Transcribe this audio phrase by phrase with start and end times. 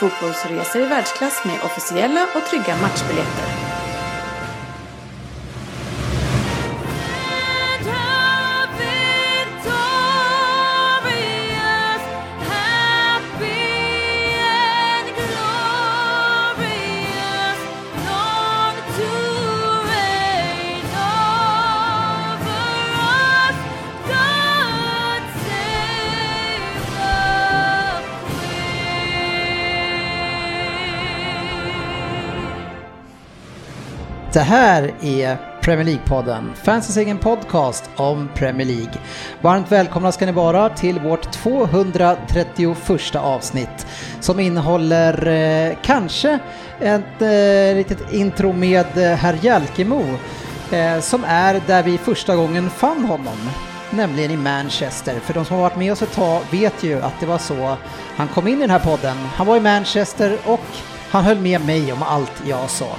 [0.00, 3.53] fotbollsresor i världsklass med officiella och trygga matchbiljetter.
[34.34, 38.92] Det här är Premier League-podden, fansens egen podcast om Premier League.
[39.40, 43.86] Varmt välkomna ska ni vara till vårt 231 avsnitt
[44.20, 46.38] som innehåller eh, kanske
[46.80, 50.04] ett eh, litet intro med eh, herr Jalkemo
[50.72, 53.50] eh, som är där vi första gången fann honom
[53.90, 55.20] nämligen i Manchester.
[55.20, 57.76] För de som har varit med oss ett tag vet ju att det var så
[58.16, 59.16] han kom in i den här podden.
[59.16, 62.96] Han var i Manchester och han höll med mig om allt jag sa.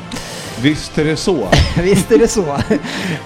[0.62, 1.48] Visst är det så.
[1.84, 2.58] Visst är det så.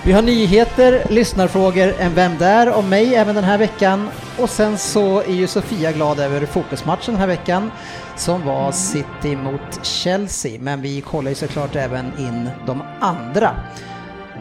[0.04, 2.72] Vi har nyheter, lyssnarfrågor, en Vem där?
[2.74, 4.10] om mig även den här veckan.
[4.38, 7.72] Och sen så är ju Sofia glad över fokusmatchen den här veckan
[8.16, 10.60] som var City mot Chelsea.
[10.60, 13.56] Men vi kollar ju såklart även in de andra.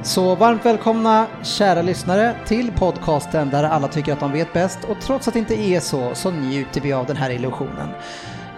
[0.02, 4.96] Så varmt välkomna kära lyssnare till podcasten där alla tycker att de vet bäst och
[5.02, 7.88] trots att det inte är så så njuter vi av den här illusionen.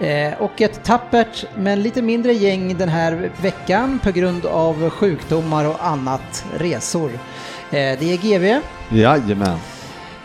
[0.01, 5.65] Eh, och ett tappert men lite mindre gäng den här veckan på grund av sjukdomar
[5.65, 7.11] och annat resor.
[7.11, 7.19] Eh,
[7.71, 8.61] det är GV.
[8.97, 9.59] Jajamän.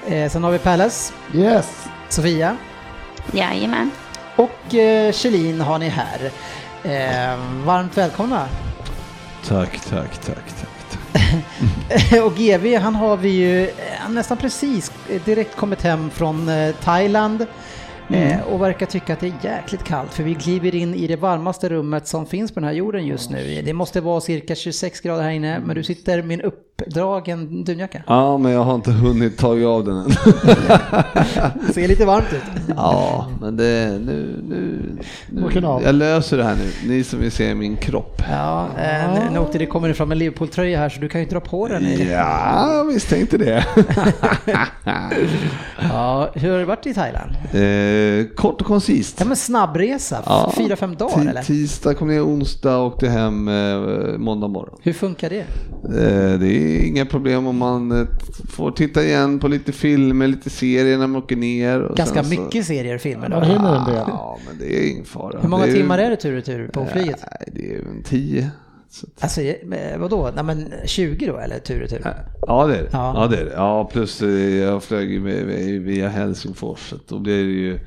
[0.08, 1.14] Eh, sen har vi Palace.
[1.34, 1.88] Yes.
[2.10, 2.58] Sofia.
[3.32, 3.92] Jajamän.
[4.36, 4.60] Och
[5.14, 6.32] Kjellin har ni här.
[7.66, 8.48] Varmt välkomna.
[9.48, 10.76] Tack, tack, tack, tack.
[12.24, 13.72] och GV han har vi ju
[14.10, 14.92] nästan precis
[15.26, 17.46] direkt kommit hem från eh, Thailand.
[18.10, 18.32] Mm.
[18.32, 21.16] Eh, och verkar tycka att det är jäkligt kallt för vi kliver in i det
[21.16, 23.62] varmaste rummet som finns på den här jorden just nu.
[23.62, 26.46] Det måste vara cirka 26 grader här inne men du sitter med en
[26.82, 28.04] uppdragen dunjacka.
[28.08, 30.12] Ja, men jag har inte hunnit ta av den än.
[31.74, 32.42] Ser lite varmt ut.
[32.76, 34.82] Ja, men det, nu, nu,
[35.30, 35.50] nu
[35.84, 36.90] jag löser det här nu.
[36.90, 38.22] Ni som vill se min kropp.
[38.30, 41.40] Ja, eh, nu åkte det kommer fram en Liverpool-tröja här så du kan ju dra
[41.40, 42.10] på den.
[42.10, 43.66] Ja, jag misstänkte det.
[45.82, 47.32] ja, hur har det varit i Thailand?
[47.54, 49.16] Eh, kort och koncist.
[49.20, 51.44] Ja, men snabbresa, ja, fyra, fem dagar eller?
[51.44, 54.80] Tisdag kom ner onsdag och åkte hem eh, måndag morgon.
[54.82, 55.46] Hur funkar det?
[55.84, 58.08] Eh, det är inga problem om man eh,
[58.50, 61.92] får titta igen på lite filmer, lite serier när man åker ner.
[61.96, 62.68] Ganska mycket så...
[62.68, 63.36] serier och filmer då?
[63.36, 65.40] Ja, ja, men det är ingen fara.
[65.42, 67.20] Hur många timmar är det tur och retur på flyget?
[67.22, 68.52] Nej, det är en tio.
[69.20, 69.42] Alltså
[69.98, 72.02] vadå, Nej, men 20 då eller tur och tur?
[72.48, 72.90] Ja det är det.
[72.92, 73.14] Ja.
[73.16, 73.52] ja, det, är det.
[73.52, 77.80] ja plus eh, jag flög med, med, via Helsingfors så då blir det ju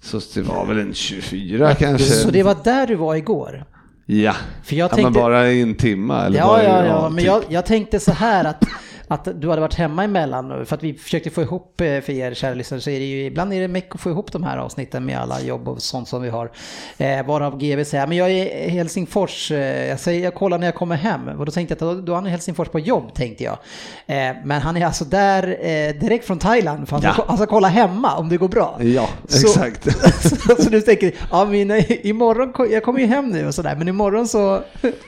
[0.00, 2.06] så det var väl en 24 kanske.
[2.06, 3.64] Så det var där du var igår?
[4.06, 5.00] Ja, För jag tänkte...
[5.02, 7.26] ja, men bara en timme eller Ja, ja, ja, men typ.
[7.26, 8.64] jag, jag tänkte så här att
[9.08, 10.66] att du hade varit hemma emellan.
[10.66, 13.24] För att vi försökte få ihop, eh, för er kära lyssnare, så är det ju
[13.24, 16.08] ibland är det mycket att få ihop de här avsnitten med alla jobb och sånt
[16.08, 16.50] som vi har.
[16.98, 20.66] Eh, varav GV säger, men jag är i Helsingfors, eh, jag, säger, jag kollar när
[20.66, 21.28] jag kommer hem.
[21.28, 23.58] Och då tänkte jag att då, är han i Helsingfors på jobb, tänkte jag.
[24.06, 27.24] Eh, men han är alltså där eh, direkt från Thailand, för han ska, ja.
[27.28, 28.76] han ska kolla hemma om det går bra.
[28.80, 29.84] Ja, så, exakt.
[30.22, 31.70] så, så, du tänker, ja men
[32.06, 34.62] imorgon, jag kommer ju hem nu och sådär, men imorgon så...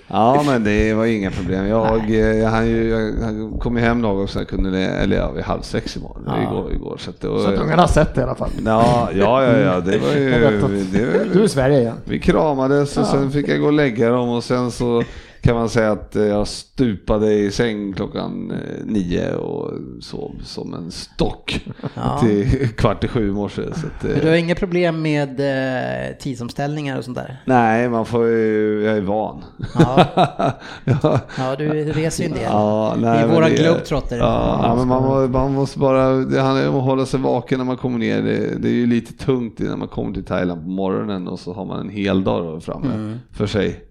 [0.07, 1.67] ja, men det var inga problem.
[1.67, 5.31] Jag, eh, jag, han, jag, han kom ju hem någon så jag kunde, eller ja,
[5.31, 6.43] vid halv sex imorgon, ja.
[6.43, 6.73] igår.
[6.73, 8.51] igår så att, det var, så att ungarna har sett det i alla fall?
[8.65, 10.31] Ja, ja, ja, ja det var ju...
[10.31, 11.97] Det var, du är i Sverige igen.
[12.05, 13.07] Vi kramades och ja.
[13.07, 15.03] sen fick jag gå och lägga dem och sen så
[15.41, 20.91] kan man säga att jag stupade i säng klockan eh, nio och sov som en
[20.91, 22.19] stock ja.
[22.21, 23.63] till kvart i sju i morse.
[23.63, 27.43] Så att, du har inga problem med eh, tidsomställningar och sånt där?
[27.45, 29.45] Nej, man får ju, jag är van.
[29.79, 30.07] Ja,
[30.85, 31.21] ja.
[31.39, 32.43] ja du reser ju en del.
[32.45, 34.19] Ja, nej, I våra globetrotter.
[34.19, 37.65] Ja, ja, men man, man måste bara, det handlar om att hålla sig vaken när
[37.65, 38.23] man kommer ner.
[38.23, 41.53] Det, det är ju lite tungt när man kommer till Thailand på morgonen och så
[41.53, 43.19] har man en hel dag framme mm.
[43.33, 43.83] för sig.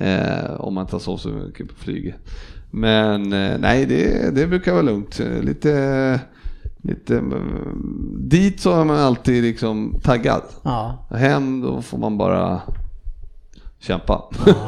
[0.00, 2.14] Eh, om man inte sov så mycket på flyget.
[2.70, 5.20] Men eh, nej, det, det brukar vara lugnt.
[5.42, 6.20] Lite,
[6.82, 10.42] lite, mm, dit så är man alltid liksom taggad.
[10.62, 11.06] Ja.
[11.10, 12.60] Hem då får man bara
[13.78, 14.24] kämpa.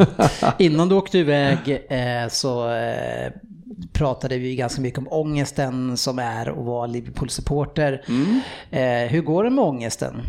[0.58, 3.32] Innan du åkte iväg eh, så eh,
[3.92, 8.02] pratade vi ganska mycket om ångesten som är att vara Liverpool-supporter.
[8.70, 10.22] Eh, hur går det med ångesten?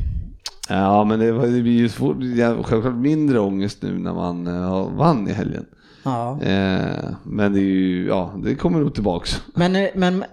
[0.71, 2.17] Ja, men det, var, det blir ju svårt,
[2.65, 5.65] självklart mindre ångest nu när man eh, vann i helgen.
[6.03, 6.41] Ja.
[6.41, 9.41] Eh, men det är ju, ja, det kommer nog tillbaks.
[9.55, 10.23] Men, eh, men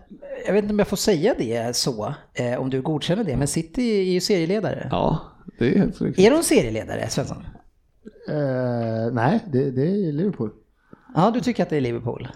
[0.47, 3.49] jag vet inte om jag får säga det så, eh, om du godkänner det, men
[3.49, 4.89] City är ju serieledare.
[4.91, 5.19] Ja,
[5.59, 6.27] det är helt riktigt.
[6.27, 7.45] Är de serieledare, Svensson?
[8.29, 10.51] Eh, nej, det, det är Liverpool.
[11.15, 12.29] Ja, du tycker att det är Liverpool?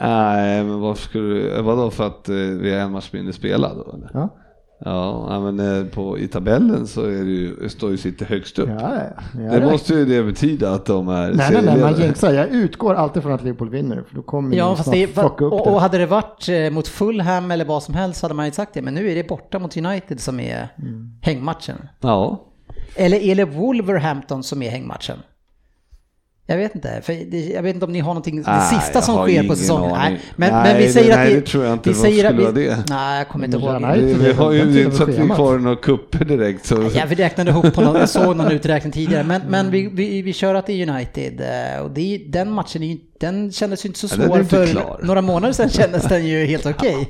[0.00, 3.76] Nej, men varför skulle du, vadå för att eh, vi har en match mindre spelad
[3.76, 4.10] då eller?
[4.14, 4.28] Ja,
[4.84, 8.68] Ja, men eh, på, i tabellen så är det ju, står ju City högst upp.
[8.68, 8.98] ja,
[9.32, 9.58] ja.
[9.58, 12.32] det måste ju det betyda att de är Nej, nej, nej, man jinxar.
[12.32, 15.38] Jag utgår alltid från att Liverpool vinner, för då kommer ja, fast det upp och,
[15.38, 15.70] det.
[15.70, 18.74] och hade det varit eh, mot Fulham eller vad som helst hade man ju sagt
[18.74, 20.68] det, men nu är det borta mot United som är
[21.22, 21.76] hängmatchen.
[22.00, 22.46] Ja,
[22.96, 25.16] Eller är det Wolverhampton som är hängmatchen?
[26.50, 28.94] Jag vet inte, för det, jag vet inte om ni har någonting, det Nej, sista
[28.94, 29.90] jag som har sker på säsongen.
[29.98, 31.88] Nej, men, Nej, men vi det- säger nej, att det tror jag inte.
[31.88, 32.84] Vi säger att vi, det det?
[32.88, 33.74] Nej, jag kommer inte Men ihåg.
[33.82, 36.66] det, Nej, vi har ju det inte så att vi i några kupper direkt.
[36.66, 36.90] Så.
[36.94, 40.22] Ja, vi räknade ihop på någon, jag såg någon uträkning tidigare, men, men vi, vi,
[40.22, 43.52] vi kör att det är United eh, och det är, den matchen är ju, den
[43.52, 45.00] kändes ju inte så Ja, svår inte för klar.
[45.02, 47.08] några månader sedan kändes den ju helt okej.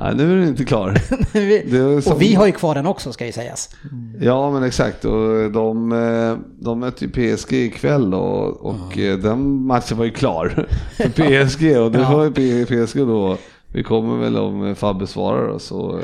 [0.00, 0.94] Nej, nu är den inte klar.
[1.32, 3.76] Vi- som- och vi har ju kvar den också ska ju sägas.
[4.20, 5.04] Ja, men exakt.
[5.04, 8.18] Och de, eh, de möter ju PSG ikväll då,
[8.60, 11.08] och eh, den matchen var ju klar för
[11.44, 11.76] PSG.
[11.80, 12.16] Och det Ja.
[12.16, 13.36] var ju PSG då.
[13.66, 16.00] Vi kommer väl om eh, Fabbe svarar och så.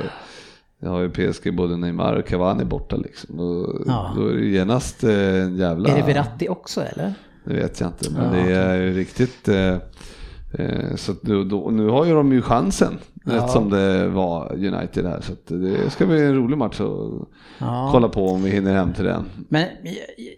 [0.82, 3.40] Jag har ju PSG både Neymar och Cavani borta liksom.
[3.40, 4.12] Och Ja.
[4.16, 5.88] Då är det genast en jävla...
[5.88, 7.14] Är det Verratti också eller?
[7.50, 9.48] Det vet jag inte, men det är ju riktigt...
[9.48, 9.76] Eh,
[10.52, 13.32] eh, så nu, då, nu har ju de ju chansen, Ja.
[13.32, 15.20] rätt som det var United här.
[15.20, 17.28] Så att det ska bli en rolig match att
[17.58, 17.88] Ja.
[17.92, 19.24] kolla på om vi hinner hem till den.
[19.48, 19.66] Men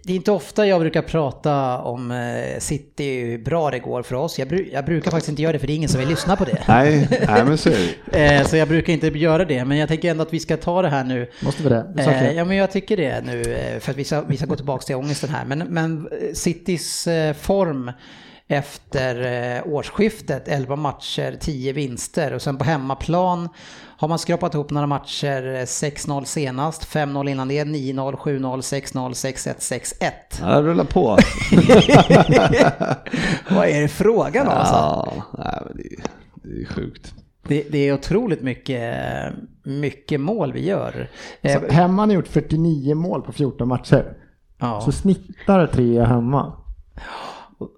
[0.05, 4.15] det är inte ofta jag brukar prata om eh, City, hur bra det går för
[4.15, 4.39] oss.
[4.39, 6.37] Jag, bru- jag brukar faktiskt inte göra det för det är ingen som vill lyssna
[6.37, 6.59] på det.
[6.69, 7.71] Nej, nej men så
[8.13, 10.83] Eh, Så jag brukar inte göra det, men jag tänker ändå att vi ska ta
[10.83, 11.27] det här nu.
[11.45, 11.87] Måste vi det?
[11.99, 12.35] Eh, jag.
[12.35, 13.45] ja, men jag tycker det nu,
[13.81, 15.45] för att vi ska, vi ska gå tillbaka till ångesten här.
[15.45, 17.09] Men, men Citys
[17.41, 17.91] form
[18.49, 19.17] efter
[19.57, 23.49] eh, årsskiftet, 11 matcher, 10 vinster och sen på hemmaplan
[23.97, 29.13] har man skrapat ihop några matcher, eh, 6-0 senast, 5-0 innan det, 9-0, 7-0, 6-0,
[29.13, 30.11] 6-1, 6-1.
[30.41, 31.01] Ja, rulla på.
[33.51, 34.53] Vad är det frågan om?
[34.53, 34.75] Alltså?
[34.75, 36.03] Ja, nej, det, är-
[36.43, 37.15] det är sjukt.
[37.49, 38.97] Det, det är otroligt mycket,
[39.65, 41.11] mycket mål vi gör.
[41.43, 44.17] Eh, Så hemma har ni gjort 49 mål på 14 matcher.
[44.61, 44.81] ja.
[44.81, 46.53] Så snittar tre hemma.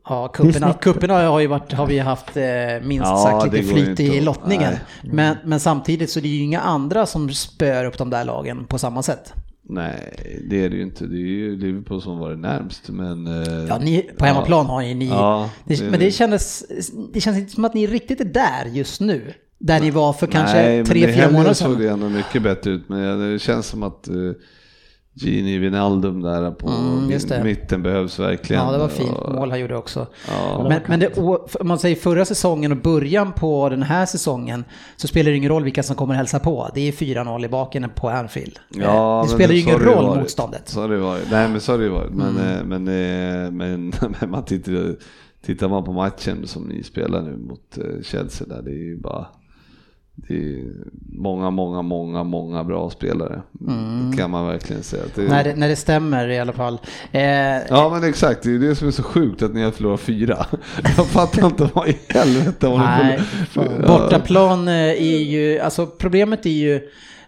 [0.08, 0.81] Ja, Det snitt.
[0.81, 2.44] kupperna har, ju varit, har vi haft eh,
[2.82, 4.72] minst Ja, sagt det lite flyt i lottningen.
[5.02, 5.12] nej.
[5.14, 8.64] Men, men samtidigt så är det ju inga andra som spör upp de där lagen
[8.66, 9.32] på samma sätt.
[9.69, 10.14] Nej,
[10.50, 11.06] det är det ju inte.
[11.06, 12.88] Det är ju Liverpool som var det närmst.
[12.88, 15.08] Men, eh, Ja, ni, på hemmaplan har ju ni...
[15.08, 16.64] Ja, det, det- men det kändes,
[17.12, 19.32] det känns inte som att ni riktigt är där just nu.
[19.58, 21.80] Där ni var för kanske Nej, men tre, i fyra helgen månader såg sedan.
[21.82, 22.88] det ändå mycket bättre ut.
[22.88, 24.32] Men det känns som att uh,
[25.16, 28.64] Gini Wijnaldum där på Mm, mitten behövs verkligen.
[28.66, 30.06] Ja, det var fint mål han gjorde också.
[30.28, 30.66] Ja.
[30.69, 31.38] Men, men det, om
[31.69, 34.64] man säger förra säsongen och början på den här säsongen
[34.96, 36.70] så spelar det ingen roll vilka som kommer hälsa på.
[36.75, 38.58] Det är 4-0 i baken på Anfield.
[38.70, 40.20] Ja, Eh, det spelar ju ingen roll varit.
[40.20, 40.69] motståndet.
[40.69, 41.31] Så har det varit.
[41.31, 42.12] Nej, men så har det varit.
[42.12, 42.59] Men, Mm.
[42.59, 44.94] eh, men, eh, men, men man tittar,
[45.47, 49.26] tittar man på matchen som ni spelar nu mot Chelsea där, det är ju bara
[50.16, 50.64] det är
[51.12, 53.42] många, många, många, många bra spelare.
[54.11, 55.02] Det kan man verkligen säga.
[55.14, 55.33] Det, Mm.
[55.33, 56.78] När det, när det stämmer i alla fall.
[57.12, 57.23] Eh,
[57.68, 60.47] Ja men exakt, det är det som är så sjukt att ni har förlorat fyra.
[60.97, 63.18] Jag fattar inte vad i helvete nej,
[63.50, 63.87] förlorat.
[63.87, 66.80] bortaplan eh, är ju, alltså problemet är ju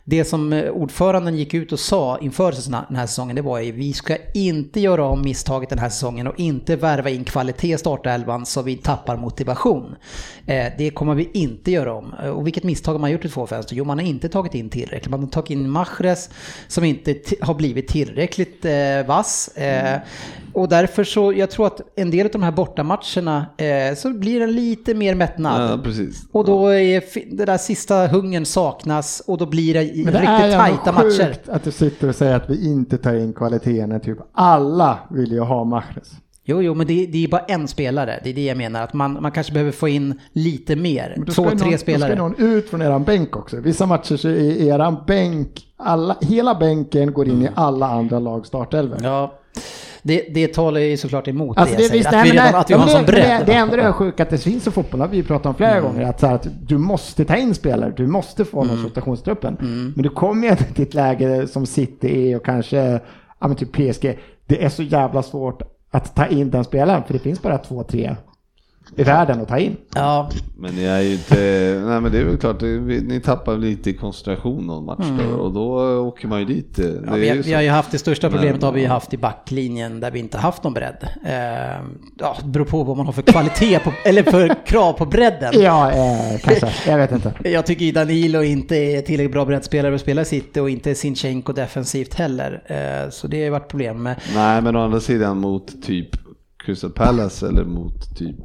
[0.08, 2.54] det som eh, ordföranden gick ut och sa inför
[2.88, 6.26] den här säsongen, det var ju vi ska inte göra om misstaget den här säsongen
[6.26, 9.96] och inte värva in kvalitet i startelvan så vi tappar motivation.
[10.46, 12.14] Eh, Det kommer vi inte göra om.
[12.24, 13.76] Eh, Och vilket misstag har man gjort i två fönster?
[13.76, 15.10] Jo, man har inte tagit in tillräckligt.
[15.10, 16.30] Man har tagit in Mahrez
[16.68, 18.66] som inte har blivit tillräckligt
[19.06, 19.48] vass.
[19.48, 19.98] Eh,
[20.52, 23.46] Och därför så, jag tror att en del av de här bortamatcherna
[23.96, 25.70] så blir det lite mer mättnad.
[25.70, 25.76] Ja.
[26.32, 27.02] Och då är
[27.36, 30.92] det där sista hungern saknas och då blir det i- Men det riktigt är tajta
[30.92, 31.36] matcher.
[31.46, 35.32] att du sitter och säger att vi inte tar in kvaliteten när typ alla vill
[35.32, 36.12] ju ha Mahrez.
[36.48, 38.20] Jo, jo, men det, det är bara en spelare.
[38.24, 38.82] Det är det jag menar.
[38.82, 41.24] Att man, man kanske behöver få in lite mer.
[41.34, 42.10] Två, tre någon, spelare.
[42.10, 43.56] Då ska någon ut från eran bänk också.
[43.60, 48.46] Vissa matcher så är eran bänk, alla, hela bänken går in i alla andra lag
[48.46, 48.98] startelvor.
[49.02, 49.38] Ja,
[50.06, 51.98] det, det talar ju såklart emot Alltså det jag det, säger.
[51.98, 53.42] visst, Att vi, redan, det- att vi har en sån det, det, bredd.
[53.46, 55.54] det är ändå det sjuka att det finns i fotboll, har vi ju pratat om
[55.54, 55.82] flera Mm.
[55.84, 58.74] gånger, att, så här, att du måste ta in spelare, du måste få Mm.
[58.76, 59.56] någon rotationstruppen.
[59.96, 62.76] Men du kommer ju till ett läge som City är och kanske,
[63.40, 67.12] ja men typ PSG, det är så jävla svårt att ta in den spelaren, för
[67.12, 68.16] det finns bara två, tre
[68.96, 69.76] i världen att ta in.
[69.94, 71.34] Ja, Men ni är ju inte,
[71.86, 75.52] nej men det är väl klart, ni tappar lite i koncentration någon match då, och
[75.52, 76.76] då åker man ju dit.
[76.76, 77.04] Det Mm.
[77.06, 78.80] Ja, är vi, ju har, vi har ju haft det största problemet Men- har vi
[78.80, 81.08] ju haft i backlinjen där vi inte haft någon bredd.
[81.26, 81.32] Eh,
[82.18, 85.52] ja, det beror på vad man har för kvalitet på, eller för krav på bredden.
[85.60, 86.90] Ja, eh, kanske.
[86.90, 87.32] Jag vet inte.
[87.50, 91.52] Jag tycker ju Danilo inte är tillräckligt bra breddspelare att spela City och inte Sinchenko
[91.52, 92.62] defensivt heller.
[92.66, 94.20] Eh, så det har varit problem med.
[94.34, 96.08] Nej men å andra sidan mot typ
[96.64, 98.36] Crystal Palace eller mot typ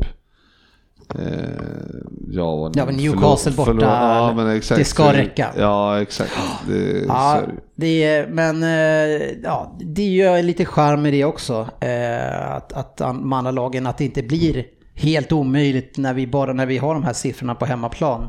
[2.31, 4.79] ja, Ja, men Newcastle förlor- borta, ja, men exakt.
[4.79, 5.47] det ska räcka.
[5.57, 6.31] Ja exakt,
[6.67, 7.41] det, Ja,
[7.75, 8.03] det.
[8.03, 11.67] är, men eh, ja, det är ju lite charm med det också.
[11.79, 14.65] Eh, att, att de andra lagen, att det inte blir
[14.95, 18.27] helt omöjligt när vi bara när vi har de här siffrorna på hemmaplan.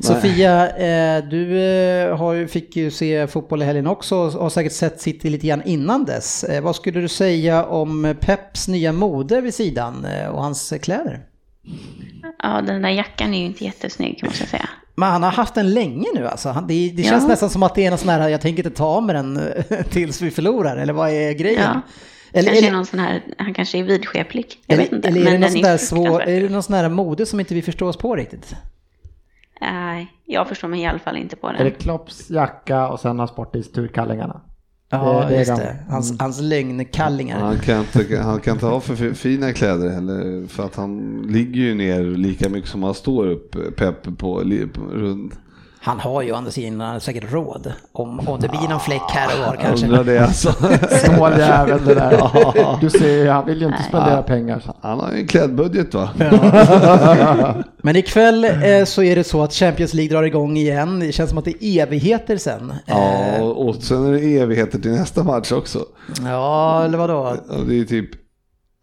[0.00, 4.50] Sofia, eh, du eh, har, ju- fick ju se fotboll i helgen också och har
[4.50, 6.44] säkert sett City lite grann innan dess.
[6.44, 11.20] Eh, vad skulle du säga om Peps nya mode vid sidan eh, och hans kläder?
[12.42, 14.68] Ja, den där jackan är ju inte jättesnygg måste jag säga.
[14.94, 16.64] Men han har haft den länge nu alltså.
[16.68, 17.28] Det, det känns Ja.
[17.28, 19.36] nästan som att det är någon sån här, jag tänker inte ta av mig den
[19.36, 21.62] eh, tills vi förlorar, eller vad är grejen?
[21.62, 21.80] Ja.
[22.32, 24.46] Eller, kanske är eller, någon sån här, han kanske är vidskeplig.
[24.66, 25.08] Jag vet eller, inte.
[25.08, 27.40] eller är det någon den sån där svår, är det någon sån här mode som
[27.40, 28.54] inte vi förstår oss på riktigt?
[29.60, 31.72] Nej, jag förstår mig i alla fall inte på Är det den.
[31.72, 34.40] Klopps jacka och sen har Sportis turkallingarna?
[34.92, 35.56] Ja, Det- det är just de.
[35.62, 35.76] det.
[35.88, 37.38] Hans, hans lögnkallingar.
[37.40, 41.22] Han kan, inte, han kan inte ha för fi- fina kläder heller för att han
[41.28, 44.40] ligger ju ner lika mycket som han står upp pepp på,
[44.92, 45.32] rund.
[45.84, 47.72] Han har ju å andra sidan säkert råd.
[47.92, 49.86] Om, om det blir någon fläck här och var kanske.
[49.86, 50.52] undrar det alltså.
[51.04, 52.20] Snål jävel det där.
[52.80, 54.60] Du ser ju, han vill ju inte spendera pengar.
[54.66, 54.74] så.
[54.80, 56.08] Han har ju en klädbudget va?
[57.82, 61.00] Men ikväll eh, så är det så att Champions League drar igång igen.
[61.00, 62.74] Det känns som att det är evigheter sen.
[62.86, 65.78] Ja, Eh, och och sen är det evigheter till nästa match också.
[66.24, 67.36] ja eller vadå?
[67.68, 68.10] Det är typ...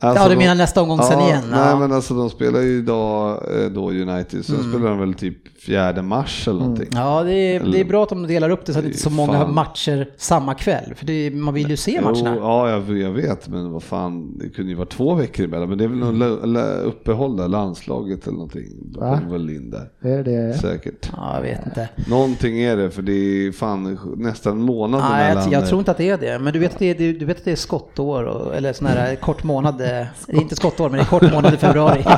[0.01, 1.43] alltså Ja, du de- menar nästa omgång sen igen?
[1.51, 1.75] Nej Ja.
[1.79, 3.29] men alltså de spelar ju idag
[3.63, 4.71] eh, då United, sen Mm.
[4.71, 6.87] spelar de väl typ fjärde mars eller någonting.
[6.91, 8.99] Ja, det är, det är bra att de delar upp det så att det inte
[8.99, 9.53] är så många Fan.
[9.53, 10.93] matcher samma kväll.
[10.95, 12.33] För det, man vill ju se matcherna.
[12.35, 15.69] Jo, ja, jag, jag vet, men vad fan, det kunde ju vara två veckor emellan.
[15.69, 16.53] Men det är väl Mm.
[16.53, 18.65] la- uppehåll där, landslaget eller någonting.
[18.95, 19.17] Va?
[19.19, 19.89] kommer väl in där.
[20.01, 20.53] Det är det.
[20.57, 21.09] Säkert.
[21.17, 21.89] Ja, jag vet inte.
[22.07, 23.11] Någonting är det, för det
[23.47, 25.51] är fan nästan en månad Nej, jag, emellan.
[25.51, 26.39] jag tror inte att det är det.
[26.39, 28.87] Men du vet att det är, du vet att det är skottår, och, eller sån
[28.87, 29.81] här kort månad.
[29.81, 32.05] eh, Det är inte skottår, men det är kort månad i februari.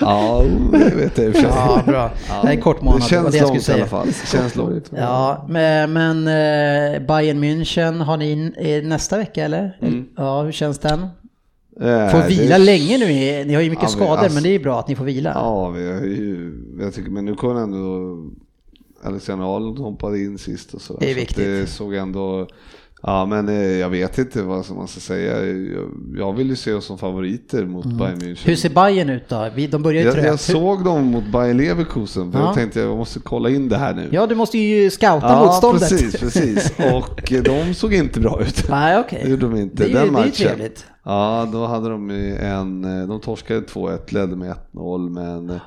[0.00, 0.42] Ja,
[0.72, 1.50] det vet jag i och för sig.
[1.94, 2.42] Ja, bra.
[2.42, 3.76] Det är kort månad, Det det känns det jag skulle långt i säga.
[3.78, 4.06] alla fall.
[4.06, 4.90] Det känns långt.
[4.96, 9.78] Ja, men, men eh, Bayern München har ni eh, nästa vecka eller?
[10.16, 11.00] Ja, hur känns den?
[11.80, 13.06] Eh, Får det- vila länge nu,
[13.44, 15.04] ni har ju mycket Ja, men skador alltså- men det är bra att ni får
[15.04, 15.32] vila.
[15.34, 18.16] Ja, vi har ju, jag tycker, men nu kommer ändå
[19.02, 20.96] Alexander Arnold hoppade in sist och så.
[21.00, 21.44] Det är så viktigt.
[21.44, 22.46] Det såg ändå,
[23.06, 25.44] ja men eh, jag vet inte vad som man ska säga.
[25.46, 25.84] Jag,
[26.16, 28.22] jag vill ju se oss som favoriter mot Bayern München.
[28.24, 28.36] Mm.
[28.44, 29.48] Hur ser Bayern ut då?
[29.54, 30.26] Vi, de börjar ju jag, trögt.
[30.26, 32.44] jag såg dem mot Bayer Leverkusen för Ja.
[32.46, 34.08] jag tänkte jag måste kolla in det här nu.
[34.12, 35.88] Ja, du måste ju scouta Ja, motståndet.
[35.88, 36.72] precis, precis.
[36.92, 38.64] Och eh, de såg inte bra ut.
[38.70, 39.20] Nej, okej.
[39.24, 39.76] Det gjorde de inte.
[39.76, 40.32] Det är ju- den det är ju matchen.
[40.48, 40.86] trevligt.
[41.04, 45.60] Ja, då hade de en, eh, de torskade 2-1, ledde med 1-0 men...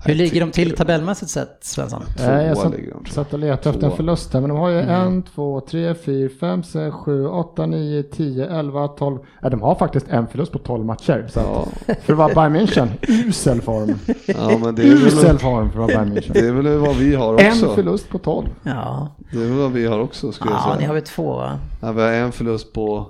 [0.00, 2.02] Hur jag ligger de till tabellmässigt sett, Svensson?
[2.18, 3.08] Nej, jag satt, jag.
[3.08, 4.90] satt och letade efter en förlust här, men de har ju Mm.
[5.06, 9.18] en, två, tre, fyra, fem, sex, sju, åtta, nio, tio, elva, tolv.
[9.42, 11.26] Ja, de har faktiskt en förlust på tolv matcher.
[11.32, 11.66] Så Ja.
[12.02, 12.88] för att vara Bayern München,
[13.28, 13.98] usel form.
[14.26, 16.44] Ja, men det är Usel väl, form för att vara Bayern det München.
[16.48, 17.74] är väl vad vi har En också.
[17.74, 18.46] förlust på tolv.
[18.62, 20.78] Ja, Det är väl vad vi har också skulle jag ja säga.
[20.78, 21.58] ni har väl två va?
[21.82, 23.06] Ja, vi har en förlust på...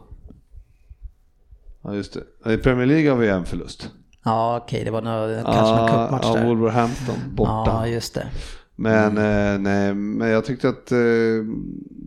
[1.85, 2.53] Ja, just det.
[2.55, 3.91] I Premier League har vi en förlust.
[4.25, 6.47] Ja, okej, det var nog, kanske någon cupmatch ja, där.
[6.47, 7.63] Wolverhampton borta.
[7.67, 8.27] Ja, just det.
[8.77, 10.99] Men, eh, nej, men jag tyckte att eh,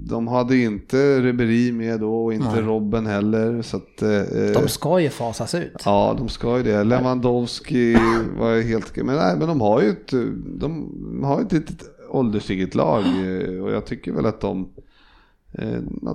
[0.07, 2.61] de hade inte Ribéry med då och inte Nej.
[2.61, 3.61] Robben heller.
[3.61, 5.81] Så att, eh, De ska ju fasas ut.
[5.85, 6.83] Ja, de ska ju det.
[6.83, 7.97] Lewandowski
[8.39, 8.95] var ju helt...
[8.95, 10.13] Men, nej, men de har ju ett,
[10.59, 13.03] de har ju ett litet ålderstiget lag
[13.63, 14.69] och jag tycker väl att de,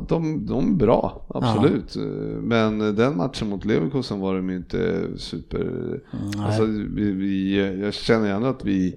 [0.09, 1.97] de, de är bra, absolut.
[1.97, 2.02] Eh,
[2.42, 6.00] Men den matchen mot Leverkusen var de ju inte super...
[6.38, 8.97] Alltså, vi, vi, jag känner gärna att vi...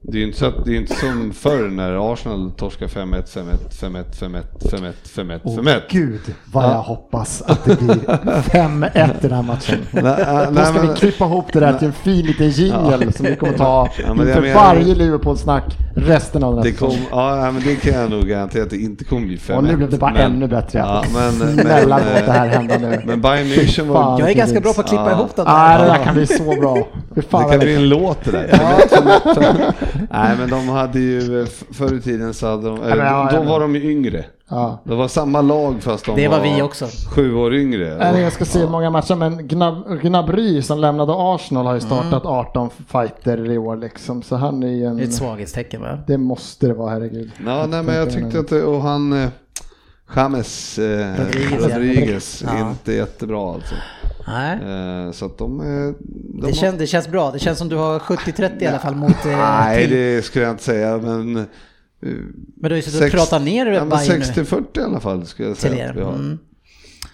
[0.00, 3.22] Det är ju inte, så att, det är inte som förr när Arsenal torskar 5-1,
[3.24, 5.80] 5-1, 5-1, 5-1, 5-1, 5-1, Åh 5-1.
[5.90, 6.20] gud
[6.52, 9.78] vad jag hoppas att det blir 5-1 i den här matchen.
[9.90, 13.12] Nej, nej, Då ska men- vi klippa ihop det där till en fin liten jingle
[13.12, 15.64] som vi kommer ta Ja, men inför menar- varje Liverpool-snack
[15.96, 18.70] resten av den här Det, kom, ja, nej, men det kan jag nog garantera att
[18.70, 20.78] det inte kommer bli 5 Och nu blev det bara ännu bättre.
[20.78, 23.02] Ja, men, Snälla men, låt det här eh, hända nu.
[23.06, 23.94] Men Bayern München var...
[24.02, 24.18] Fan.
[24.18, 25.12] Jag är ganska bra på att klippa Ja.
[25.12, 25.98] ihop den Nej, det där.
[25.98, 26.88] där kan bli så bra.
[27.14, 28.48] Det kan bli en låt det där.
[30.10, 33.30] Nej men de hade ju, f- förr i tiden så hade de, eller, men ja,
[33.32, 34.24] då var de ju yngre.
[34.50, 34.80] Ja.
[34.84, 36.86] Det var samma lag fast de Det var vi också.
[37.14, 37.96] sju år yngre.
[37.98, 42.24] Nej, jag ska se många matcher, men Gnab- Gnabry som lämnade Arsenal har ju startat
[42.26, 45.00] 18 fighter i år liksom, så han är ju en...
[45.00, 45.98] Ett svaghetstecken va?
[46.06, 47.30] Det måste det vara, herregud.
[47.46, 49.28] Ja, nej, men jag tyckte att det, och han eh,
[50.16, 51.74] James eh, Rodriguez.
[51.74, 52.70] Rodriguez Ja.
[52.70, 53.74] inte jättebra alltså.
[54.28, 54.58] Nej.
[55.06, 57.30] Eh, så att de, eh, de Det, har- kän, det känns bra.
[57.30, 59.26] Det känns som du har 70-30 i alla fall mot...
[59.26, 59.96] Eh, Nej, till.
[59.96, 61.32] det skulle jag inte säga, men...
[61.32, 61.46] Men
[62.60, 65.48] du har ju suttit och pratat ner ja, Bayern nu 60-40 i alla fall skulle
[65.48, 65.90] jag till säga er.
[65.90, 66.12] att vi har.
[66.12, 66.38] Mm.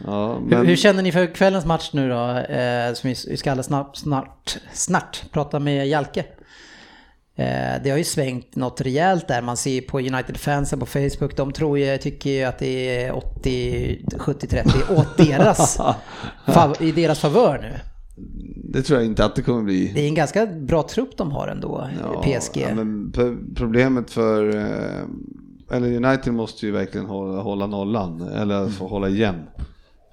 [0.06, 2.28] Ja, Hur, men, hur känner ni för kvällens match nu då?
[2.38, 6.25] Eh, som vi, vi ska alldeles snart, snart, snart prata med Jalke.
[7.37, 9.43] Eh, det har ju svängt något rejält där.
[9.43, 11.37] Man ser ju på United-fansen på Facebook.
[11.37, 15.79] De tror ju, tycker ju att det är 80, 70-30 åt deras,
[16.81, 17.73] i deras favör nu.
[18.73, 19.93] det tror jag inte att det kommer bli.
[19.95, 21.88] Det är en ganska bra trupp de har ändå,
[22.23, 22.57] PSG.
[22.69, 28.69] Ja, men p- problemet för, eh, eller United måste ju verkligen hålla, hålla nollan, eller
[28.69, 29.43] få hålla igen.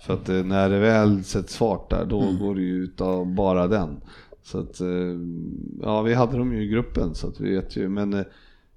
[0.06, 3.26] För att eh, när det väl sätts fart där, då går det ju ut av
[3.36, 4.02] bara den.
[4.52, 4.88] Så att, eh,
[5.82, 8.22] ja vi hade dem ju i gruppen så att vi vet ju, men eh,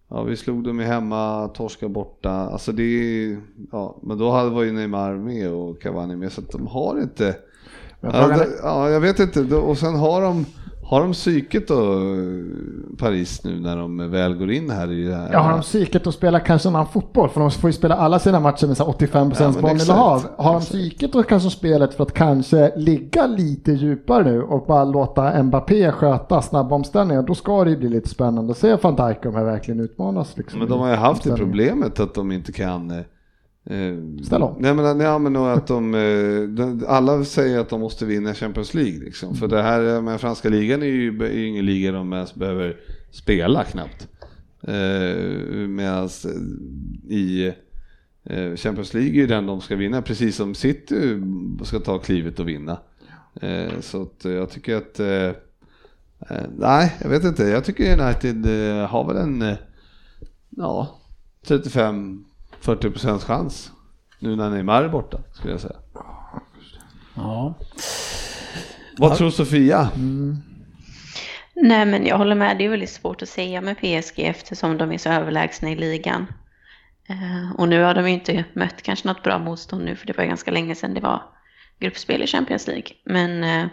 [0.08, 3.40] ja, vi slog dem ju hemma, torska borta, alltså det är,
[3.72, 7.00] ja, men då hade- var ju Neymar med och Cavani med så att de har
[7.02, 7.36] inte,
[8.00, 10.46] Men ja, ja jag vet inte, och sen har de
[10.94, 11.76] har de psyket då,
[12.98, 15.28] Paris nu när de väl går in här i det här?
[15.32, 17.28] Ja, har de psyket att spela kanske en annan fotboll?
[17.28, 20.16] För de får ju spela alla sina matcher med så här 85% Ja, men bollinnehav.
[20.18, 20.34] exakt.
[20.40, 24.84] Har de psyket och kanske spelet för att kanske ligga lite djupare nu och bara
[24.84, 28.96] låta Mbappé sköta snabba omställningar, då ska det ju bli lite spännande att se van
[28.96, 30.36] Dijk om han verkligen utmanas.
[30.36, 33.04] Liksom, Men de har ju haft det problemet att de inte kan
[33.66, 34.56] eh, eh, Ställa om.
[34.58, 38.74] Nej men, nej, men att de, eh, de, alla säger att de måste vinna Champions
[38.74, 39.34] League liksom.
[39.34, 42.76] För det här med franska ligan är ju är ju ingen liga de ens behöver
[43.10, 44.08] spela knappt.
[44.62, 46.08] Eh, Medan
[47.08, 47.52] i
[48.24, 51.20] eh, Champions League är ju den de ska vinna, precis som City
[51.62, 52.78] ska ta klivet och vinna.
[53.40, 55.28] Eh, så att jag tycker att eh,
[56.30, 57.44] eh, Nej, jag vet inte.
[57.44, 59.56] Jag tycker United eh, har väl en eh,
[62.66, 63.72] ja, 35-40% chans
[64.18, 65.76] nu när Neymar är borta, skulle jag säga.
[67.14, 67.54] Ja.
[68.98, 69.90] Vad tror Sofia?
[71.54, 72.58] Nej, men jag håller med.
[72.58, 76.26] Det är väldigt svårt att säga med PSG eftersom de är så överlägsna i ligan.
[77.08, 80.18] Eh, och nu har de ju inte mött kanske något bra motstånd nu, för det
[80.18, 81.22] var ganska länge sedan det var
[81.80, 82.88] gruppspel i Champions League.
[83.04, 83.66] Men eh,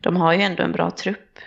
[0.00, 1.38] de har ju ändå en bra trupp.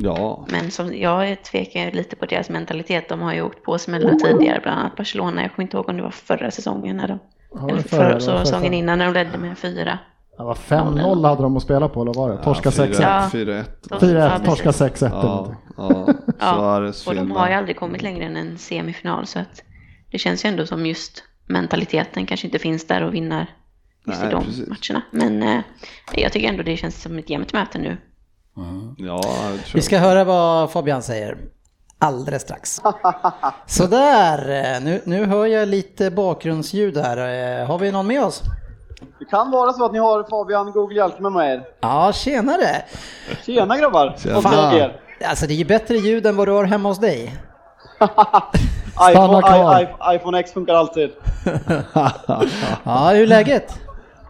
[0.00, 3.08] Ja, Men som, jag tvekar lite på deras mentalitet.
[3.08, 5.42] De har ju åkt på smällar tidigare, bland annat Barcelona.
[5.42, 6.96] Jag kommer inte ihåg om det var förra säsongen.
[6.96, 7.18] När de,
[7.50, 8.44] Ja, det eller var förra, förra, det var förra.
[8.44, 9.98] säsongen innan när de ledde med fyra.
[10.38, 12.36] Ja, vad 5-0 hade de att spela på, eller var det?
[12.44, 12.96] Torska 6-1.
[13.00, 13.28] Ja.
[13.32, 13.64] 4-1.
[13.90, 15.02] Ja, 4-1, torska precis.
[15.02, 19.26] 6-1 eller Ja, ja, Ja, och de har ju aldrig kommit längre än en semifinal
[19.26, 19.62] så att
[20.10, 23.46] det känns ju ändå som just mentaliteten kanske inte finns där och vinner
[24.06, 24.68] just Nej, i de precis.
[24.68, 25.02] matcherna.
[25.10, 25.60] Men eh,
[26.14, 27.96] jag tycker ändå det känns som ett jämnt möte nu.
[28.98, 31.38] Ja, jag tror Vi ska höra vad Fabian säger
[31.98, 32.80] alldeles strax.
[33.66, 34.38] Sådär,
[34.74, 37.16] eh, nu, nu hör jag lite bakgrundsljud här.
[37.60, 38.42] Eh, Har vi någon med oss?
[39.18, 41.62] Det kan vara så att ni har Fabian Google Hjalke med er.
[41.80, 42.82] Ja, tjenare!
[43.46, 44.16] Tjena grabbar!
[44.18, 44.90] Tjena.
[45.24, 47.34] Alltså det är ju bättre ljud än vad du har hemma hos dig.
[49.10, 49.80] iPhone.
[49.80, 51.10] I, I, iPhone X funkar alltid.
[52.84, 53.80] Ja, hur är läget?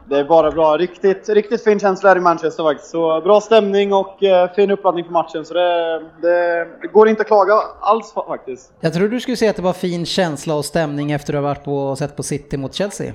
[0.09, 0.77] Det är bara bra.
[0.77, 2.90] Riktigt, riktigt fin känsla här i Manchester faktiskt.
[2.90, 5.44] Så bra stämning och eh, fin uppladdning för matchen.
[5.44, 8.73] Så det, det, det går inte att klaga alls faktiskt.
[8.81, 11.38] Jag tror du skulle säga att det var fin känsla och stämning efter att du
[11.38, 13.12] har varit på sett på City mot Chelsea.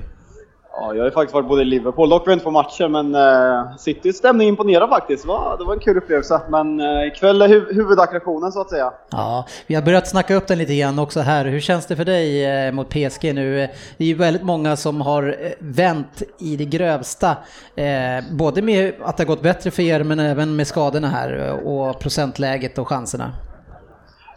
[0.76, 3.76] Ja, jag har ju faktiskt varit både i Liverpool, dock inte på matcher, men eh,
[3.78, 5.24] Citys stämning imponerar faktiskt.
[5.24, 6.42] Det var, det var en kul upplevelse.
[6.50, 8.94] Men eh, ikväll är hu huvudattraktionen så att säga.
[9.12, 11.46] Ja, vi har börjat snacka upp den lite grann också här.
[11.46, 13.56] Hur känns det för dig eh, mot PSG nu?
[13.98, 17.30] Det är ju väldigt många som har eh, vänt i det grövsta.
[17.76, 17.86] Eh,
[18.32, 22.00] både med att det har gått bättre för er men även med skadorna här och
[22.00, 23.32] procentläget och chanserna.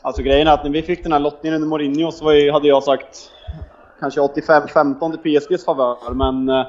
[0.03, 2.68] Alltså grejen är att när vi fick den här lottningen under Mourinho så ju, hade
[2.68, 3.31] jag sagt
[4.00, 6.66] kanske 85-15 till PSGs favör, men eh,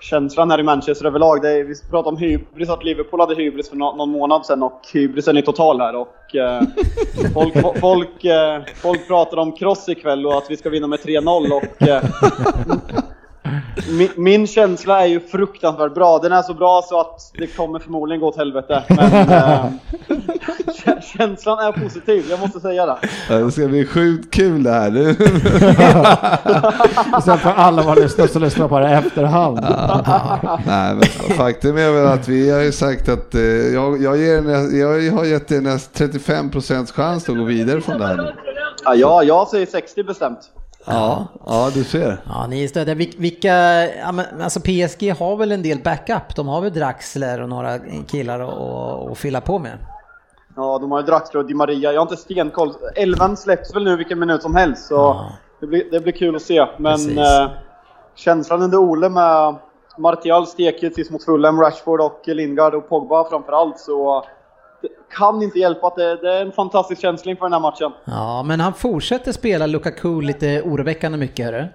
[0.00, 3.68] känslan här i Manchester överlag, det är, vi pratade om hybris, att Liverpool hade hybris
[3.68, 6.62] för nå- någon månad sedan och hybrisen är total här och eh,
[7.34, 11.52] folk, folk, eh, folk pratar om kross ikväll och att vi ska vinna med 3-0
[11.52, 12.02] och eh,
[13.88, 16.18] min, min känsla är ju fruktansvärt bra.
[16.18, 18.82] Den är så bra så att det kommer förmodligen gå åt helvete.
[18.88, 19.10] Men
[20.84, 22.98] kä- känslan är positiv, jag måste säga det.
[23.28, 24.90] Det ska bli sjukt kul det här.
[25.00, 25.10] Nu.
[27.16, 29.60] Och sen för alla våra lyssnare som lyssnar på det efterhand.
[30.66, 34.76] Nej, men faktum är väl att vi har ju sagt att eh, jag, jag, ger,
[34.78, 38.34] jag har gett dig näst 35 procents chans att gå vidare från det här nu.
[38.84, 40.38] Ja, jag, jag säger 60 bestämt.
[40.86, 42.16] Ja, ja du ser.
[42.28, 42.94] Ja, ni är stödiga.
[42.94, 43.54] Vil- Vilka,
[44.42, 46.36] alltså PSG har väl en del backup.
[46.36, 49.78] De har väl Draxler och några killar att- fylla på med.
[50.56, 51.92] Ja, de har ju Draxler och Di Maria.
[51.92, 52.72] Jag har inte stenkoll.
[52.96, 55.26] Elvan släpps väl nu vilken minut som helst, så Ja.
[55.60, 56.66] det, blir, det blir kul att se.
[56.78, 57.50] Men eh,
[58.14, 59.54] känslan under Ole med
[59.98, 64.24] Martial stekigt sist mot Fulham, Rashford och Lingard och Pogba framförallt, så
[65.16, 67.92] kan inte hjälpa att det, det är en fantastisk känsla inför den här matchen.
[68.04, 71.66] Ja, men han fortsätter spela Lukaku lite oroväckande mycket, hörru.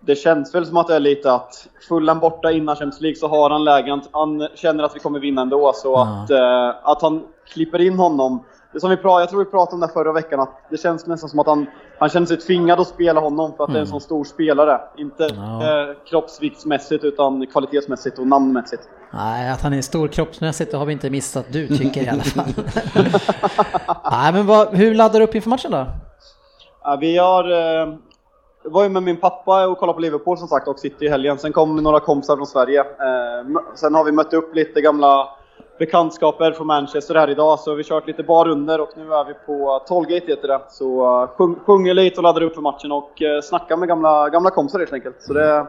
[0.00, 3.28] Det känns väl som att det är lite att Fulham borta innan Champions League så
[3.28, 6.02] har han lägen, han känner att vi kommer vinna ändå, så Ja.
[6.24, 8.44] att, eh, att han klipper in honom.
[8.72, 11.06] Det som vi pratade, jag tror vi pratade om det förra veckan, att det känns
[11.06, 11.66] nästan som att han,
[11.98, 14.80] han känner sig tvingad att spela honom för att det är en sån stor spelare.
[14.96, 15.36] Inte Mm.
[15.44, 15.62] Ja.
[15.90, 18.82] eh, kroppsviktsmässigt utan kvalitetsmässigt och namnmässigt.
[19.10, 22.22] Nej, att han är stor kroppsmässigt, det har vi inte missat du tycker i alla
[22.22, 22.44] fall.
[24.10, 25.86] Nej, men vad, hur laddar du upp inför matchen då?
[26.82, 27.94] Ja, vi har, eh,
[28.64, 31.38] var ju med min pappa och kollade på Liverpool som sagt och City i helgen.
[31.38, 32.80] Sen kom några kompisar från Sverige.
[32.80, 35.28] Eh, sen har vi mött upp lite gamla
[35.78, 39.82] bekantskaper från Manchester här idag, så vi kört lite barunder och nu är vi på
[39.88, 40.60] Tollgate heter det.
[40.68, 44.28] Så uh, sjung, sjunger lite och laddar upp för matchen och uh, snackar med gamla,
[44.28, 45.16] gamla kompisar helt enkelt.
[45.18, 45.66] Så det,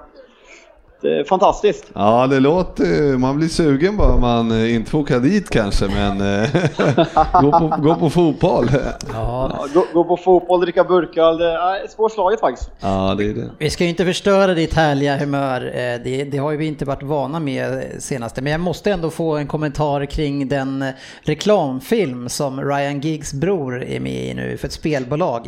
[1.30, 1.92] fantastiskt.
[1.94, 6.22] Ja, det låter, man blir sugen bara man eh, inte får åka dit kanske, men
[6.22, 6.50] eh,
[7.42, 8.70] gå, på, gå på fotboll.
[9.14, 12.72] Ja, Ja, gå, gå på fotboll, dricka burköl, det är svårslaget faktiskt.
[12.80, 13.50] Ja, det är det.
[13.58, 16.86] vi ska ju inte förstöra ditt härliga humör, eh, det, det har ju vi inte
[16.86, 20.90] varit vana med senaste, men jag måste ändå få en kommentar kring den eh,
[21.22, 25.48] reklamfilm som Ryan Giggs bror är med i nu för ett spelbolag,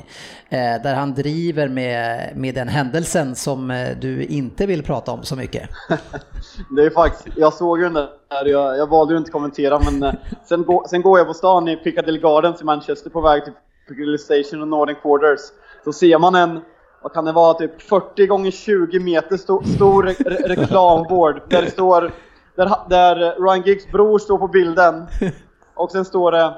[0.49, 5.23] eh, där han driver med, med den händelsen som eh, du inte vill prata om
[5.23, 5.69] så mycket.
[6.69, 10.03] Det är faktiskt, jag såg ju den där, jag, jag valde ju inte kommentera men
[10.03, 10.13] eh,
[10.45, 13.53] sen, gå, sen går jag på stan i Piccadilly Gardens i Manchester på väg till
[13.87, 15.39] Piccadilly Station och Northern Quarters.
[15.83, 16.61] Så ser man en,
[17.01, 21.61] vad kan det vara, typ 40 gånger 20 meter sto, stor re, re, reklamboard där
[21.61, 22.11] det står,
[22.55, 25.07] där, där Ryan Giggs bror står på bilden.
[25.73, 26.53] Och sen står det,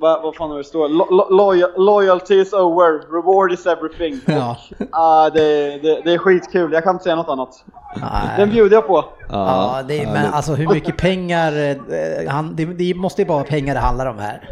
[0.00, 0.88] vad, vad fan är det står?
[0.88, 4.20] Lo, lo, loyal, loyalty is over, reward is everything.
[4.26, 4.56] Ja.
[4.92, 7.64] Ah, det, det, det är skitkul, jag kan inte säga något annat.
[7.96, 8.34] Nej.
[8.36, 9.04] Den bjuder jag på.
[9.28, 13.38] Ja, det, är- men alltså hur mycket pengar, eh, han, det, det måste ju bara
[13.38, 14.50] vara pengar det handlar om här.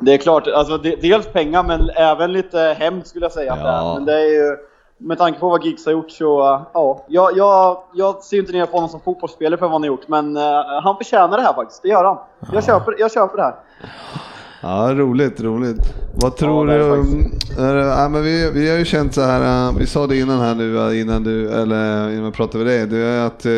[0.00, 3.58] Det är klart, alltså de, dels pengar men även lite hämnd skulle jag säga.
[3.62, 3.94] Ja.
[3.94, 4.56] Men det är ju,
[4.98, 7.04] med tanke på vad Giggs har gjort så, uh, ja.
[7.08, 10.08] Jag, jag, jag ser inte ner på honom som fotbollsspelare för vad han har gjort,
[10.08, 10.42] men uh,
[10.82, 11.82] han förtjänar det här faktiskt.
[11.82, 12.18] Det gör han.
[12.52, 13.54] Jag, köper, jag köper det här.
[14.60, 15.94] Ja, roligt, roligt.
[16.14, 17.88] Vad tror är du?
[17.88, 20.54] ja, men vi, vi har ju känt så här, eh, vi sa det innan här
[20.54, 23.52] nu, eh, innan du, eller innan vi pratade med dig, det är att eh,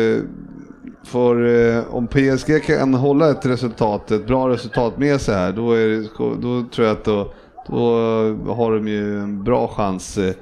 [1.03, 1.45] för,
[1.77, 5.87] eh, om PSG kan hålla ett resultat, ett bra resultat med sig här, då, är
[5.87, 6.07] det,
[6.41, 7.33] då tror jag att då,
[7.67, 10.33] då har de ju en bra chans eh,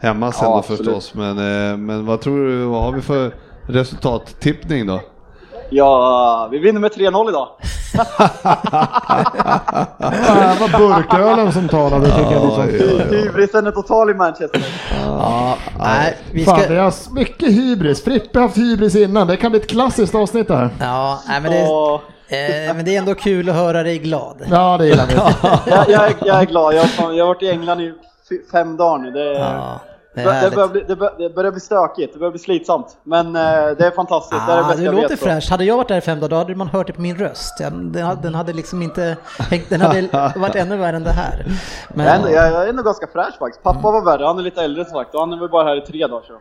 [0.00, 1.14] hemma sen Ja, då förstås.
[1.14, 3.34] Men, eh, men vad tror du, vad har vi för
[3.66, 5.00] resultattippning då?
[5.76, 7.48] Ja, vi vinner med 3-0 idag.
[9.98, 12.44] Det var burkölen som talade tycker jag.
[12.44, 12.88] Ja, Liksom.
[12.98, 13.16] ja, ja.
[13.18, 14.66] Hybrisen är total i Manchester.
[15.06, 16.68] Ja, nej, vi Fan, ska...
[16.74, 18.04] det är mycket hybris.
[18.04, 19.26] Frippe har haft hybris innan.
[19.26, 20.70] Det kan bli ett klassiskt avsnitt det här.
[20.80, 21.94] Ja, nej, men, det, Och,
[22.32, 24.36] eh, men det är ändå kul att höra dig glad.
[24.50, 25.14] Ja, det gillar vi.
[25.70, 26.74] jag, jag, är, jag är glad.
[26.74, 27.92] Jag, har- jag har varit i England i
[28.52, 29.10] fem dagar nu.
[29.10, 29.80] Det, Ja,
[30.14, 32.96] det det, börjar bli, det, bör, det börjar bli stökigt, det börjar bli slitsamt.
[33.02, 33.42] Men eh,
[33.78, 35.18] det är fantastiskt, det är det Ah, bästa du jag låter vet.
[35.18, 35.24] så.
[35.26, 35.50] fräsch.
[35.50, 37.58] Hade jag varit där i fem dagar, då hade man hört det på min röst.
[38.22, 39.16] Den, hade, liksom inte
[39.68, 41.44] den hade varit ännu värre än det här.
[41.94, 43.62] Men, Jag är, jag är ändå ganska fräsch faktiskt.
[43.62, 45.76] Pappa var värre, han är lite äldre som sagt och han är väl bara här
[45.76, 46.32] i tre dagar så.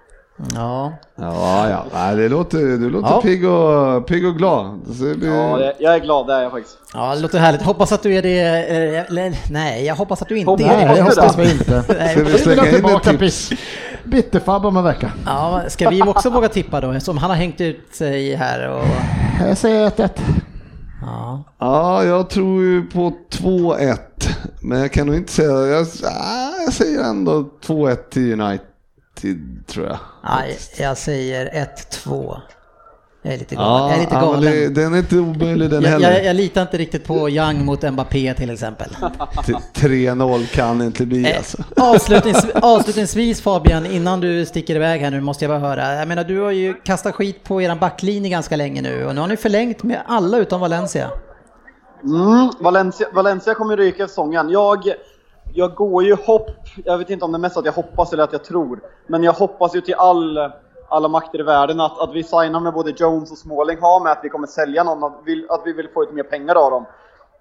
[0.56, 0.93] Ja.
[1.15, 1.86] Ja, ja.
[1.93, 3.21] Nej, det låter, du låter Ja.
[3.21, 4.79] pigg, och, pigg och glad.
[4.99, 6.77] Blir- Ja, jag, jag är glad, det är jag faktiskt.
[6.93, 7.62] ja, det låter härligt.
[7.62, 8.39] Hoppas att du är det.
[8.41, 11.03] eh, Eller, nej, jag hoppas att du inte Hoppas- är Nej, det.
[11.03, 11.84] måste hoppas vi inte.
[11.84, 12.23] Ska Nej.
[12.23, 13.49] vi slänga in ett tips?
[13.49, 13.60] bit-
[14.06, 15.12] Bitterfabba om en vecka.
[15.25, 16.99] Ja, ska vi också våga tippa då?
[16.99, 18.84] Som han har hängt ut sig här och...
[19.47, 20.10] Jag säger 1-1.
[21.01, 21.43] Ja.
[21.60, 23.97] Ja, jag tror ju på 2-1.
[24.62, 28.60] Men jag kan nog inte säga, jag, ah, jag säger ändå 2-1 till United
[29.67, 29.97] tror jag.
[30.23, 31.67] Nej, jag säger
[32.05, 32.39] 1-2.
[33.25, 33.88] Jag är lite galen.
[33.89, 34.41] jag är lite ja, galen.
[34.41, 36.12] det, den är inte omöjlig den jag, heller.
[36.12, 38.89] jag, jag litar inte riktigt på Young mot Mbappé till exempel.
[39.45, 41.57] T- 3-0 kan inte bli Eh, alltså.
[41.77, 45.93] Avslutnings, avslutningsvis Fabian, innan du sticker iväg här nu måste jag bara höra.
[45.95, 49.21] Jag menar du har ju kastat skit på eran backlinje ganska länge nu och nu
[49.21, 51.09] har ni förlängt med alla utom Valencia.
[52.03, 54.49] Mm, Valencia, Valencia kommer ryka i säsongen.
[54.49, 54.83] Jag,
[55.53, 56.49] jag går ju hopp,
[56.85, 59.23] jag vet inte om det är mest att jag hoppas eller att jag tror, men
[59.23, 60.51] jag hoppas ju till all,
[60.89, 64.11] alla makter i världen att, att vi signar med både Jones och Småling har med
[64.11, 66.71] att vi kommer sälja någon, att vi, att vi vill få ut mer pengar av
[66.71, 66.85] dem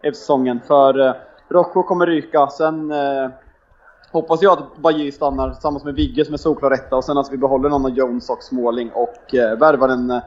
[0.03, 0.61] efter säsongen.
[0.67, 1.15] För eh,
[1.49, 3.31] Rojo kommer ryka, sen eh,
[4.13, 7.33] hoppas jag att Bajy stannar tillsammans med Vigge som är solklar etta och sen att
[7.33, 10.23] vi behåller någon av Jones och Småling och eh, värvar en eh,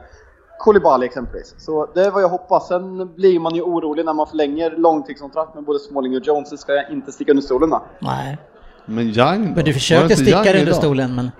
[0.58, 1.54] Koulibaly exempelvis.
[1.58, 2.68] Så det är vad jag hoppas.
[2.68, 6.50] Sen blir man ju orolig när man förlänger långtidskontrakt med både Småling och Jones.
[6.50, 7.80] Det ska jag inte sticka under stolen med.
[7.98, 8.38] Nej,
[8.84, 9.52] Men Young då?
[9.54, 10.74] men du försökte inte sticka under idag?
[10.74, 11.30] stolen men...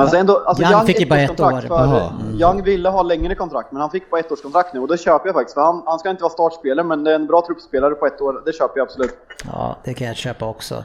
[0.00, 1.76] Alltså ändå, alltså Young Young fick ju bara ett ettårskontrakt år.
[1.78, 2.12] För, Jaha.
[2.52, 5.34] Young ville ha längre kontrakt, men han fick bara ettårskontrakt nu och det köper jag
[5.34, 5.54] faktiskt.
[5.54, 8.20] För han, han ska inte vara startspelare, men det är en bra truppspelare på ett
[8.20, 8.42] år.
[8.46, 9.14] Det köper jag absolut.
[9.52, 10.84] Ja, det kan jag köpa också.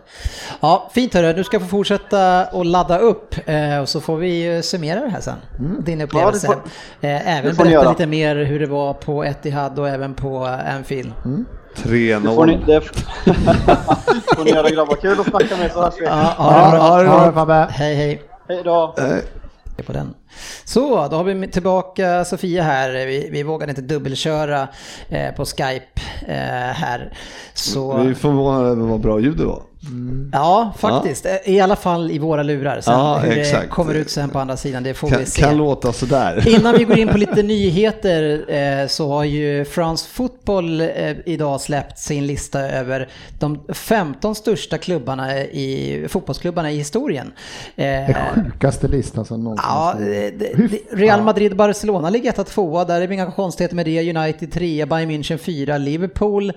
[0.59, 4.55] Ja, fint hörru, du ska få fortsätta och ladda upp eh, och så får vi
[4.55, 5.35] eh, summera det här sen.
[5.79, 6.47] Din upplevelse.
[6.47, 6.55] får-
[7.01, 7.89] eh, även det berätta göra.
[7.89, 11.11] lite mer hur det var på Etihad och även på Anfield.
[11.75, 12.65] Det får ni, 3-0.
[12.65, 12.81] det
[14.35, 14.95] får ni göra grabbar.
[14.95, 16.05] Kul att snacka med er så hörs vi.
[16.05, 16.77] Ja, ha det bra.
[16.77, 17.67] Ja, Ja, ja, Fabbe.
[17.69, 18.21] Hej hej.
[18.47, 18.93] Hej då!
[19.85, 20.13] på den.
[20.65, 23.05] Så, då har vi tillbaka Sofia här.
[23.05, 24.67] Vi, vi vågade inte dubbelköra
[25.09, 27.17] eh, på Skype eh, här.
[27.53, 29.61] Så, Vi är förvånade över vad bra ljud det var.
[30.31, 31.25] Ja, faktiskt.
[31.25, 32.81] Eh, I alla fall i våra lurar.
[32.81, 33.69] Sen Ja, hur det exakt.
[33.69, 35.41] kommer ut sen på andra sidan, det får Kan, vi se.
[35.41, 36.47] kan låta sådär.
[36.59, 38.45] Innan vi går in på lite nyheter
[38.81, 40.87] eh, så har ju France Football eh,
[41.25, 47.31] idag släppt sin lista över de 15 största klubbarna i, fotbollsklubbarna i historien.
[47.75, 50.51] Eh, Det sjukaste listan som någonsin Ja, det, det,
[50.91, 51.21] Real?
[51.21, 54.15] Madrid Barcelona ligger etta tvåa, där är det inga konstigheter med det.
[54.17, 56.51] United trea, Bayern München fyra, Liverpool,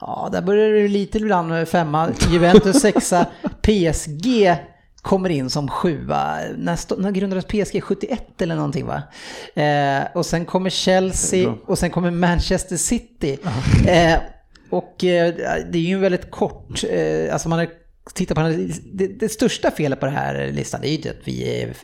[0.00, 3.26] ja där börjar det lite ibland femma, Juventus sexa,
[3.62, 4.56] PSG
[5.02, 6.38] kommer in som sjua.
[6.56, 7.82] När, när grundades PSG?
[7.82, 9.02] 71 eller någonting va?
[9.62, 13.38] Eh, och sen kommer Chelsea och sen kommer Manchester City.
[13.86, 14.18] Eh,
[14.70, 15.34] och eh,
[15.70, 17.68] det är ju en väldigt kort, eh, alltså man har
[18.14, 21.62] tittat på den det, det största felet på den här listan är ju att vi
[21.62, 21.74] är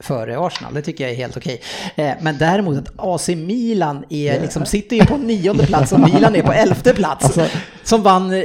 [0.00, 1.60] före Arsenal, det tycker jag är helt okej.
[1.96, 6.36] Eh, men däremot att AC Milan är, liksom, sitter ju på nionde plats och Milan
[6.36, 7.38] är på elfte plats.
[7.82, 8.38] som vann eh,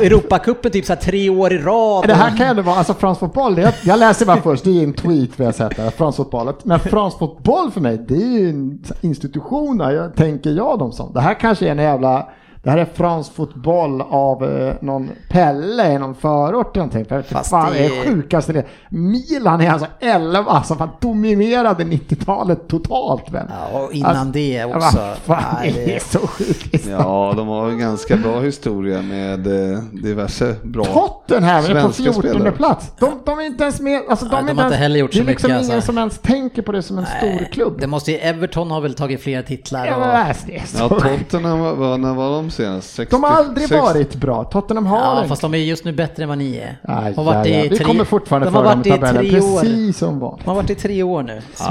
[0.00, 2.06] Europacupen typ så tre år i rad.
[2.06, 4.84] Det här kan ändå vara, alltså fransk fotboll, det, jag läser bara först, det är
[4.84, 6.64] en tweet vi har sett där, fransk fotbollet.
[6.64, 11.12] Men fransk fotboll för mig, det är ju en institution, jag, tänker jag dem som.
[11.12, 12.28] Det här kanske är en jävla,
[12.62, 17.04] det här är fransk fotboll av eh, någon Pelle i någon förort eller någonting.
[17.04, 18.64] För Fast fan, det det är sjukaste det.
[18.90, 23.46] Milan är alltså 11, alltså fan dominerade 90-talet totalt väl?
[23.72, 24.98] Ja, och innan det Ja, också.
[24.98, 26.86] vad fan, Nej, det är så sjukt.
[26.90, 32.02] Ja, de har en ganska bra historia med eh, diverse bra Tottenham är på svenska
[32.02, 32.52] 14 spelare.
[32.52, 32.92] plats.
[32.98, 34.82] De, de är inte ens med, alltså de, Nej, är de inte har inte ens,
[34.82, 35.86] heller gjort Det är så liksom mycket, ingen alltså.
[35.86, 37.80] som ens tänker på det som en stor klubb.
[37.80, 39.86] Det måste ju, Everton har väl tagit flera titlar.
[39.86, 42.94] Ja, Och, men alltså, det är så Ja, Tottenham, var- var, när var de senast?
[42.94, 44.44] 60, De har aldrig 60 varit bra.
[44.44, 45.28] Tottenham har ja, inte.
[45.28, 46.76] fast de är just nu bättre än vad ni är.
[46.82, 49.60] Aj, har varit i Vi tre- kommer fortfarande de har varit i tabellen, tre år.
[49.60, 50.44] precis som vanligt.
[50.44, 51.40] De har varit i tre år nu.
[51.58, 51.64] Ja,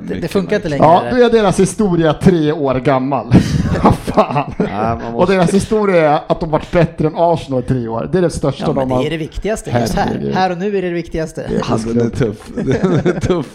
[0.00, 0.84] det, det mycket funkar inte längre.
[0.84, 3.32] Ja, då är deras historia tre år gammal.
[4.04, 4.52] Fan.
[4.58, 8.08] måste- Och deras historia är att de varit bättre än Arsenal i tre år.
[8.12, 9.00] Det är det största Ja, men de har.
[9.00, 9.70] det är det viktigaste.
[9.80, 10.32] Just här.
[10.34, 11.50] Här och nu är det det viktigaste.
[11.68, 12.38] Ja, den är tuff.
[12.54, 13.46] Den är tuff.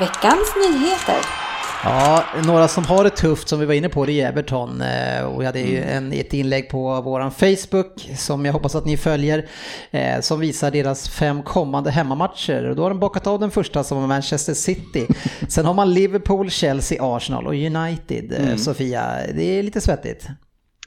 [0.00, 1.47] Veckans nyheter.
[1.84, 4.80] Ja, några som har det tufft som vi var inne på det är Everton.
[4.80, 8.86] Eh, Och vi hade ju en, ett inlägg på våran Facebook som jag hoppas att
[8.86, 9.48] ni följer.
[9.90, 12.68] eh, Som visar deras fem kommande hemmamatcher.
[12.70, 15.06] Och då har de bockat av den första som var Manchester City.
[15.48, 18.32] Sen har man Liverpool, Chelsea, Arsenal och United.
[18.32, 20.26] eh, Sofia, det är lite svettigt.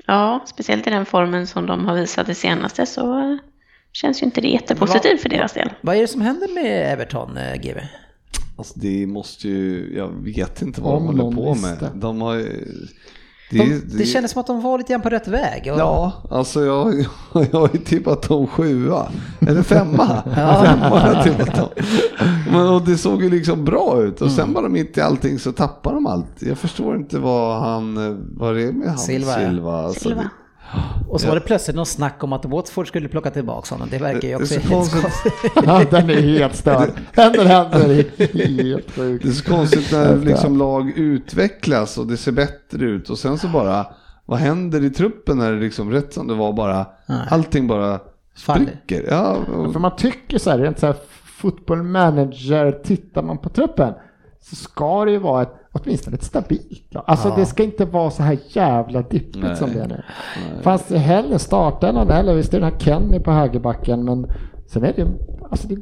[0.07, 3.37] Ja, speciellt i den formen som de har visat det senaste så
[3.93, 5.69] känns ju inte det jättepositivt för deras del.
[5.81, 7.79] Vad är det som händer med Everton, GW?
[8.61, 11.67] Alltså det måste ju, jag vet inte vad Om de håller på visste.
[11.67, 11.89] med.
[11.95, 12.75] De har ju-
[13.51, 15.61] det, De, är- det kändes som att de var lite grann på rätt väg.
[15.73, 16.93] Och, Ja, alltså jag,
[17.51, 19.11] jag har ju tippat dem sjua.
[19.47, 20.23] Eller femma.
[20.35, 21.69] femma har jag tippat dem.
[22.51, 24.15] Men, och det såg ju liksom bra ut.
[24.21, 24.35] Och Mm.
[24.35, 26.27] sen bara mitt i allting så tappar de allt.
[26.39, 27.95] Jag förstår inte vad han,
[28.37, 29.49] vad det är med han Silva, ja.
[29.49, 29.81] Silva.
[29.85, 30.21] Alltså, Silva.
[30.21, 30.29] det-
[31.09, 33.87] och så var det plötsligt någon snack om att Watford skulle plocka tillbaka honom.
[33.91, 35.33] Det verkar ju Det är också så helt konstigt.
[35.65, 36.89] Ja, den är helt störd.
[37.13, 38.05] Händer, händer.
[38.63, 39.23] Helt sjukt.
[39.23, 43.37] Det är så konstigt när liksom lag utvecklas och det ser bättre ut och sen
[43.37, 43.85] så bara,
[44.25, 47.27] vad händer i truppen när det liksom rätt som det var bara, Nej.
[47.29, 47.99] allting bara
[48.35, 49.05] spricker.
[49.09, 50.95] Ja, och, För man tycker så här, rent så här
[51.41, 53.93] football manager, tittar man på truppen.
[54.41, 57.03] så ska det ju vara ett, åtminstone ett stabilt lag.
[57.07, 59.55] Alltså det ska inte vara så här jävla dippigt Nej.
[59.55, 60.03] som det är nu.
[60.61, 64.27] Fast hellre startelvan eller visst är den här Kenny på högerbacken men
[64.67, 65.07] sen är det
[65.51, 65.75] alltså det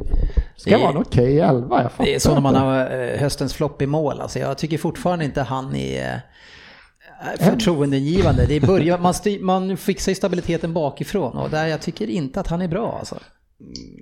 [0.55, 1.81] ska Det- vara en okej elva.
[1.81, 4.21] Jag Det är fattar så när man har eh, höstens flopp i mål.
[4.21, 8.45] Alltså jag tycker fortfarande inte han är eh, förtroendeingivande.
[8.45, 12.39] Det är början, man, styr, man fixar ju stabiliteten bakifrån och där jag tycker inte
[12.39, 13.15] att han är bra alltså.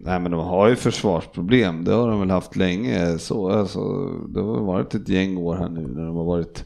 [0.01, 3.17] Nej men de har ju försvarsproblem, det har de väl haft länge.
[3.17, 3.79] Så, alltså,
[4.27, 6.65] det har varit ett gäng år här nu när de har varit,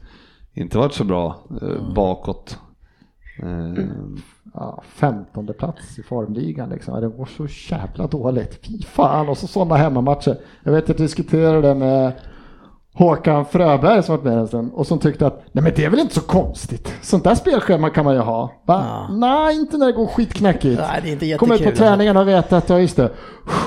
[0.54, 2.58] inte varit så bra eh, bakåt.
[3.43, 3.86] Eh,
[4.54, 7.01] Ja, 15 plats i formligan liksom.
[7.01, 8.60] Det går så jävla dåligt.
[8.65, 10.38] Fy fan, och så sådana hemmamatcher.
[10.63, 12.13] Jag vet att jag diskuterade det med
[12.93, 15.89] Håkan Fröberg som varit med en stund och som tyckte att nej men det är
[15.89, 16.93] väl inte så konstigt.
[17.01, 18.51] Sånt där spelschema kan man ju ha.
[18.65, 19.08] Ja.
[19.12, 20.82] Nej, inte när det går skitknackigt.
[20.82, 23.10] Nej, det är inte Kommer ut på jättekul, träningen och vet att, ja just det,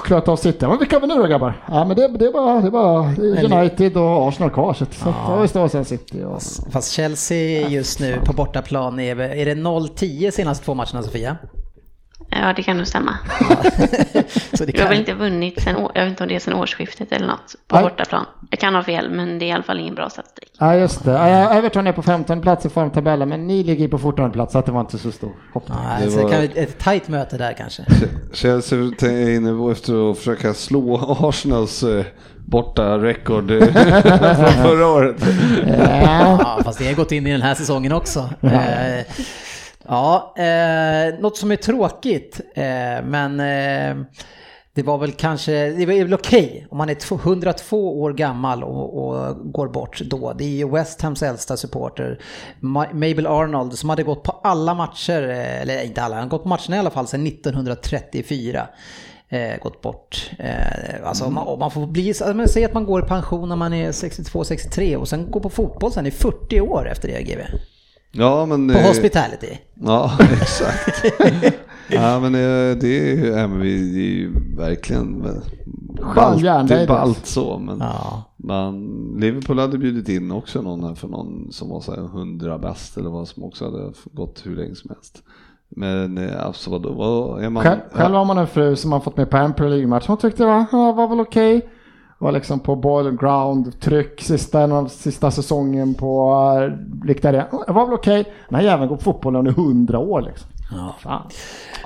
[0.04, 0.68] klarat av sitta.
[0.68, 1.64] Men vilka har vi nu då grabbar?
[1.68, 4.74] Ja men det, det är bara, det är bara United och Arsenal kvar.
[4.74, 5.40] Så, så ja.
[5.40, 6.24] just det, och sen City.
[6.24, 11.36] Och, Fast Chelsea just nu på bortaplan är, är det 0-10 senaste två matcherna Sofia?
[12.30, 13.18] Ja, det kan nog stämma.
[14.54, 16.38] Så det Vi har kan, väl inte vunnit sen, jag vet inte om det är
[16.40, 17.84] sen årsskiftet eller något, på Nej.
[17.84, 18.24] bortaplan.
[18.50, 20.50] Jag kan ha fel, men det är i alla fall ingen bra statistik.
[20.58, 21.10] Ja just det.
[21.10, 24.58] Ja, Everton är på 15 plats i formtabellen men ni ligger på 14 plats så
[24.58, 25.78] att det var inte så stor hoppning.
[25.84, 27.82] nej, Det så det var- kan bli ett tajt möte där kanske.
[28.32, 32.04] Chelsea är inne efter att försöka slå Arsenals eh,
[32.46, 33.58] borta rekord eh,
[34.36, 35.16] från förra året.
[36.04, 38.18] Ja, fast det har gått in i den här säsongen också.
[38.40, 39.04] Eh,
[39.88, 44.04] ja, eh, något som är tråkigt, eh, men eh,
[44.74, 49.06] det var väl kanske, det var väl okej om man är 102 år gammal och,
[49.08, 50.32] och går bort då.
[50.32, 52.20] Det är ju West Hams äldsta supporter,
[52.60, 56.30] Ma- Mabel Arnold, som hade gått på alla matcher, eh, eller inte alla, han har
[56.30, 58.66] gått på matcherna i alla fall sedan 1934
[59.28, 60.30] eh, gått bort.
[60.38, 63.48] Eh, alltså man, och man får bli, alltså, men säg att man går i pension
[63.48, 67.22] när man är 62-63 och sen går på fotboll sen i 40 år efter det
[67.22, 67.40] GV.
[68.16, 69.58] Ja, men, På eh, hospitality.
[69.74, 71.04] Ja, exakt.
[71.88, 75.22] ja, men eh, det är ju, ja, men vi, det är ju verkligen
[76.14, 77.58] ballt, det är ballt så.
[77.58, 78.22] Men Ja.
[78.36, 78.84] man,
[79.18, 82.96] Liverpool hade bjudit in också någon här för någon som var så här 100 bäst
[82.96, 85.22] eller vad som också hade gått hur länge som helst.
[85.68, 87.62] Men eh, alltså vadå, vad är man?
[87.62, 90.06] Själv, själv har man en fru som har fått med på en Premier League-match.
[90.06, 91.68] Hon tyckte det var, ja, var väl okej.
[92.18, 97.46] Var liksom på boil ground, tryck sista, en av sista säsongen på uh, riktiga det.
[97.66, 98.24] Det var väl okej.
[98.48, 100.48] Den här jäveln går på fotboll under hundra år liksom.
[100.72, 100.94] Ja.
[101.00, 101.22] Fan.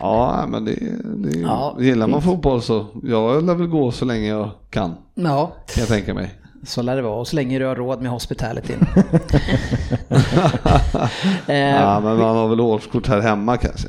[0.00, 0.74] Ja, men det,
[1.16, 5.46] det, Ja, gillar man fotboll så jag lär väl gå så länge jag kan, ja,
[5.46, 6.30] kan jag tänka mig.
[6.62, 7.14] så lär det vara.
[7.14, 8.72] Och så länge du har råd med hospitality.
[11.46, 13.88] eh, Ja, men man har väl årskort här hemma kanske.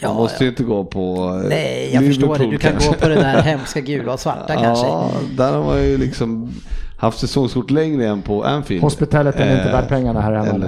[0.00, 0.44] Ja, man måste ja.
[0.44, 2.44] ju inte gå på eh, Nej, jag förstår det.
[2.44, 2.88] Liverpool Du kan kanske.
[2.88, 4.86] gå på det där hemska gula och svarta kanske.
[4.86, 6.50] Ja, där har man ju liksom
[6.98, 8.82] haft säsongskort längre än på Anfield.
[8.82, 10.66] Hospitalet är inte Eh, värd pengarna här hemma.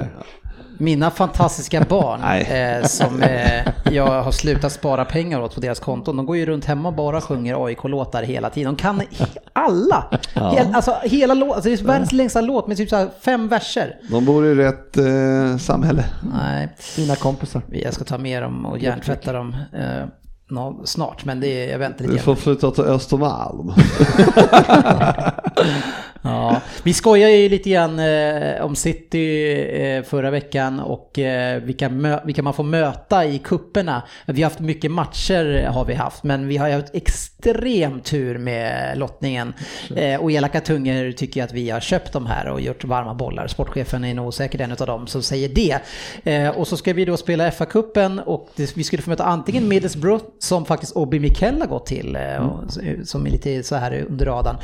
[0.82, 6.16] Mina fantastiska barn eh, som eh, jag har slutat spara pengar åt på deras konton,
[6.16, 8.74] de går ju runt hemma och bara sjunger AIK-låtar hela tiden.
[8.74, 10.04] De kan he- alla!
[10.34, 13.48] Hel, alltså hela låt, alltså det är världens längsta låt med typ så här fem
[13.48, 13.96] verser.
[14.10, 16.04] De bor i rätt eh, samhälle.
[16.34, 17.62] Nej, Dina kompisar.
[17.70, 20.06] jag ska ta med dem och hjärntvätta dem eh,
[20.50, 23.68] nå- snart, men det är, jag väntar lite Du får flytta till Östermalm.
[26.24, 31.88] Ja, vi skojar ju lite grann eh, om City eh, förra veckan och eh, vilka,
[31.88, 34.02] mö- vilka man får möta i kupperna.
[34.26, 38.38] Vi har haft mycket matcher har vi haft, men vi har ju haft extrem tur
[38.38, 39.54] med lottningen.
[39.96, 43.46] Eh, och elaka tungor tycker att vi har köpt de här och gjort varma bollar.
[43.46, 45.78] Sportchefen är nog säkert en av dem som säger det.
[46.24, 49.68] Eh, och så ska vi då spela FA-cupen och det, vi skulle få möta antingen
[49.68, 52.64] Middlesbrough som faktiskt Obi Mikel har gått till, eh, och,
[53.04, 54.56] som är lite så här under radarn.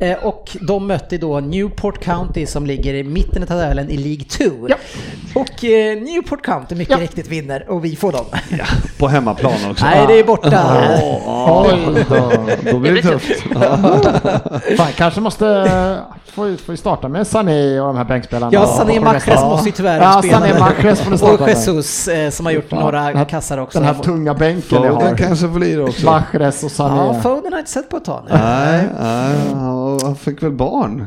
[0.00, 4.24] Eh, och de mötte då Newport County som ligger i mitten av tabellen i League
[4.24, 4.44] 2.
[5.40, 7.02] Och eh, Newport County mycket Ja.
[7.02, 8.24] riktigt vinner och vi får dem.
[8.98, 9.84] På hemmaplan också.
[9.84, 10.82] Nej, det är borta.
[11.66, 12.70] Oj då.
[12.72, 13.42] Då blir det tufft.
[14.76, 18.52] Fan, kanske måste eh, få, ju- få ju starta med Sané och de här bänkspelarna.
[18.52, 19.48] Ja, Sané Och- Mahrez Ja.
[19.48, 20.38] måste ju tyvärr Ja, spela.
[20.40, 21.48] Sané Mahrez får du starta Och med.
[21.48, 23.78] Jesus eh, som har gjort Fan, några den här- kassar också.
[23.78, 25.16] Den här tunga bänken Foden har.
[25.16, 26.06] kanske får lira också.
[26.06, 26.96] Mahrez och Sané.
[26.96, 28.34] Ja, Foden har jag inte sett på ett tag nu.
[28.38, 29.34] Nej, nej,
[30.06, 31.06] han han fick väl barn.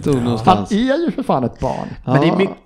[0.00, 0.72] Stod Han någonstans.
[0.72, 1.88] är ju för fan ett barn.
[2.06, 2.36] Men det är Ja.
[2.38, 2.56] mycket...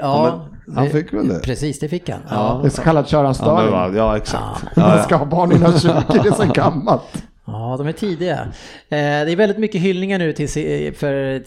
[0.00, 1.34] Ja, men han fick väl det?
[1.34, 2.20] Preprecis, det fick han.
[2.30, 2.58] Ja.
[2.62, 3.64] Det är så Ja, köranstörning.
[3.64, 4.76] men, va- ja exakt.
[4.76, 7.22] Man Ja, ska ha barn innan 20, det är så gammalt.
[7.44, 8.40] Ja, de är tidiga.
[8.40, 8.48] Eh,
[8.88, 10.48] Det är väldigt mycket hyllningar nu till,
[10.94, 11.42] för,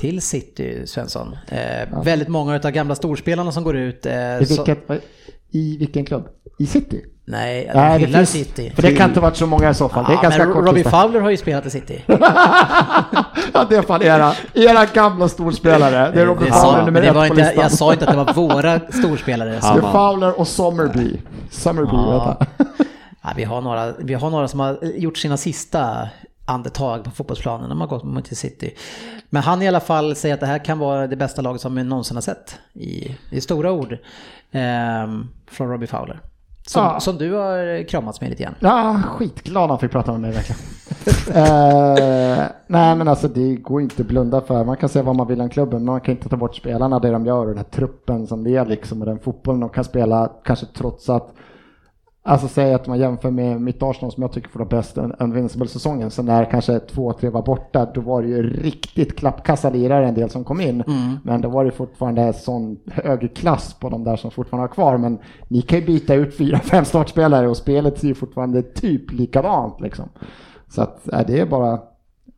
[0.00, 1.36] till City, Svensson.
[1.48, 4.06] Eh, Väldigt många av gamla storspelarna som går ut.
[4.06, 5.02] eh, I, så- vilket,
[5.50, 6.28] I vilken klubb?
[6.58, 7.04] I City?
[7.26, 8.72] Nej, de Nej, det finns, City.
[8.74, 10.04] för det kan inte varit så många i så fall.
[10.04, 10.90] det är Ja, ganska men kort Robbie lista.
[11.02, 12.02] Fowler har ju spelat i City.
[12.06, 16.10] ja, det är fan era, era gamla storspelare.
[16.10, 17.62] Det är Det Fowler sa, nummer det ett var på inte, listan.
[17.62, 19.50] jag sa inte att det var våra storspelare.
[19.50, 21.20] Det är Fowler och Sommerby.
[21.50, 22.36] Sommerby, Ja.
[22.36, 22.46] vänta.
[23.22, 26.08] ja, vi, har några, vi har några som har gjort sina sista
[26.44, 28.74] andetag på fotbollsplanen när man gått mot City.
[29.30, 31.74] Men han i alla fall säger att det här kan vara det bästa laget som
[31.74, 32.58] vi någonsin har sett.
[32.72, 33.96] I, i stora ord.
[34.52, 36.20] ehm, från Robbie Fowler.
[36.66, 37.00] Som, Ja.
[37.00, 38.54] som du har kramats med lite grann.
[38.60, 40.60] Ja, skitglad han fick prata med mig verkligen.
[41.44, 44.64] eh, nej men alltså det går inte att blunda för.
[44.64, 46.98] Man kan säga vad man vill om klubben men man kan inte ta bort spelarna,
[46.98, 49.68] det de gör och den här truppen som det är liksom och den fotbollen de
[49.70, 51.32] kan spela kanske trots att
[52.26, 56.10] Alltså säg att man jämför med mitt Arsenal som jag tycker får det bäst Invincible-säsongen.
[56.10, 60.14] Så när kanske två, tre var borta, då var det ju riktigt klappkassa lirare en
[60.14, 60.84] del som kom in.
[61.24, 64.98] Men då var det fortfarande sån hög klass på de där som fortfarande har kvar.
[64.98, 65.18] Men
[65.48, 69.80] ni kan ju byta ut fyra, fem startspelare och spelet ser ju fortfarande typ likadant
[69.80, 70.08] liksom.
[70.68, 71.80] Så att äh, det är bara,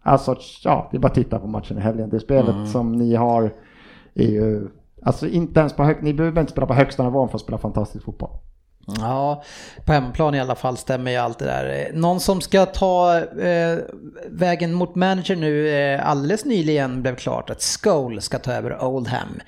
[0.02, 2.10] alltså ja, det är bara att titta på matchen i helgen.
[2.10, 3.52] Det spelet som ni har
[4.14, 4.68] är ju,
[5.02, 7.58] alltså inte ens på hög, ni behöver inte spela på högsta nivån för att spela
[7.58, 8.30] fantastisk fotboll.
[8.86, 9.42] Ja,
[9.84, 11.90] på hemmaplan i alla fall stämmer ju allt det där.
[11.94, 13.78] Någon som ska ta eh,
[14.28, 19.40] vägen mot manager nu eh, alldeles nyligen blev klart att Scholl ska ta över Oldham.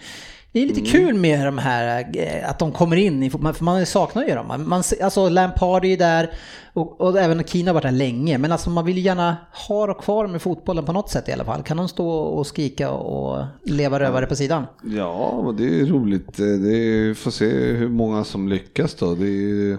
[0.53, 4.25] Det är lite kul med de här, eh, att de kommer in, för man saknar
[4.25, 4.47] ju dem.
[4.67, 6.31] Man, alltså Lampard är ju där
[6.73, 8.39] och, och även Keane har varit där länge.
[8.39, 9.37] Men alltså man vill ju gärna
[9.69, 11.63] ha dem kvar med fotbollen på något sätt i alla fall.
[11.63, 14.65] Kan de stå och skrika och leva rövare på sidan?
[14.85, 16.37] Ja, men det är roligt.
[16.37, 19.15] Det är, får se hur många som lyckas då.
[19.15, 19.79] Det är,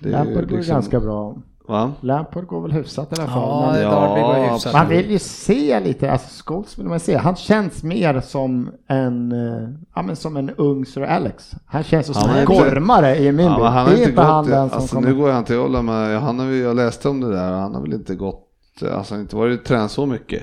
[0.00, 1.36] det är Lampard går liksom- ganska bra.
[1.68, 1.92] Va?
[2.00, 3.80] Lampard går väl hyfsat i alla fall.
[3.80, 4.72] Ja, men- hyfsat.
[4.72, 7.16] Man vill ju se lite, alltså Scholes vill man se.
[7.16, 11.50] Han känns mer som en, eh, ja men som en ung Sir Alex.
[11.66, 13.66] Han känns som Ja, en gormare i min Ja, bild.
[13.66, 15.60] han har det är inte han gått, den som alltså, nu går jag inte till
[15.60, 18.48] Ola, men han har, ju- jag läste om det där han har väl inte gått,
[18.92, 20.42] alltså inte varit tränad så mycket.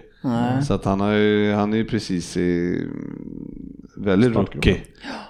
[0.67, 2.79] Så att han har ju, han är ju precis i,
[4.05, 4.77] väldigt rookie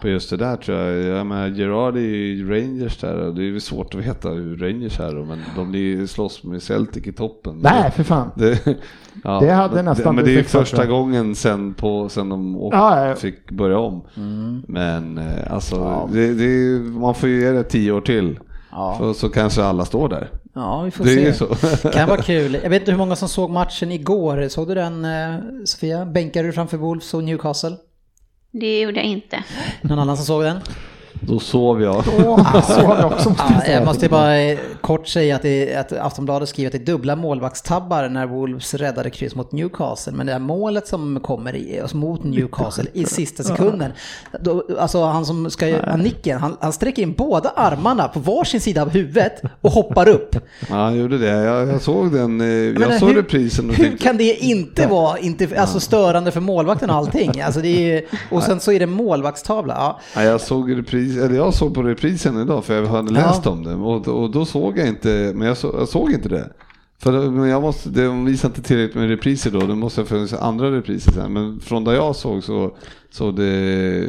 [0.01, 1.17] på just det där tror jag.
[1.17, 4.57] Jag menar Gerard är ju Rangers där och det är ju svårt att veta hur
[4.57, 7.59] Rangers är då, men de blir slåss med Celtic i toppen.
[7.63, 8.31] Nej, för fan.
[8.35, 8.59] Det,
[9.23, 12.55] ja, Det hade men- nästan Men det är ju första gången sen, på, sen de
[12.57, 13.15] åk, Ja, ja.
[13.15, 14.01] fick börja om.
[14.67, 18.39] Men eh, alltså, det, det, är- man får ju ge det tio år till.
[18.97, 20.29] Så, så kanske alla står där.
[20.53, 21.21] Ja, vi får Det är se.
[21.21, 21.89] ju så.
[21.91, 22.57] kan vara kul.
[22.63, 24.47] Jag vet inte hur många som såg matchen igår.
[24.47, 26.05] Såg du den eh, Sofia?
[26.05, 27.75] Bänkade du framför Wolves och Newcastle?
[28.51, 29.43] Det gjorde jag inte.
[29.81, 30.59] Någon annan som såg den?
[31.13, 32.05] Då sov jag.
[32.05, 36.49] Så har vi också måste Ja, jag måste bara kort säga att, det, att Aftonbladet
[36.49, 40.13] skriver att det är dubbla målvaktstabbar när Wolves räddade kryss mot Newcastle.
[40.13, 43.91] Men det här målet som kommer i, alltså mot Newcastle i sista sekunden.
[44.39, 48.61] Då, alltså han som ska göra nicken, han, han sträcker in båda armarna på varsin
[48.61, 50.35] sida av huvudet och hoppar upp.
[50.69, 51.27] Ja, han gjorde det.
[51.27, 52.41] Jag, jag såg den.
[52.41, 56.31] eh, Jag, menar, såg hur- reprisen och Hur kan det inte vara inte, alltså störande
[56.31, 57.41] för målvakten och allting?
[57.41, 59.73] Alltså det är, och sen så är det målvaktstavla.
[59.77, 59.99] Ja.
[60.15, 60.69] Ja, jag såg
[61.01, 63.27] repris, eller jag såg på reprisen idag för jag hade Ja.
[63.27, 66.29] läst om det och, och då såg jag inte, men jag, så, jag såg inte
[66.29, 66.51] det.
[66.99, 70.33] För men jag måste, de visar inte tillräckligt med repriser då, det måste ha funnits
[70.33, 71.33] andra repriser sen.
[71.33, 72.75] Men från där jag såg så
[73.11, 74.07] såg det,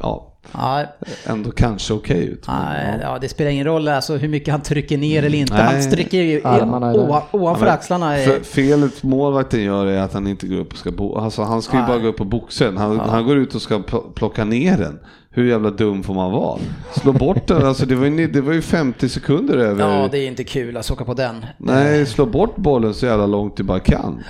[0.00, 0.84] ja, Ja,
[1.26, 2.46] ändå kanske okej ut.
[2.46, 3.08] Men, Nej, ja.
[3.12, 5.54] ja, det spelar ingen roll alltså, hur mycket han trycker ner eller inte.
[5.54, 5.62] Nej.
[5.62, 8.18] Han sträcker ju Armarna ovan- ovanför Ja, axlarna.
[8.18, 11.62] är- felet målvakten gör är att han inte går upp och ska bo, alltså han
[11.62, 11.88] ska ju Nej.
[11.88, 12.76] bara gå upp och boxa den.
[12.76, 14.98] Han, han går ut och ska pl- plocka ner den.
[15.30, 16.58] Hur jävla dum får man vara?
[16.92, 19.84] Slå bort den, alltså det var ju, det var ju 50 sekunder över.
[20.02, 21.44] Ja, det är inte kul att åka på den.
[21.58, 24.22] Nej, slå bort bollen så jävla långt du bara kan.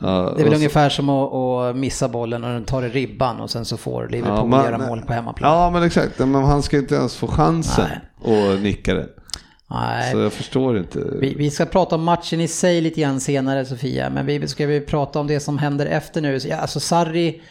[0.00, 2.88] Ja, Det är väl så- ungefär som att, att missa bollen och den tar i
[2.88, 5.52] ribban och sen så får Liverpool ja, man- göra mål på hemmaplan.
[5.52, 6.18] Ja, men exakt.
[6.18, 7.84] Men han ska inte ens få chansen
[8.24, 9.08] att nicka den.
[9.70, 10.12] Nej.
[10.12, 10.98] Så jag förstår inte.
[11.20, 14.66] Vi, vi ska prata om matchen i sig lite grann senare Sofia, men vi ska
[14.66, 16.38] vi prata om det som händer efter nu.
[16.48, 17.42] Ja, Alltså Sarri,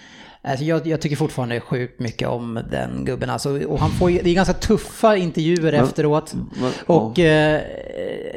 [0.45, 3.29] alltså jag, jag tycker fortfarande sjukt mycket om den gubben.
[3.29, 6.33] Alltså, och han får, ju- det är ganska tuffa intervjuer efteråt.
[6.33, 7.61] men- Och eh,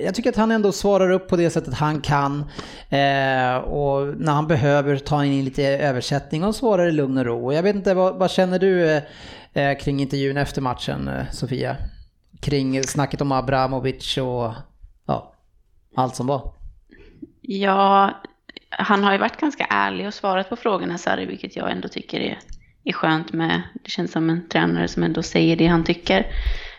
[0.04, 2.38] jag tycker att han ändå svarar upp på det sättet han kan.
[2.88, 7.46] Eh, och när han behöver ta in lite översättning och svarar i lugn och ro.
[7.46, 9.00] Och jag vet inte, vad, vad känner du
[9.52, 11.76] eh, kring intervjun efter matchen, eh, Sofia?
[12.40, 14.52] Kring snacket om Abramovic och
[15.06, 15.32] ja,
[15.96, 16.52] allt som var.
[17.40, 18.10] Ja,
[18.70, 22.20] han har ju varit ganska ärlig och svarat på frågorna Sarri, vilket jag ändå tycker
[22.20, 22.38] är,
[22.84, 23.62] är skönt med.
[23.84, 26.26] Det känns som en tränare som ändå säger det han tycker.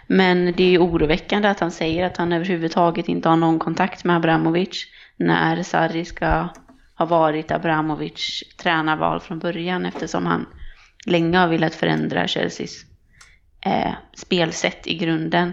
[0.08, 4.04] Men det är ju oroväckande att han säger att han överhuvudtaget inte har någon kontakt
[4.04, 4.86] med Abramovic
[5.18, 6.48] när Sarri ska
[6.96, 10.46] ha varit Abramovic tränarval från början eftersom han
[11.06, 12.86] länge har velat förändra Chelseas
[13.66, 15.52] eh, spelsätt i grunden.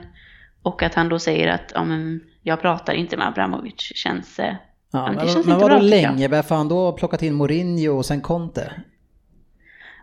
[0.63, 4.39] Och att han då säger att ja, men, jag pratar inte med Abramovic känns...
[4.39, 4.55] eh,
[4.91, 6.03] Ja, men det men känns men inte vadå tycker jag.
[6.03, 6.29] länge?
[6.29, 8.73] Varför har han då plockat in Mourinho och sen Conte?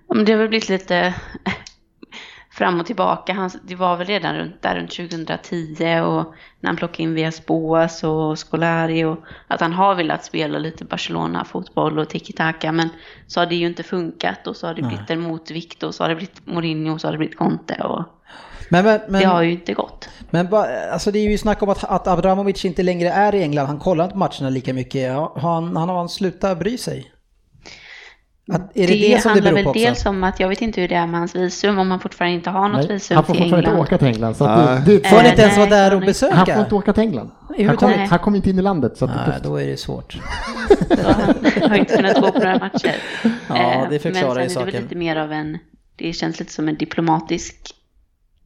[0.08, 1.16] Ja, men det har väl blivit lite
[2.52, 3.34] fram och tillbaka.
[3.34, 7.46] Han, det var väl redan runt, där runt 2010 och när han plockade in Vias
[7.46, 9.18] Boas och Scolari och
[9.48, 12.90] att han har velat spela lite Barcelona-fotboll och tiki-taka men
[13.28, 16.04] så har det ju inte funkat och så har det blivit en motvikt och så
[16.04, 18.04] har det blivit Mourinho och så har det blivit Conte och
[18.70, 20.09] Men, men, men, det har ju inte gått.
[20.30, 23.41] men ba- alltså det är ju snack om att, att Abramovic inte längre är i
[23.41, 23.66] England.
[23.66, 25.11] Han kollar inte matcherna lika mycket.
[25.36, 27.09] Han, han har slutat bry sig?
[28.51, 29.80] Att, är det det, som det handlar beror väl på också?
[29.80, 32.36] dels om att jag vet inte hur det är med hans visum, om han fortfarande
[32.36, 33.86] inte har något Nej, visum han får till fortfarande inte England.
[33.88, 34.36] åka till England.
[34.36, 34.82] Så att Nej.
[34.86, 36.36] det, det, Får han Eh, inte ens vara där och besöka?
[36.36, 37.32] han får inte åka till England.
[37.68, 38.97] Han kommer kom inte in i landet.
[38.97, 40.18] Så att det är Nej, då är det svårt.
[41.61, 42.95] Han har inte kunnat gå på några matcher.
[43.49, 44.82] Ja, Eh, det förklarar Men ju sen är det väl saken.
[44.82, 45.57] lite mer av en,
[45.95, 47.55] det känns lite som en diplomatisk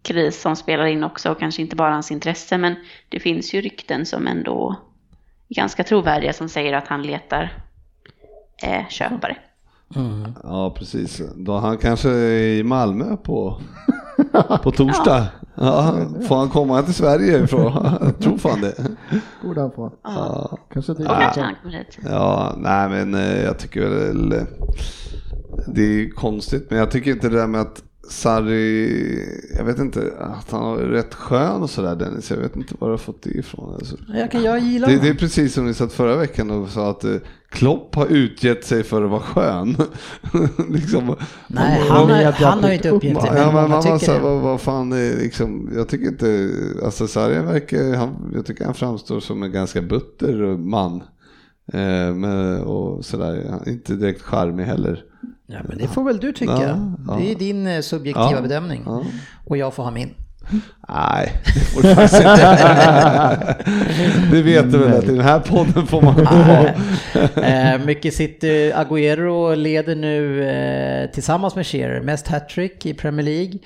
[0.02, 2.76] kris som spelar in också och kanske inte bara hans intresse men
[3.10, 4.76] det finns ju rykten som ändå
[5.50, 7.64] är ganska trovärdiga som säger att han letar
[8.64, 9.38] eh, köpare.
[10.44, 11.22] Ja, precis.
[11.36, 13.62] Då han kanske är i Malmö på,
[14.64, 15.28] på torsdag.
[15.56, 15.96] Ja,
[16.28, 17.98] får han komma till Sverige ifrån?
[18.02, 18.74] Jag tror fan det.
[19.44, 19.94] Borde han få.
[20.04, 20.58] Ja.
[20.74, 21.98] Kanske det Och kanske han kommer hit.
[22.04, 24.46] Ja, nej men eh, jag tycker väl
[25.68, 29.24] det är konstigt, men jag tycker inte det där med att Sarri,
[29.58, 32.88] jag vet inte, att han är rätt skön och sådär Dennis, jag vet inte var
[32.88, 33.74] du har fått det ifrån.
[33.74, 33.98] Alltså.
[34.14, 36.90] Jag, kan, jag gillar Det, det är precis som ni satt förra veckan och sa
[36.90, 37.16] att eh,
[37.50, 39.76] Klopp har utgett sig för att vara skön.
[40.70, 41.16] liksom,
[41.48, 43.82] Nej, man- han, man- har, han har ju inte uppgett det, Ja, men man var
[43.82, 44.24] tycker så här, det.
[44.26, 46.50] vad, vad fan är liksom, jag tycker inte,
[46.86, 50.96] alltså Sarri verkar, han, jag tycker han framstår som en ganska butter man.
[51.74, 55.04] Eh, men, och sådär, inte direkt charmig heller.
[55.48, 56.52] Ja, men det får väl du tycka.
[56.54, 57.14] Ja, ja.
[57.20, 58.86] Det är din eh, subjektiva Ja, bedömning.
[59.46, 60.14] Och jag får ha min.
[60.90, 63.58] Nej, det får du faktiskt inte.
[64.32, 66.66] det vet du väl att i den här podden får man ha.
[67.44, 73.60] eh, mycket City, Agüero leder nu eh, tillsammans med Shearer mest hattrick i Premier League.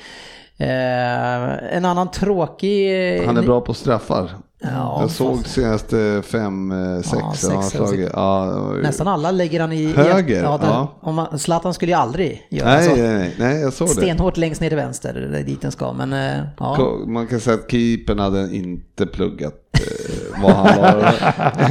[0.58, 3.18] Eh, en annan tråkig...
[3.20, 4.30] eh, Han är bra på straffar.
[4.64, 8.10] Ja, jag såg fast- senaste fem, eh, sex, Ja, sex eller slagit.
[8.14, 8.46] Ja,
[8.76, 9.94] det Nästan alla lägger han i...
[9.94, 10.98] Höger, ja, den, ja.
[11.02, 12.96] Om man, Zlatan skulle ju aldrig göra Nej, så.
[12.96, 13.94] nej, nej, jag såg det.
[13.94, 15.94] Stenhårt längst ner till vänster, det är dit den ska.
[15.94, 16.98] Men eh, ja.
[17.08, 21.14] Man kan säga att keepern hade inte pluggat eh, vad han var.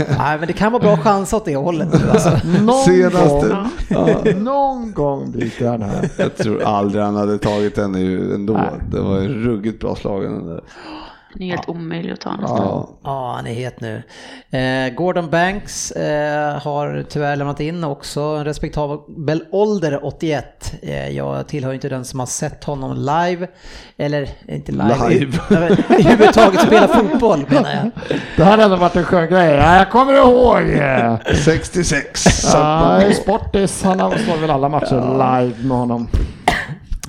[0.19, 2.31] Nej, men det kan vara bra chans åt det hållet alltså.
[2.63, 3.49] Någon Senaste.
[3.49, 6.09] gång, Ja, någon gång bryter han här.
[6.17, 7.95] jag tror aldrig han hade tagit den
[8.35, 8.53] ändå.
[8.53, 8.71] Nej.
[8.91, 10.61] Det var ju ruggigt bra slagen där.
[11.35, 12.57] Den är helt omöjlig att ta nästan.
[12.57, 12.89] Ja.
[13.05, 14.03] Ja, han är het nu.
[14.51, 20.73] Eh, Gordon Banks eh, har tyvärr lämnat in också en respektabel ålder, 81.
[20.83, 23.49] Eh, jag tillhör inte den som har sett honom live.
[23.97, 25.39] Eller inte live, Live.
[25.51, 27.91] överhuvudtaget spela fotboll menar jag.
[28.37, 29.51] Det här hade varit en skön grej.
[29.55, 30.63] Ja, jag kommer ihåg.
[31.45, 32.23] 66.
[32.23, 36.09] Så att Ja, Sportis, han har väl alla matcher live med honom.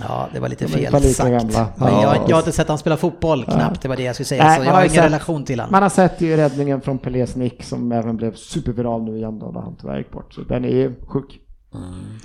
[0.08, 1.32] Ja, det var lite De fel lika sagt.
[1.32, 1.68] gamla.
[1.78, 2.02] Men Ja.
[2.16, 4.44] jag, jag har inte sett han spela fotboll knappt, det var det jag skulle säga.
[4.44, 5.72] Nej, så man jag har ingen sett- relation till honom.
[5.72, 9.52] Man har sett ju räddningen från Pelés nick som även blev superviral nu igen då
[9.52, 10.34] när han tyvärr gick bort.
[10.34, 11.40] Så den är ju sjuk.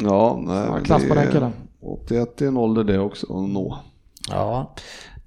[0.01, 1.53] Ja, nej, Ja, men klass på det den är- killen.
[1.83, 3.79] 81 är en ålder det också att nå.
[4.31, 4.75] Ja,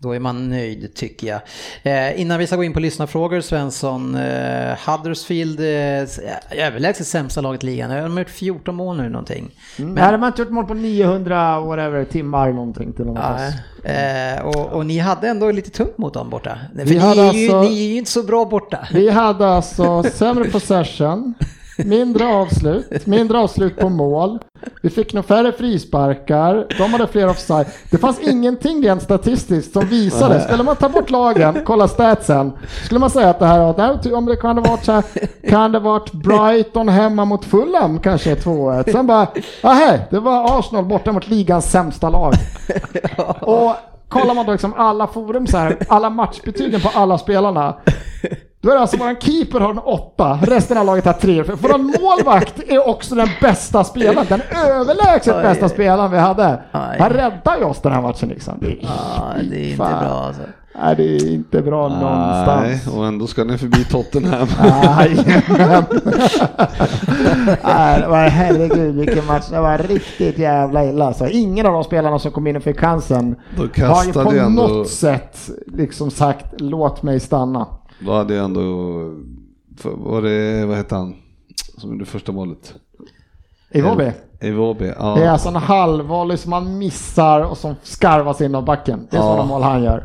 [0.02, 1.42] då är man nöjd tycker jag.
[1.84, 7.64] Eh, innan vi ska gå in på lyssnarfrågor Svensson, eh, Huddersfield, eh, överlägset sämsta laget
[7.64, 7.90] i ligan.
[7.90, 9.52] De har gjort 14 mål nu någonting.
[9.78, 13.54] Men hade man inte gjort mål på 900 whatever, timmar någonting till och med
[14.38, 16.58] eh, och, och ni hade ändå lite tungt mot dem borta.
[16.78, 18.88] För Vi ni, hade är ju, alltså- ni är ju inte så bra borta.
[18.94, 21.34] Vi hade alltså sämre possession,
[21.86, 24.40] mindre avslut, mindre avslut på mål.
[24.82, 27.68] Vi fick nog färre frisparkar, de hade fler offside.
[27.92, 30.42] Det fanns ingenting rent statistiskt som visade.
[30.42, 32.52] Skulle man ta bort lagen, kolla statsen,
[32.86, 35.04] skulle man säga att det här, om det kan det varit så här,
[35.50, 38.92] kan det varit Brighton hemma mot Fulham kanske 2-1.
[38.92, 39.28] Sen bara,
[39.64, 42.34] nej, det var Arsenal borta mot ligans sämsta lag.
[43.42, 43.76] Och
[44.10, 47.76] kollar man då liksom alla forum så här, alla matchbetygen på alla spelarna.
[48.62, 51.44] Då är det alltså våran keeper har en åtta, resten av laget har tre.
[51.44, 55.44] För våran målvakt är också den bästa spelaren, den överlägset Oj.
[55.44, 56.60] bästa spelaren vi hade.
[56.72, 57.00] Aj.
[57.00, 58.54] Han räddar ju oss den här matchen liksom.
[58.62, 60.04] Det är, Ja, det är inte Fan.
[60.04, 60.42] bra alltså.
[60.82, 62.88] nej, det är inte bra Nej, någonstans.
[62.98, 64.48] och ändå ska ni förbi Tottenham.
[64.84, 65.84] Jajamän.
[67.64, 69.46] Nej, det var herregud vilken match.
[69.52, 71.14] Det var riktigt jävla illa.
[71.14, 74.68] Så ingen av de spelarna som kom in och fick chansen har ju på ändå,
[74.68, 77.68] något sätt liksom sagt låt mig stanna.
[78.00, 78.62] Då hade jag ändå,
[79.84, 81.16] var det, vad hette han,
[81.78, 82.74] som gjorde första målet?
[83.72, 84.12] Iwobi.
[84.42, 85.16] Iwobi, ja.
[85.18, 89.08] Det är alltså en halvvolley som man missar och som skarvas in av backen.
[89.12, 89.26] Det är Ja.
[89.26, 90.04] sådana mål han gör.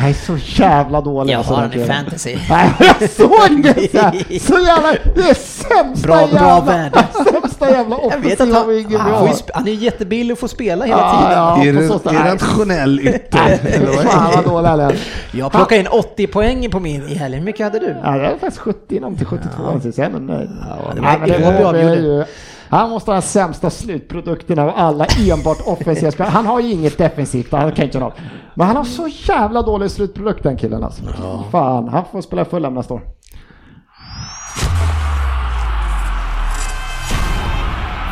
[0.00, 1.32] Jag är så jävla dålig.
[1.32, 2.36] Jag alltså, har den i fantasy.
[2.50, 2.70] Nej,
[3.00, 4.42] jag såg det!
[4.42, 7.04] Så, jävla, det är sämsta Bra- bra jävla, värde.
[7.40, 9.26] sämsta jävla Jag vet att offensiva han, wingen vi han, ju har.
[9.28, 11.32] sp- han är jättebillig att få spela hela Ja, tiden.
[11.38, 12.06] ja, är, på det, så sätt.
[12.06, 12.32] är det Nej.
[12.32, 14.02] rationell ytter?
[14.08, 14.96] Fan vad dålig han är.
[15.32, 17.38] Jag plockade in 80 poäng på min i helgen.
[17.40, 17.96] Hur mycket hade du?
[18.04, 19.80] Ja, det är faktiskt 70 inom till 72 ja.
[19.92, 20.48] så jag är nöjd.
[20.94, 22.26] det Nej, var- men det det
[22.70, 26.32] han måste ha den sämsta slutprodukten av alla enbart offensiva spelare.
[26.32, 28.12] Han har ju inget defensivt, han kan inte ha.
[28.54, 31.02] Men han har så jävla dålig slutprodukt den killen alltså.
[31.50, 33.02] Fan, han får spela Fulham nästa år.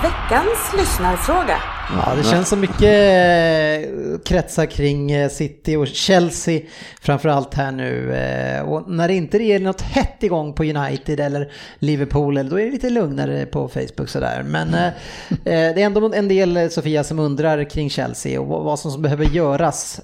[0.03, 1.57] Veckans lyssnarfråga.
[1.91, 6.61] Ja, det känns som mycket eh, kretsar kring eh, City och Chelsea
[7.01, 8.15] framförallt här nu.
[8.15, 12.65] eh, Och när det inte är något hett igång på United eller Liverpool, då är
[12.65, 14.43] det lite lugnare på Facebook sådär.
[14.47, 14.93] Men eh,
[15.45, 20.01] det är ändå en del, Sofia, som undrar kring Chelsea och vad som behöver göras.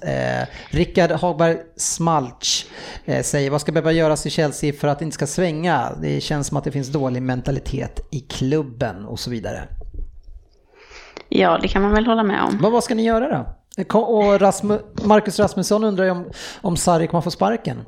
[0.69, 2.67] Rickard Hagberg Smalch
[3.21, 5.91] säger, vad ska behöva göras i Chelsea för att det inte ska svänga?
[6.01, 9.63] Det känns som att det finns dålig mentalitet i klubben och så vidare.
[11.29, 12.57] Ja, det kan man väl hålla med om.
[12.61, 13.99] Men vad ska ni göra då?
[13.99, 16.25] Och Rasmu Marcus Rasmusson undrar ju om,
[16.61, 17.85] om Sarri kommer få sparken.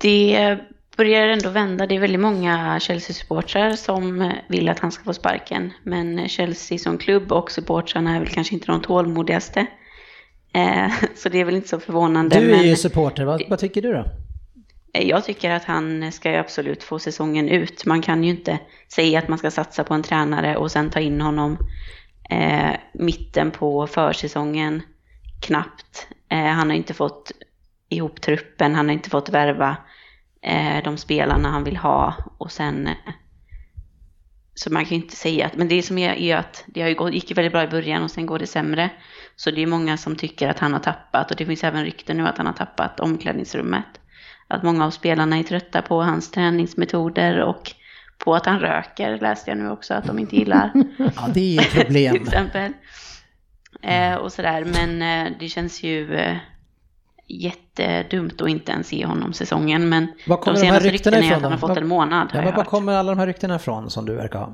[0.00, 0.58] Det
[0.96, 1.86] börjar ändå vända.
[1.86, 5.72] Det är väldigt många Chelsea-supportrar som vill att han ska få sparken.
[5.82, 9.66] Men Chelsea som klubb och supportrarna är väl kanske inte de tålmodigaste.
[10.52, 12.40] Eh, Så det är väl inte så förvånande.
[12.40, 14.04] Du är ju supporter, vad, vad tycker du då?
[14.92, 17.86] Eh, jag tycker att han ska ju absolut få säsongen ut.
[17.86, 21.00] Man kan ju inte säga att man ska satsa på en tränare och sen ta
[21.00, 21.58] in honom
[22.30, 24.82] eh, mitten på försäsongen
[25.42, 26.08] knappt.
[26.28, 27.32] Eh, han har inte fått
[27.88, 29.76] ihop truppen, han har inte fått värva
[30.42, 32.94] eh, de spelarna han vill ha och sen eh,
[34.54, 36.88] så man kan ju inte säga att, men det som är, är att det har
[36.88, 38.90] ju gått, gick ju väldigt bra i början och sen går det sämre.
[39.36, 42.16] Så det är många som tycker att han har tappat och det finns även rykten
[42.16, 44.01] nu att han har tappat omklädningsrummet.
[44.52, 47.72] Att många av spelarna är trötta på hans träningsmetoder och
[48.18, 50.72] på att han röker läste jag nu också att de inte gillar.
[50.98, 52.12] Ja, det är ju ett problem.
[52.12, 52.72] till exempel.
[53.82, 56.36] Eh, och sådär, men eh, det känns ju eh,
[57.28, 59.88] jättedumt att inte ens ge honom säsongen.
[59.88, 61.70] Men Var kommer de de här senaste ryktena ryktena är ifrån att han har fått
[61.70, 62.28] Var- en månad.
[62.34, 64.52] Ja, men var kommer alla de här ryktena ifrån som du verkar ha?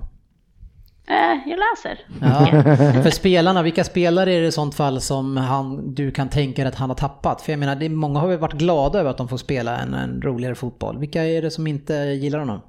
[1.11, 2.01] Eh, jag läser.
[2.21, 2.63] Ja,
[3.03, 6.69] för spelarna, vilka spelare är det i sånt fall som han, du kan tänka dig
[6.69, 7.43] att han har tappat?
[7.43, 9.79] För jag menar, det är, många har ju varit glada över att de får spela
[9.79, 10.99] en, en roligare fotboll.
[10.99, 12.61] Vilka är det som inte gillar honom?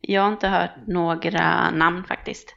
[0.00, 2.54] Jag har inte hört några namn faktiskt.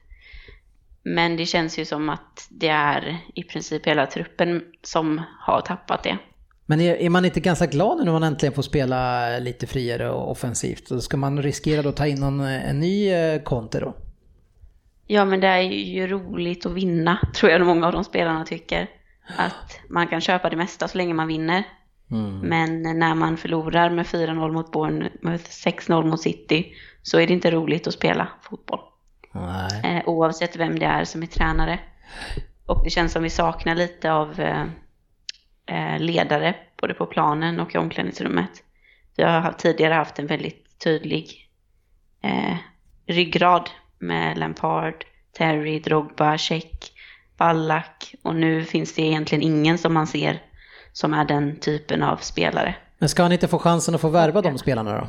[1.04, 6.04] Men det känns ju som att det är i princip hela truppen som har tappat
[6.04, 6.18] det.
[6.66, 10.10] Men är, är man inte ganska glad nu när man äntligen får spela lite friare
[10.10, 10.88] och offensivt?
[10.88, 13.94] Så ska man riskera då att ta in någon, en ny eh, Conte då?
[15.12, 18.88] Ja, men det är ju roligt att vinna, tror jag många av de spelarna tycker.
[19.38, 21.64] Att man kan köpa det mesta så länge man vinner.
[22.42, 27.52] Men när man förlorar med 4-0 mot Bournemouth, 6-0 mot City, så är det inte
[27.52, 28.80] roligt att spela fotboll.
[29.84, 31.80] Eh, oavsett vem det är som är tränare.
[32.66, 34.66] Och det känns som vi saknar lite av eh,
[35.66, 38.52] eh, ledare, både på planen och i omklädningsrummet.
[39.18, 41.50] Vi har tidigare haft en väldigt tydlig
[42.24, 42.58] eh,
[43.08, 43.70] ryggrad
[44.02, 45.06] med Lampard,
[45.38, 46.92] Terry, Drogba, Check,
[47.38, 50.42] Ballack och nu finns det egentligen ingen som man ser
[50.94, 52.76] som är den typen av spelare.
[52.98, 55.08] Men ska han inte få chansen att få värva de spelarna då?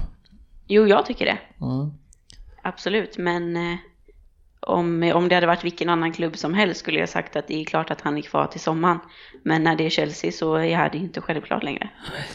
[0.67, 1.39] Jo, jag tycker det.
[1.61, 1.93] Mm.
[2.63, 3.79] Absolut, men eh,
[4.61, 7.61] om, om det hade varit vilken annan klubb som helst skulle jag sagt att det
[7.61, 8.99] är klart att han är kvar till sommaren.
[9.43, 11.89] Men när det är Chelsea så är det inte självklart längre.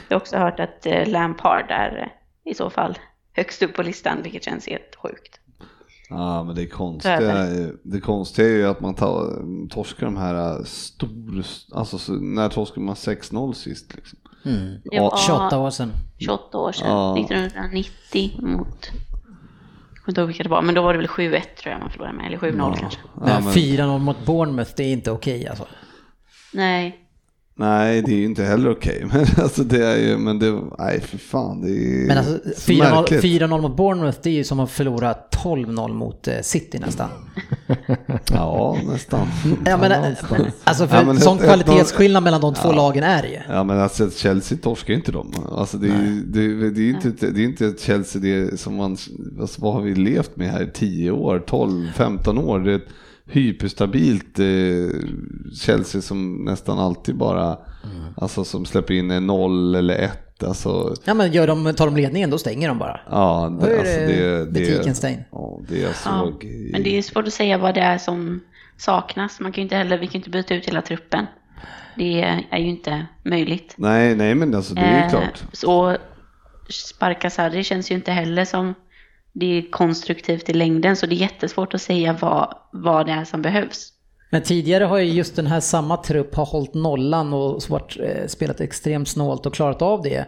[0.07, 2.97] Jag har också hört att eh, Lampard är eh, i så fall
[3.33, 5.39] högst upp på listan, vilket känns helt sjukt.
[6.09, 7.45] Ja, men det konstiga,
[7.83, 12.85] det konstiga är ju att man tar, torskar de här stor, alltså så, när torskade
[12.85, 14.19] man 6-0 sist liksom?
[14.45, 14.73] Mm.
[14.83, 15.91] Det var 28 år sedan.
[16.19, 17.17] 28 år sedan, Ja.
[17.19, 18.91] 1990 mot...
[19.93, 21.79] Jag kommer inte ihåg vilka det var, men då var det väl 7-1 tror jag
[21.79, 22.99] man förlorade med, eller 7-0 kanske.
[23.13, 25.65] Men Ja, men- 4-0 mot Bournemouth, det är inte okej alltså.
[26.53, 27.06] Nej,
[27.59, 31.01] Nej, det är ju inte heller okej, men alltså det är ju, men det, nej
[31.01, 33.23] för fan, det är Men alltså så 4-0 märkligt.
[33.23, 37.09] 4-0 mot Bournemouth, det är ju som att förlora 12-0 mot eh, City nästan.
[38.31, 39.27] Ja, nästan.
[39.65, 40.53] Ja, men, någonstans.
[40.63, 43.39] alltså för Ja, men sån ett- ett- kvalitetsskillnad mellan de två lagen är det ju.
[43.49, 45.33] Ja men alltså Chelsea torskar ju inte dem.
[45.51, 48.21] Alltså det är, ju- det, är- det är inte, ett- det är inte ett Chelsea
[48.21, 48.97] det som man,
[49.41, 52.59] alltså vad har vi levt med här i 10 år, 12, 15 år?
[52.59, 52.87] Det är ett
[53.27, 54.45] hyperstabilt eh,
[55.61, 57.57] Chelsea som nästan alltid bara,
[58.17, 60.43] alltså som släpper in en 0 eller 1 lätt.
[60.43, 62.99] Alltså, Ja men gör de, tar de ledningen då stänger de bara.
[63.09, 65.23] ja, Då det, är alltså, det det, det, butiken stängd.
[65.31, 67.97] Ja, det jag Ja, såg i- men det är svårt att säga vad det är
[67.97, 68.39] som
[68.77, 69.39] saknas.
[69.39, 71.25] Man kan ju inte heller, vi kan ju inte byta ut hela truppen.
[71.95, 72.21] Det
[72.51, 73.73] är ju inte möjligt.
[73.77, 75.43] Nej, nej men alltså det är ju Eh, klart.
[75.51, 75.97] Så
[76.69, 78.73] sparka Sarri känns ju inte heller som
[79.33, 80.95] det är konstruktivt i längden.
[80.95, 83.93] Så det är jättesvårt att säga vad, vad det är som behövs.
[84.29, 88.27] Men tidigare har ju just den här samma trupp har hållit nollan och varit, eh,
[88.27, 90.25] spelat extremt snålt och klarat av det.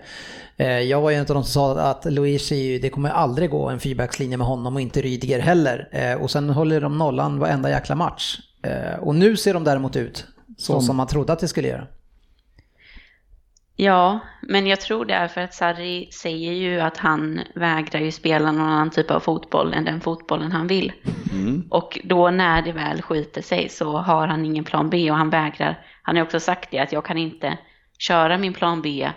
[0.57, 2.05] Eh, jag var ju en av de som sa att
[2.51, 5.89] ju, det kommer aldrig gå en fyrbackslinje med honom och inte Rydiger heller.
[5.91, 8.39] Eh, och sen håller de nollan varenda jäkla match.
[8.99, 10.25] Och nu ser de däremot ut
[10.57, 11.87] så som, man trodde att det skulle göra.
[13.81, 18.11] Ja, men jag tror det är för att Sarri säger ju att han vägrar ju
[18.11, 20.91] spela någon annan typ av fotboll än den fotbollen han vill.
[21.69, 25.29] Och då när det väl skiter sig så har han ingen plan B och han
[25.29, 25.79] vägrar.
[26.01, 27.57] Han har också sagt det att jag kan inte
[27.99, 29.09] köra min plan B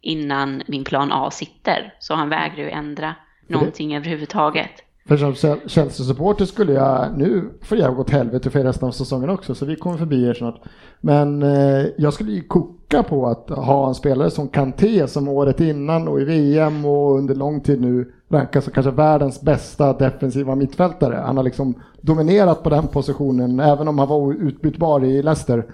[0.00, 1.94] innan min plan A sitter.
[1.98, 3.14] Så han vägrar ju ändra
[3.46, 4.85] någonting överhuvudtaget.
[5.08, 5.34] För som
[5.66, 9.76] Chelsea-supporter skulle jag, nu få jag åt helvete för resten av säsongen också, så vi
[9.76, 10.60] kommer förbi er snart.
[11.00, 15.60] Men eh, jag skulle ju koka på att ha en spelare som Kanté som året
[15.60, 20.54] innan och i VM och under lång tid nu rankas som kanske världens bästa defensiva
[20.54, 21.22] mittfältare.
[21.26, 25.64] Han har liksom dominerat på den positionen, även om han var utbytbar i Leicester.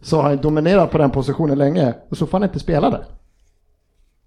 [0.00, 3.04] Så har han dominerat på den positionen länge och så får han inte spela där.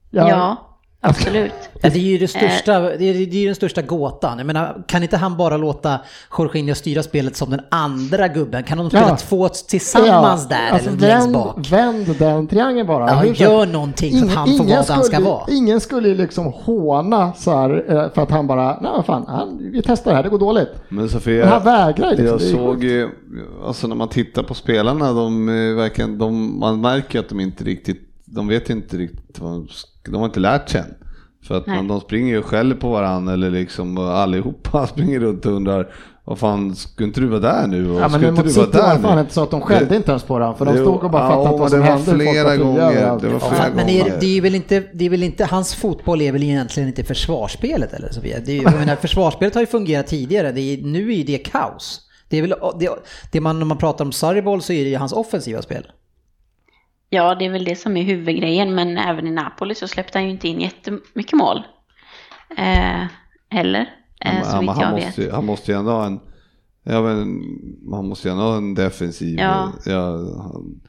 [0.09, 0.57] Jag- Ja,
[1.03, 1.51] absolut.
[1.81, 4.37] Ja, det är ju det största, det är, det är ju den största gåtan.
[4.37, 5.99] Jag menar, kan inte han bara låta
[6.37, 8.63] Jorginho styra spelet som den andra gubben?
[8.63, 9.17] Kan de spela Ja.
[9.17, 11.67] två tillsammans Ja, där alltså eller längst vänd, bak?
[11.71, 13.09] Vänd den triangeln bara.
[13.09, 15.43] Ja, Hur- gör någonting så att han får vara där han ska vara.
[15.49, 19.25] Ingen skulle ju liksom håna så här eh, för att han bara, nej vad fan,
[19.27, 20.69] han, vi testar det här, det går dåligt.
[20.89, 22.25] Men Sofia, Men han vägrar liksom.
[22.27, 23.09] jag såg ju,
[23.65, 27.63] alltså när man tittar på spelarna, de eh, verkligen, de, man märker att de inte
[27.63, 28.01] riktigt,
[28.35, 29.67] de vet inte riktigt, vad de,
[30.11, 30.93] de har inte lärt sig än.
[31.47, 35.45] För att man, de springer ju själv på varandra eller liksom och allihopa springer runt
[35.45, 35.93] och undrar,
[36.25, 37.89] vad fan, skulle inte du vara där nu?
[37.89, 39.51] Och Ja men skulle nu inte mot City var där det fan inte så att
[39.51, 41.49] de skällde Det- inte ens på den för de Jo, stod och bara ja, fattade
[41.51, 42.31] men vad som hände.
[42.31, 44.17] Flera gånger, det var Ja, flera men det är, gånger.
[44.19, 47.93] det är väl inte, det är väl inte, hans fotboll är väl egentligen inte försvarsspelet
[47.93, 48.37] eller Sofia?
[48.45, 51.37] Det är, jag menar, försvarsspelet har ju fungerat tidigare, det är, nu är ju det
[51.37, 52.01] kaos.
[52.29, 52.89] Det är väl, det,
[53.31, 55.87] det man, när man pratar om Sarriboll så är det ju hans offensiva spel.
[57.13, 60.25] Ja, det är väl det som är huvudgrejen, men även i Napoli så släppte han
[60.25, 61.57] ju inte in jättemycket mål.
[62.57, 63.05] Eh,
[63.49, 63.79] heller,
[64.25, 65.33] eh, Ja, så men vitt han, jag måste, vet.
[65.33, 66.19] han måste ju ändå ha en,
[66.83, 67.41] ja men
[67.91, 69.71] han måste ju ändå ha en defensiv, Ja.
[69.85, 70.11] ja,
[70.41, 70.81] han,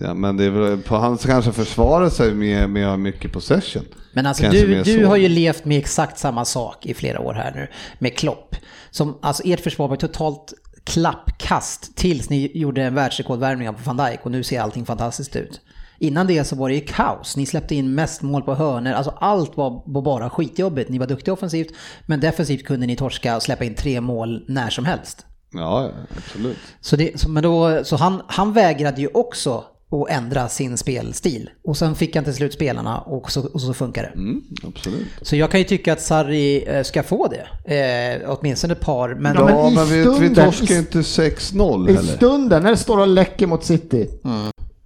[0.00, 3.84] ja men det är väl, på han kanske försvarar sig med, med mycket possession.
[4.12, 5.06] Men alltså Kanske du, du så.
[5.06, 8.56] har ju levt med exakt samma sak i flera år här nu med Klopp.
[8.90, 10.54] Som, alltså ert försvar var totalt
[10.88, 15.60] klappkast tills ni gjorde en världsrekordvärmning på van Dijk och nu ser allting fantastiskt ut.
[15.98, 17.36] Innan det så var det ju kaos.
[17.36, 18.92] Ni släppte in mest mål på hörnor.
[18.92, 20.90] Alltså allt var bara skitjobbigt.
[20.90, 21.72] Ni var duktiga offensivt,
[22.06, 25.26] men defensivt kunde ni torska och släppa in tre mål när som helst.
[25.52, 26.58] Ja, ja, absolut.
[26.80, 31.50] Så, det, så, men då, så han, han vägrade ju också att ändra sin spelstil.
[31.64, 34.08] Och sen fick han till slut spelarna och så, och så funkar det.
[34.20, 35.06] Mm, absolut.
[35.22, 37.28] Så jag kan ju tycka att Sarri eh, ska få
[37.64, 37.74] det.
[37.74, 39.08] Eh, åtminstone ett par.
[39.14, 42.16] Men, Ja, men i men, vi, vi stunden- torskar i- ju inte 6-0 I heller.
[42.16, 44.08] stunden när det står och läcker mot City.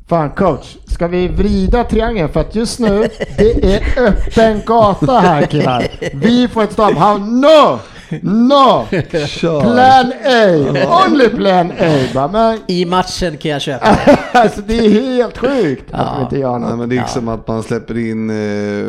[0.08, 2.28] Fan coach, ska vi vrida triangeln?
[2.28, 5.88] För att just nu, det är öppen gata här killar.
[6.14, 6.94] Vi får ett stopp.
[6.94, 7.78] How no!
[8.22, 8.86] No!
[9.26, 9.60] Kör.
[9.60, 11.06] Plan A!
[11.06, 11.98] Only plan A!
[12.14, 14.18] Bara, Men I matchen kan jag köpa det.
[14.38, 16.78] alltså det är helt sjukt att vi inte gör Nej, något.
[16.78, 18.86] men det är som att man släpper in eh,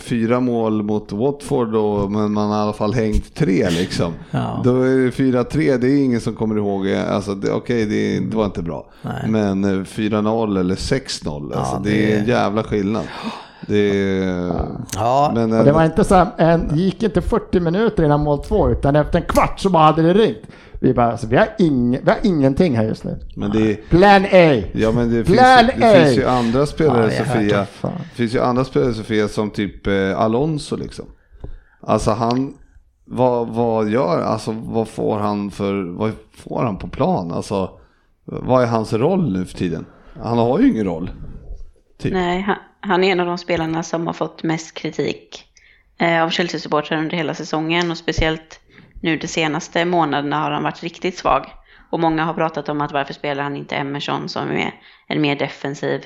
[0.00, 4.12] fyra mål mot Watford då, men man har i alla fall hängt tre liksom.
[4.30, 4.60] Ja.
[4.64, 6.88] Då är det 4-3, det är ingen som kommer ihåg.
[6.92, 8.86] Alltså, det- Okej, det, det var inte bra.
[9.02, 9.24] Nej.
[9.28, 11.90] Men eh, 4-0 eller 6-0, alltså, det...
[11.90, 13.02] det- är en jävla skillnad.
[13.66, 13.78] Det
[14.22, 14.52] är...
[14.94, 18.20] Ja, Men, Och eh, det var inte så här, en, gick inte 40 minuter innan
[18.20, 20.38] mål två, utan efter en kvart så bara hade det ringt.
[20.80, 23.18] Vi bara, alltså, vi har, ing, vi har ingenting här just nu.
[23.36, 23.74] men det är...
[23.90, 24.62] Plan A!
[24.74, 26.04] Ja men det, finns, Plan ju- det A.
[26.04, 27.66] finns ju andra spelare Ja, Sofia.
[27.82, 31.04] Det finns ju andra spelare Sofia som typ eh, Alonso liksom.
[31.80, 32.54] Alltså han,
[33.04, 37.32] vad, vad gör, alltså vad får han för, vad får han på plan?
[37.32, 37.70] Alltså
[38.24, 39.84] vad är hans roll nu för tiden?
[40.22, 41.10] Han har ju ingen roll.
[41.98, 42.12] Typ.
[42.12, 45.44] Nej, han, han är en av de spelarna som har fått mest kritik
[45.98, 48.60] eh, av Chelsea-supportrar under hela säsongen och speciellt
[49.02, 51.46] nu de senaste månaderna har han varit riktigt svag.
[51.90, 54.74] Och många har pratat om att varför spelar han inte Emerson som är
[55.06, 56.04] en mer defensiv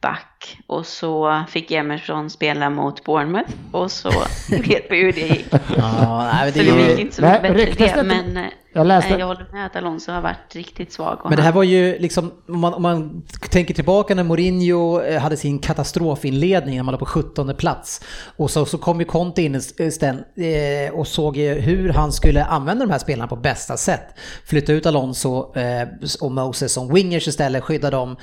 [0.00, 0.35] back back
[0.66, 4.08] och så fick Emerson spela mot Bournemouth och så
[4.50, 5.46] vet vi hur det gick.
[5.76, 8.24] Ja, nej, Så det, det är ju- gick inte så Nej, mycket bättre det, det
[8.32, 11.20] men Jag läste- nej, jag håller med att Alonso har varit riktigt svag.
[11.24, 15.20] Men det här var ju liksom, om man, om man tänker tillbaka när Mourinho eh,
[15.20, 18.00] hade sin katastrofinledning när man låg på 17 plats.
[18.36, 22.84] Och så, så kom ju Conte in istället eh, och såg hur han skulle använda
[22.86, 24.06] de här spelarna på bästa sätt.
[24.46, 25.88] Flytta ut Alonso eh,
[26.20, 28.16] och Moses som wingers istället, skydda dem.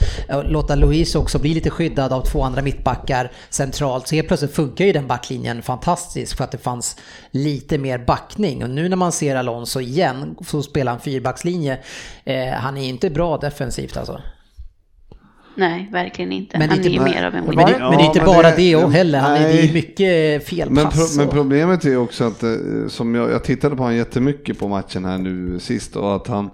[0.43, 4.07] Låta Luis också bli lite skyddad av två andra mittbackar centralt.
[4.07, 6.97] Så helt plötsligt funkar ju den backlinjen fantastiskt för att det fanns
[7.31, 8.63] lite mer backning.
[8.63, 11.77] Och nu när man ser Alonso igen så spelar han fyrbackslinje.
[12.23, 14.21] Eh, han är inte bra defensivt alltså.
[15.55, 16.57] Nej, verkligen inte.
[16.57, 17.73] Men det är han inte- är ju mer av en Men winger.
[17.73, 19.65] det, men det är inte men bara det- det, heller, han är, det är nej.
[19.67, 20.41] ju mycket Men,
[20.75, 21.15] felpass.
[21.15, 22.51] pro, men problemet är också att, eh,
[22.87, 26.49] som jag, jag tittade på honom jättemycket på matchen här nu sist och att han,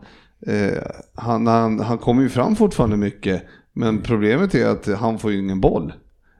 [0.48, 0.84] eh,
[1.16, 3.44] han, han, han kommer ju fram fortfarande mycket.
[3.80, 5.94] Men problemet är att han får ju ingen boll.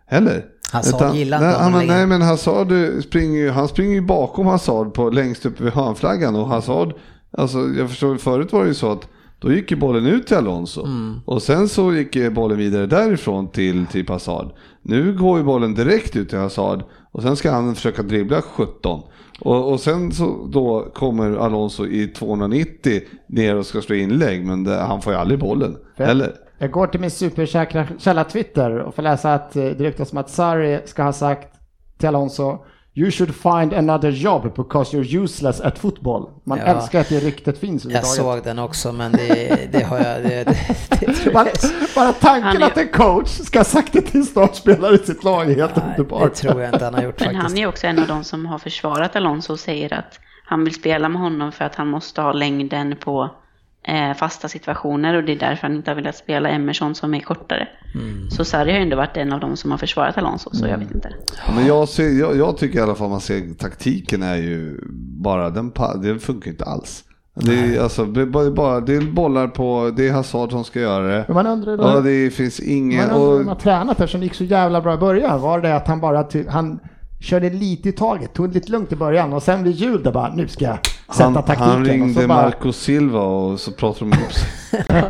[0.08, 0.46] Heller.
[0.72, 1.96] Hazard Utan- gillar nej, längre.
[1.98, 6.36] nej men Hazard eh, springer han springer ju bakom Hazard på, längst upp vid hörnflaggan
[6.36, 6.94] och Hazard,
[7.32, 9.08] alltså jag förstår förut var det ju så att
[9.40, 11.20] då gick ju bollen ut till Alonso Mm.
[11.26, 14.52] och sen så gick ju bollen vidare därifrån till typ Hazard.
[14.82, 19.02] Nu går ju bollen direkt ut till Hazard och sen ska han försöka dribbla 17.
[19.40, 24.64] Och, och sen så då kommer Alonso i 290 ner och ska slå inlägg men
[24.64, 25.76] det, han får ju aldrig bollen.
[25.98, 26.34] Eller?
[26.60, 30.18] Jag går till min supersäkra källa Twitter och får läsa att eh, det ryktas om
[30.18, 31.48] att Sarri ska ha sagt
[31.98, 32.58] till Alonso
[32.94, 36.30] You should find another job because you're useless at football.
[36.44, 36.64] Man Ja.
[36.66, 40.24] älskar att det ryktet finns Jag såg den också men det, det har jag...
[40.24, 40.56] Det, det,
[41.24, 41.48] det, Bara,
[41.96, 45.24] bara tanken Han är- att en coach ska ha sagt det till startspelare i sitt
[45.24, 46.34] lag är helt det underbart.
[46.34, 47.44] tror jag inte han har gjort Men faktiskt.
[47.50, 50.74] han är också en av de som har försvarat Alonso och säger att han vill
[50.74, 53.30] spela med honom för att han måste ha längden på
[53.88, 57.20] eh, fasta situationer och det är därför han inte har velat spela Emerson som är
[57.20, 57.68] kortare.
[57.96, 58.30] Mm.
[58.30, 60.74] Så Sarri har ju ändå varit en av de som har försvarat Alonso, så jag
[60.74, 60.80] Mm.
[60.88, 61.10] vet inte.
[61.48, 64.80] Ja, men jag, ser, jag, jag tycker i alla fall man ser taktiken är ju
[65.24, 65.72] bara, den,
[66.02, 67.04] den funkar inte alls.
[67.42, 70.80] Det är, alltså, det är bara, det är bollar på, det är Hazard som ska
[70.80, 71.26] göra det.
[71.28, 73.08] Men man undrar då, Ja, det finns ingen...
[73.08, 75.42] man undrar hur de har tränat eftersom det gick så jävla bra i början.
[75.42, 76.80] Var det att han bara han
[77.22, 80.12] körde lite i taget, tog det lite lugnt i början och sen vid jul där
[80.12, 80.78] bara nu ska jag
[81.10, 81.64] han, taktiken.
[81.64, 84.50] han ringde bara, Marco Silva och så pratade de ihop sig.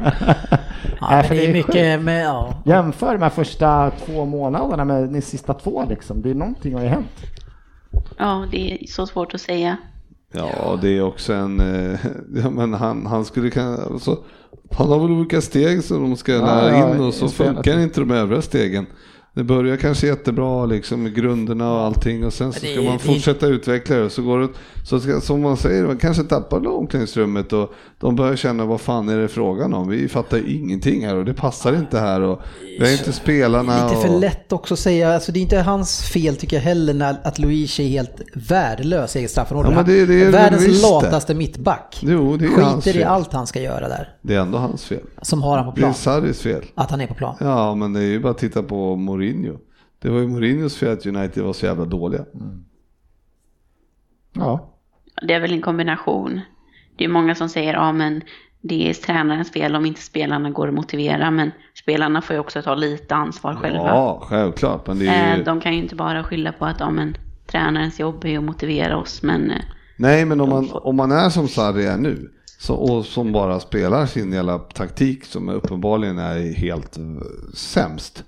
[1.01, 2.25] Ja, det är mycket med...
[2.25, 2.61] Ja.
[2.65, 6.21] Jämför de här första två månaderna med de sista två liksom.
[6.21, 7.21] Det är någonting har ju hänt.
[8.17, 9.77] Ja, det är så svårt att säga.
[10.33, 11.59] Ja, det är också en...
[11.59, 11.99] eh,
[12.43, 13.77] Ja, men han, han skulle kunna...
[13.77, 14.17] Alltså,
[14.71, 17.99] han har väl olika steg som de ska lära ja, in och så funkar inte
[17.99, 18.85] de övriga stegen.
[19.39, 22.93] Det börjar kanske jättebra liksom med grunderna och allting och sen så ska det- man
[22.93, 24.47] det- fortsätta utveckla det och så går det
[24.83, 29.09] så ska, som man säger, man kanske tappar omklädningsrummet och de börjar känna vad fan
[29.09, 29.89] är det frågan om?
[29.89, 32.41] Vi fattar ingenting här och det passar inte här och
[32.79, 33.87] vi har inte spelarna.
[33.89, 36.63] Lite för och, lätt också att säga, alltså det är inte hans fel tycker jag
[36.63, 39.75] heller när, att Luis är helt värdelös i eget straffområde.
[39.75, 40.89] Ja, det- det är Världens visst det.
[40.89, 41.99] lataste mittback.
[42.01, 44.09] Jo, det är hans Skiter i allt han ska göra där.
[44.21, 44.99] Det är ändå hans fel.
[45.21, 45.93] Som har han på Det är plan.
[45.93, 46.63] Sarris fel.
[46.75, 47.35] Att han är på plan.
[47.39, 49.28] Ja, men det är ju bara att titta på Mourinho.
[49.99, 52.25] Det var ju Mourinhos fel att United var så jävla dåliga.
[54.33, 54.75] Ja.
[55.21, 56.41] Det är väl en kombination.
[56.97, 58.21] Det är många som säger ja men
[58.61, 61.31] det är tränarens fel om inte spelarna går att motivera.
[61.31, 63.87] Men spelarna får ju också ta lite ansvar själva.
[63.87, 64.87] Ja, självklart.
[64.87, 65.39] Men det är ju...
[65.39, 67.17] Eh, De kan ju inte bara skylla på att ja, men,
[67.47, 69.23] tränarens jobb är att motivera oss.
[69.23, 69.57] Men eh,
[69.95, 73.59] Nej, men om man, om man är som Sarri är nu så, och som bara
[73.59, 77.19] spelar sin jävla taktik som uppenbarligen är helt uh,
[77.53, 78.23] sämst.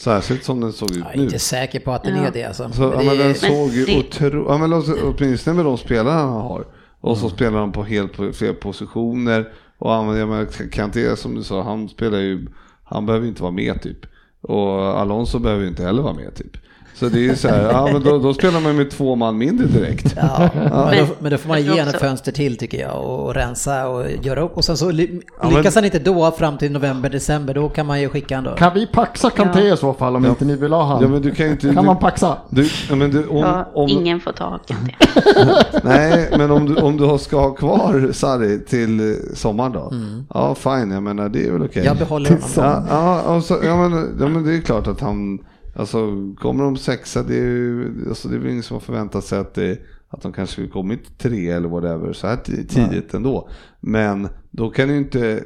[0.00, 1.22] Särskilt som den såg ut Jag är nu.
[1.22, 2.22] inte säker på att den Ja.
[2.26, 2.70] är det alltså.
[2.72, 4.44] Så, ja, det men den såg ju det- otro...
[4.48, 6.64] ja, men låt- åtminstone med de spelarna han har.
[7.00, 7.20] Och Mm.
[7.20, 9.48] så spelar de på helt på fel positioner.
[9.78, 12.46] Och han, jag menar, Kanté som du sa, han spelar ju,
[12.84, 13.98] han behöver inte vara med typ.
[14.40, 16.56] Och Alonso behöver ju inte heller vara med typ.
[17.00, 19.66] Så det är så här, ja men då, då spelar man med två man mindre
[19.66, 20.14] direkt.
[20.16, 23.04] Ja, men, Men- då, men då får man ge en också- fönster till tycker jag
[23.04, 24.56] och, rensa och göra upp.
[24.56, 27.68] Och sen så ly, Ja, men- lyckas han inte då fram till november, december, då
[27.68, 28.50] kan man ju skicka då.
[28.50, 31.02] Kan vi paxa Kanté i så fall om inte ni vill ha han?
[31.02, 31.66] Ja men du kan inte...
[31.66, 32.36] kan du, man paxa?
[32.48, 34.94] du, ja, men du, om, ja, om, ingen får ta Kanté.
[35.82, 39.92] Nej, men om du, om du ska ha kvar Sarri till eh, sommaren då?
[40.34, 41.84] Ja, fine, jag menar det är väl okej.
[41.84, 42.44] Jag behåller honom.
[42.56, 45.38] Ja, ja, och så, ja, men, ja, men det är klart att han,
[45.74, 45.98] alltså
[46.38, 49.38] kommer de sexa, det är ju, alltså, det är väl ingen som har förväntat sig
[49.38, 53.48] att, det, att de kanske kommit tre eller whatever så här ti- tidigt ändå.
[53.80, 55.44] Men då kan du ju inte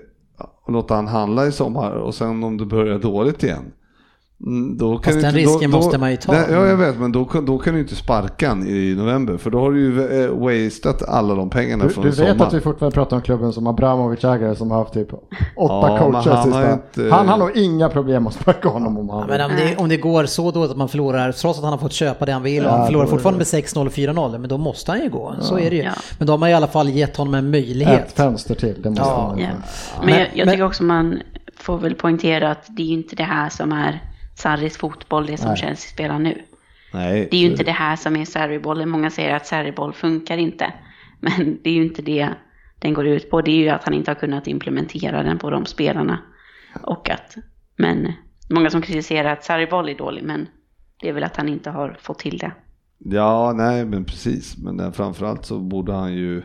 [0.69, 3.65] låta han handla i sommar och sen om det börjar dåligt igen.
[4.47, 6.33] Mm, Då kan Fast den inte- risken måste man ju ta.
[6.33, 9.37] Nej, Ja, jag vet, men då, kan- då kan du inte sparka han i november,
[9.37, 12.43] för då har du ju eh, wasteat alla de pengarna Du, från du vet sommaren.
[12.43, 15.25] att vi fortfarande pratar om klubben som Abramovic ägare som har haft typ åtta
[15.57, 19.21] Ja, coacher han har inte- Han har nog inga problem att sparka honom om han
[19.21, 21.73] Ja, men om det, om det går så dåligt att man förlorar, trots att han
[21.73, 23.87] har fått köpa det han vill och Ja, han förlorar då fortfarande med det- 6-0
[23.87, 25.35] och 4-0, men då måste han ju gå.
[25.41, 25.83] Så är det ju.
[25.83, 25.91] Ja.
[26.19, 28.07] Men då har man i alla fall gett honom en möjlighet.
[28.09, 29.27] Ett fönster till, det måste Ja.
[29.31, 29.47] han Ja.
[29.47, 29.51] ja.
[30.01, 31.19] Men, Men- jag, jag men- tycker också man
[31.57, 34.03] får väl poängtera att det är ju inte det här som är
[34.35, 35.57] Sarris fotboll, det som Nej.
[35.57, 36.43] Chelsea spelar nu.
[36.93, 38.89] Nej, Det är ju inte det här som är Sarri-bollen.
[38.89, 40.73] Många säger att Sarri-boll funkar inte.
[41.21, 42.29] Men det är ju inte det
[42.79, 43.41] den går ut på.
[43.41, 46.19] Det är ju att han inte har kunnat implementera den på de spelarna.
[46.83, 47.37] Och att,
[47.77, 48.13] men
[48.51, 50.47] många som kritiserar att Sarri-boll är dålig, men
[51.01, 52.53] det är väl att han inte har fått till det.
[52.99, 54.57] Ja, nej, men precis.
[54.59, 56.43] Men framförallt så borde han ju,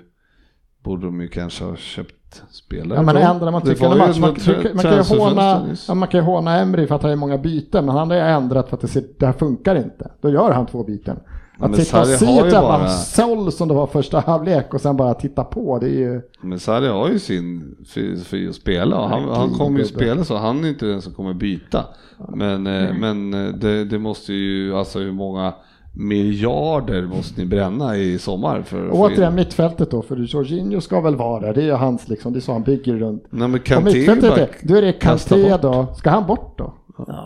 [0.84, 2.19] borde de ju kanske ha köpt
[2.52, 3.00] spelare.
[3.00, 3.90] Ja men ändrar man tycker.
[3.90, 7.12] Man, ett man, kan ju håna, ja, man kan ju håna Emry för att han
[7.12, 9.76] har många byten, men han har ju ändrat för att det, ser, det här funkar
[9.76, 10.12] inte.
[10.22, 11.20] Då gör han två byten.
[11.60, 14.82] Att men sitta och se ett jävla bara- såll som det var första halvlek och
[14.82, 16.22] sen bara titta på, det är ju...
[16.42, 20.38] Men Sarri har ju sin filosofi att spela och han, han kommer ju spela så
[20.38, 21.86] han är inte den som kommer byta.
[22.28, 25.54] Men, eh, men eh, det, det måste ju, alltså hur många
[25.94, 31.16] miljarder måste ni bränna i sommar för att återigen mittfältet då, för Jorginho ska väl
[31.16, 33.24] vara där, det är ju hans liksom, det är så han bygger runt.
[33.30, 36.74] Nej men Kanté är då är det Kanté då, ska han bort då?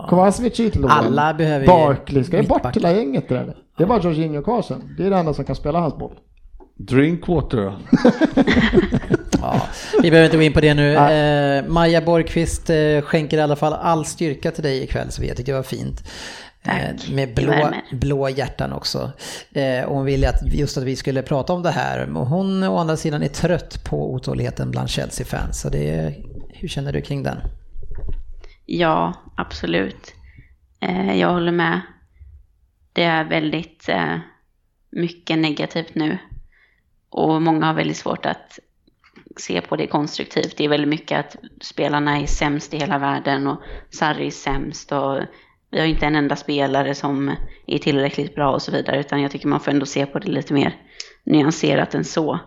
[0.08, 0.90] Kovacevic är lån.
[0.90, 3.56] Alla behöver Barkley, ska det bort hela gänget där eller?
[3.76, 6.12] Det är bara Jorginho och Karlsson, det är det enda som kan spela hans boll.
[6.76, 7.72] Drinkwater?
[9.44, 9.62] Ja,
[10.02, 10.94] vi behöver inte gå in på det nu.
[10.94, 15.36] Eh, Maja Borgqvist eh, skänker i alla fall all styrka till dig ikväll, så jag
[15.36, 16.04] tyckte det var fint.
[16.64, 17.08] Tack.
[17.08, 19.12] med blå, blå hjärtan också.
[19.52, 22.06] Eh, och hon ville att, just att vi skulle prata om det här.
[22.06, 25.60] Hon å andra sidan är trött på otåligheten bland Chelsea-fans.
[25.60, 26.14] Så det
[26.48, 27.36] hur känner du kring den?
[28.66, 30.14] Ja, absolut.
[30.80, 31.80] Eh, jag håller med.
[32.92, 34.18] Det är väldigt eh,
[34.90, 36.18] mycket negativt nu.
[37.08, 38.58] Och många har väldigt svårt att
[39.36, 40.56] se på det konstruktivt.
[40.56, 43.60] Det är väldigt mycket att spelarna är sämst i hela världen och
[43.90, 45.20] Sarri är sämst och
[45.74, 49.00] vi har inte en enda spelare som är tillräckligt bra och så vidare.
[49.00, 50.76] Utan jag tycker man får ändå se på det lite mer
[51.24, 52.38] nyanserat än så.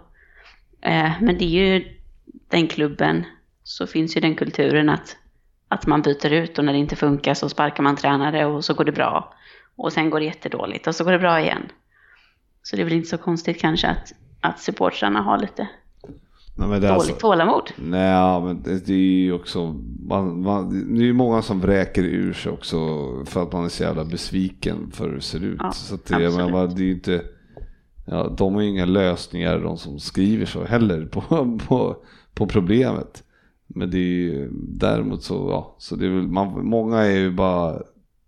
[0.82, 1.97] Eh, men det är ju
[2.49, 3.25] den klubben,
[3.63, 5.17] så finns ju den kulturen att
[5.69, 8.73] att man byter ut och när det inte funkar så sparkar man tränare och så
[8.73, 9.34] går det bra.
[9.75, 11.69] Och sen går det jättedåligt och så går det bra igen.
[12.63, 15.67] Så det är väl inte så konstigt kanske att, att supportrarna har lite
[16.57, 17.71] Nej, men det är dåligt alltså- tålamod.
[17.75, 19.75] Nej, men det, det är ju också,
[20.07, 22.77] man, man, det är ju många som vräker ur sig också
[23.25, 25.57] för att man är så jävla besviken för hur det ser ut.
[25.59, 26.35] Ja, så att det, absolut.
[26.35, 27.21] menar, det är ju inte,
[28.05, 31.21] ja, de har ju inga lösningar de som skriver så heller på,
[31.67, 31.95] på,
[32.33, 33.23] på problemet.
[33.67, 37.31] Men det är ju däremot så, ja, så det är väl, man, många är ju
[37.31, 37.81] bara,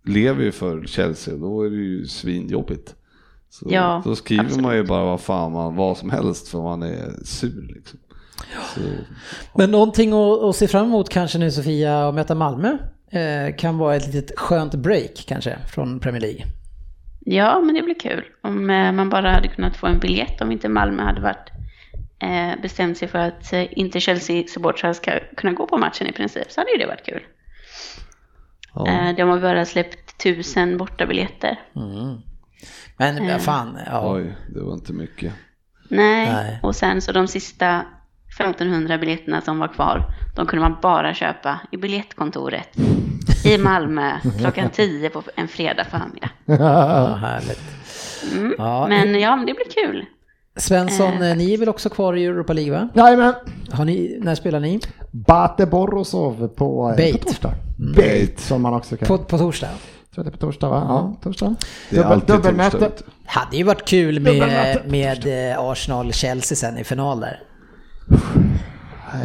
[0.06, 2.96] lever ju för Chelsea och då är det ju svinjobbigt.
[3.50, 4.88] Så Ja, då skriver man ju absolut.
[4.88, 8.00] bara vad fan man, vad som helst för man är sur liksom.
[8.76, 8.82] Så,
[9.56, 12.78] Men någonting att, att se fram emot kanske nu Sofia, att möta Malmö.
[13.12, 16.46] Eh, kan vara ett litet skönt break kanske från Premier League.
[17.20, 18.24] Ja, men det blir kul.
[18.44, 21.50] Om eh, man bara hade kunnat få en biljett om inte Malmö hade varit
[22.22, 26.52] eh, bestämt sig för att eh, inte Chelsea-supportrar ska kunna gå på matchen i princip
[26.52, 27.22] så hade ju det varit kul.
[28.76, 28.88] ja.
[28.88, 31.60] Eh, de har bara släppt tusen bortabiljetter.
[32.98, 33.38] Men Eh.
[33.38, 34.14] fan, ja.
[34.16, 35.34] Oj, det var inte mycket.
[35.90, 36.26] Nej.
[36.34, 36.60] Nej.
[36.64, 37.86] och sen så de sista
[38.40, 40.04] 1500 biljetterna som var kvar,
[40.36, 42.68] de kunde man bara köpa i biljettkontoret
[43.46, 46.30] i Malmö klockan 10 på en fredag förmiddag.
[46.46, 47.62] ja härligt.
[48.34, 48.56] Mm.
[48.58, 50.06] Ja, Men ja, det blir kul.
[50.56, 52.90] Svensson, eh, ni är väl också kvar i Europa League va?
[52.94, 53.34] Jajamän,
[53.72, 54.80] Har ni, när spelar ni?
[55.12, 57.22] Bate Borosov på, Bait.
[57.22, 57.54] på torsdag.
[57.96, 59.08] Bait, som man också kan.
[59.08, 59.70] På, på torsdag?
[60.16, 60.86] Tror det är på torsdag va?
[60.88, 61.56] Ja, torsdag.
[61.90, 62.92] Det är Dubbel, dubbelmöte.
[63.26, 67.40] Hade ju varit kul med, med eh, Arsenal-Chelsea sen i final där.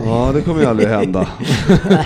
[0.04, 1.26] Ja, det kommer ju aldrig hända.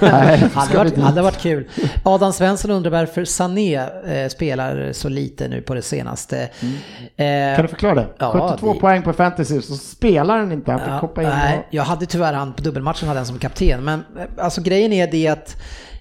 [0.02, 1.68] Nej, Hade varit, hade varit kul.
[2.02, 3.74] Adam Svensson undrar varför Sané
[4.06, 6.38] eh, spelar så lite nu på det senaste.
[7.16, 8.06] Eh, Kan du förklara det?
[8.18, 10.72] Ja, 72 det- poäng på fantasy, så spelar han inte.
[10.72, 11.28] Han Ja, hoppa in.
[11.28, 13.84] nej, och- jag hade tyvärr han på dubbelmatchen hade han som kapten.
[13.84, 15.56] Men eh, alltså grejen är det att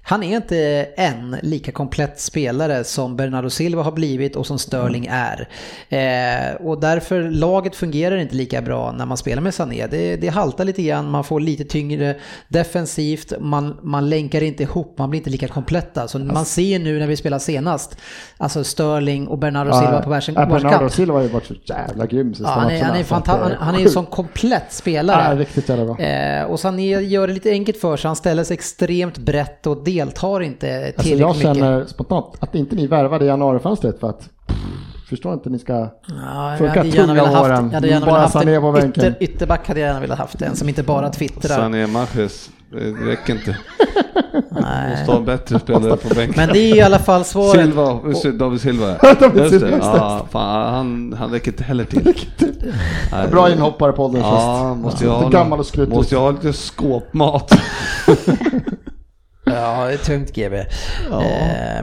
[0.10, 5.08] han är inte en lika komplett spelare som Bernardo Silva har blivit och som Sterling
[5.12, 5.47] är.
[5.89, 9.88] Eh, och därför laget fungerar inte lika bra när man spelar med Sané.
[9.88, 12.16] Det, det haltar lite grann, man får lite tyngre
[12.47, 16.08] defensivt, man, man länkar inte ihop, man blir inte lika kompletta.
[16.08, 17.97] Så man ser nu när vi spelar senast,
[18.38, 20.89] alltså Sterling och Bernardo Silva på varsin ja, Bernardo.
[20.89, 23.43] Silva har ju varit så jävla grym sista Ja, han, är, han, är fanta- det
[23.43, 25.34] han, han är en sån komplett spelare.
[25.34, 25.99] Ja, riktigt jävla bra.
[25.99, 28.08] Eh, och Sané gör det lite enkelt för sig.
[28.08, 31.55] Han ställer sig extremt brett och deltar inte Alltså tillräckligt jag mycket.
[31.55, 34.29] känner spontant att inte ni värvade i januarifönstret för att
[35.09, 35.73] förstår inte ni ska...
[35.73, 37.65] Ja, jag gärna tunga åren.
[37.65, 40.41] jag hade gärna Bara velat haft på en ytter, ytterback hade jag gärna velat haft
[40.41, 41.55] en som inte bara twittrar.
[41.55, 43.57] Sané Mahrez, det räcker inte.
[44.51, 44.89] Nej.
[44.89, 46.33] Måste ha en bättre spelare på bänken.
[46.35, 47.61] Men det är i alla fall svaret.
[47.61, 48.95] Silva, det, David Silva.
[49.19, 52.13] David Silva, just ja, fan, han, han räcker inte heller till.
[53.11, 55.95] Nej, Bra inhoppare på ålderns Ja, måste jag Lite ha, gammal och skrutig.
[55.95, 57.51] måste jag ha lite skåpmat.
[59.49, 60.55] Ja, det är tungt GB.
[60.55, 60.65] Eh,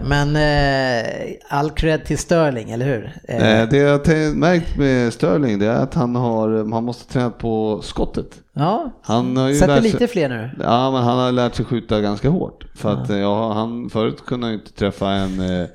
[0.05, 3.13] men eh, all cred till Sterling, eller hur?
[3.29, 7.13] Eh, Eh, Det jag har märkt med Sterling det är att han, har, han måste
[7.13, 8.27] träna på skottet.
[8.53, 10.51] ja, Han har ju sätter lärt lite sig, fler nu.
[10.63, 12.65] Ja, men han har lärt sig skjuta ganska hårt.
[12.75, 15.67] För att eh, ja, han förut kunde han inte träffa en eh,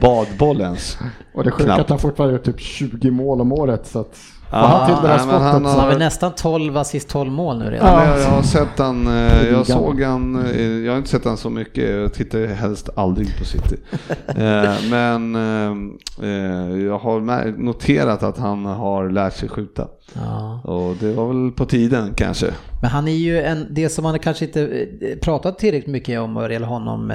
[0.00, 0.98] badboll ens.
[1.34, 3.86] Och det sjuka att han fortfarande gör typ 20 mål om året.
[3.86, 4.16] Så att
[4.52, 7.32] Ja, han till det där nej, skottet han har har- väl nästan 12 assist, 12
[7.32, 7.86] mål nu redan.
[7.88, 8.06] Ja.
[8.06, 11.36] Jag, jag har sett han, eh, jag såg han, eh, jag har inte sett han
[11.36, 13.76] så mycket, jag tittar helst aldrig på City.
[14.28, 15.34] Eh, Men
[16.86, 19.86] jag har noterat att han har lärt sig skjuta.
[20.14, 20.60] Ja.
[20.64, 22.46] Och det var väl på tiden kanske.
[22.82, 24.86] Men han är ju en, det som man kanske inte
[25.22, 27.08] pratat tillräckligt mycket om vad gäller honom,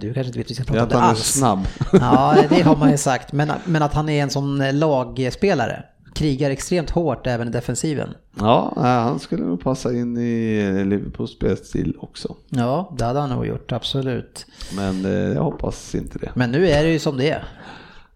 [0.00, 1.32] du kanske inte vet vi ska prata om att det han är alls.
[1.32, 1.66] snabb.
[1.92, 3.32] Ja, det har man ju sagt.
[3.32, 5.82] Men, men att han är en sån lagspelare.
[6.18, 8.08] Krigar extremt hårt även i defensiven.
[8.38, 12.34] Ja, nej, han skulle nog passa in i Liverpools spelstil också.
[12.48, 14.46] Ja, det hade han nog gjort, absolut.
[14.76, 16.30] Men eh, jag hoppas inte det.
[16.34, 17.44] Men nu är det ju som det är.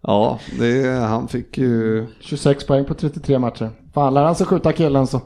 [0.01, 2.07] Ja, det, han fick ju...
[2.19, 3.69] 26 poäng på 33 matcher.
[3.93, 5.21] Fan, lär han sig skjuta killen så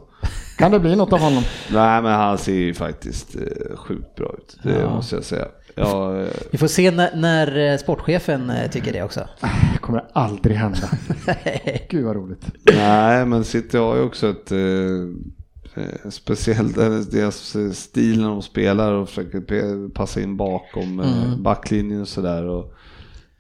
[0.58, 1.44] kan det bli något av honom.
[1.72, 4.58] Nej, men han ser ju faktiskt eh, sjukt bra ut.
[4.64, 4.90] Det Ja.
[4.96, 5.46] måste jag säga.
[5.78, 9.28] Ja, eh, Vi får se när, när eh, sportchefen eh, tycker det också.
[9.74, 10.90] Det kommer aldrig hända.
[11.90, 12.46] Gud vad roligt.
[12.64, 16.76] nej, men City har ju också ett eh, speciellt,
[17.12, 22.44] deras stil när de spelar och försöker passa in bakom eh, backlinjen och sådär.
[22.46, 22.74] och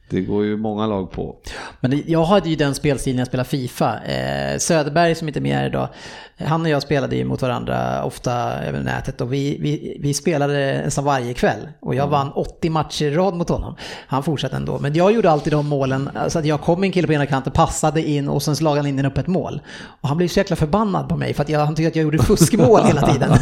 [0.09, 1.35] Det går ju många lag på.
[1.79, 3.93] Men jag hade ju den spelstilen när jag spelade Fifa.
[4.05, 5.87] Eh, Söderberg som inte är med här idag,
[6.45, 8.33] han och jag spelade ju mot varandra ofta
[8.63, 11.67] över nätet och vi, vi, vi spelade nästan varje kväll.
[11.79, 13.75] Och jag vann 80 matcher i rad mot honom.
[14.07, 14.79] Han fortsatte ändå.
[14.79, 17.53] Men jag gjorde alltid de målen, så att jag kom en kille på ena kanten,
[17.53, 19.61] passade in och sen slagade han in den upp ett mål.
[20.01, 22.03] Och han blev så jäkla förbannad på mig för att jag, han tyckte att jag
[22.03, 23.29] gjorde fuskmål hela tiden.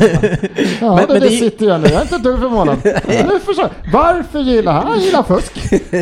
[0.81, 1.87] Ja, Men- det, men det det- sitter jag nu.
[1.87, 2.77] Jag är inte dugg förvånad.
[3.93, 4.87] Varför gillar han?
[4.87, 5.53] Han gillar fusk.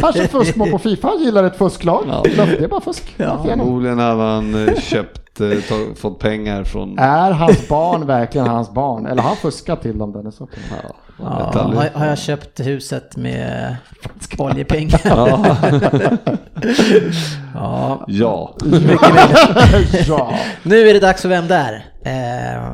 [0.01, 1.12] Han kör fuskmål på Fifa.
[1.20, 2.06] Gillar ett fusklag.
[2.24, 3.14] Det är bara fusk.
[3.20, 3.43] Igenom.
[3.45, 6.99] Förmodligen har han eh, köpt, eh, ta- fått pengar från...
[6.99, 9.06] Är hans barn verkligen hans barn?
[9.06, 10.12] Eller har han fuskat till dem?
[10.12, 13.76] Den är så Ja, Ja, har, har jag köpt huset med
[14.38, 15.01] oljepengar?
[15.04, 15.45] Ja.
[17.54, 18.56] ja, ja.
[20.08, 20.34] ja.
[20.64, 21.86] Nu är det dags för Vem där?
[22.06, 22.72] Eh,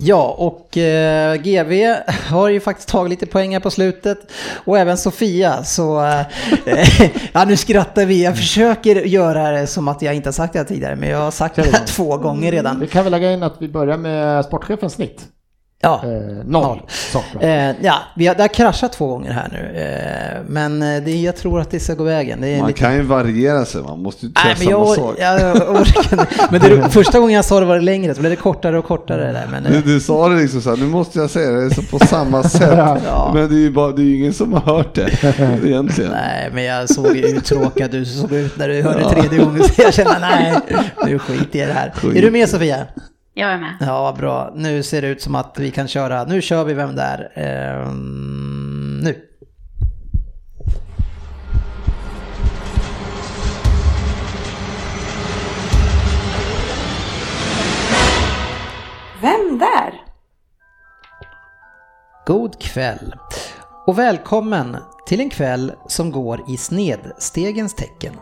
[0.00, 1.94] ja, och eh, GV
[2.28, 4.18] har ju faktiskt tagit lite poäng här på slutet.
[4.64, 6.04] Och även Sofia, så...
[6.04, 6.26] Eh,
[7.32, 8.24] ja, nu skrattar vi.
[8.24, 11.18] Jag försöker göra det som att jag inte har sagt det här tidigare, men jag
[11.18, 12.80] har sagt det här två gånger redan.
[12.80, 15.26] Vi kan väl lägga in att vi börjar med sportchefens snitt.
[15.82, 16.00] Ja.
[16.04, 16.44] Eh, noll.
[16.46, 16.80] Noll.
[16.88, 17.22] Så.
[17.40, 19.80] Eh, ja, vi har, det har kraschat två gånger här nu.
[19.80, 22.40] Eh, men eh, det, jag tror att det ska gå vägen.
[22.40, 24.88] Det är Man lite kan ju variera sig, man måste ju Nej, träffa men jag,
[24.88, 25.16] samma or- sak.
[25.18, 26.26] jag, inte.
[26.50, 28.84] Men det, första gången jag sa det var det längre, så blev det kortare och
[28.84, 29.46] kortare där.
[29.50, 31.98] Men, Du, eh, du sa det liksom såhär, nu måste jag säga det så på
[32.06, 32.70] samma sätt.
[33.06, 33.30] Ja.
[33.34, 35.10] Men det är ju bara, det är ingen som har hört det
[35.64, 36.10] egentligen.
[36.10, 39.62] nej, men jag såg ju uttråkad du såg ut när du hörde tredje gången.
[39.64, 40.54] Så jag kände, nej,
[41.06, 41.92] nu skiter jag i det här.
[41.96, 42.16] Skit.
[42.16, 42.76] Är du med Sofia?
[43.40, 43.76] Jag är med.
[43.80, 44.52] Ja, vad bra.
[44.54, 46.24] Nu ser det ut som att vi kan köra.
[46.24, 47.32] Nu kör vi Vem där?
[47.34, 49.26] Ehm, nu.
[59.20, 60.02] Vem där?
[62.26, 63.14] God kväll
[63.86, 64.76] och välkommen
[65.06, 68.14] till en kväll som går i snedstegens tecken.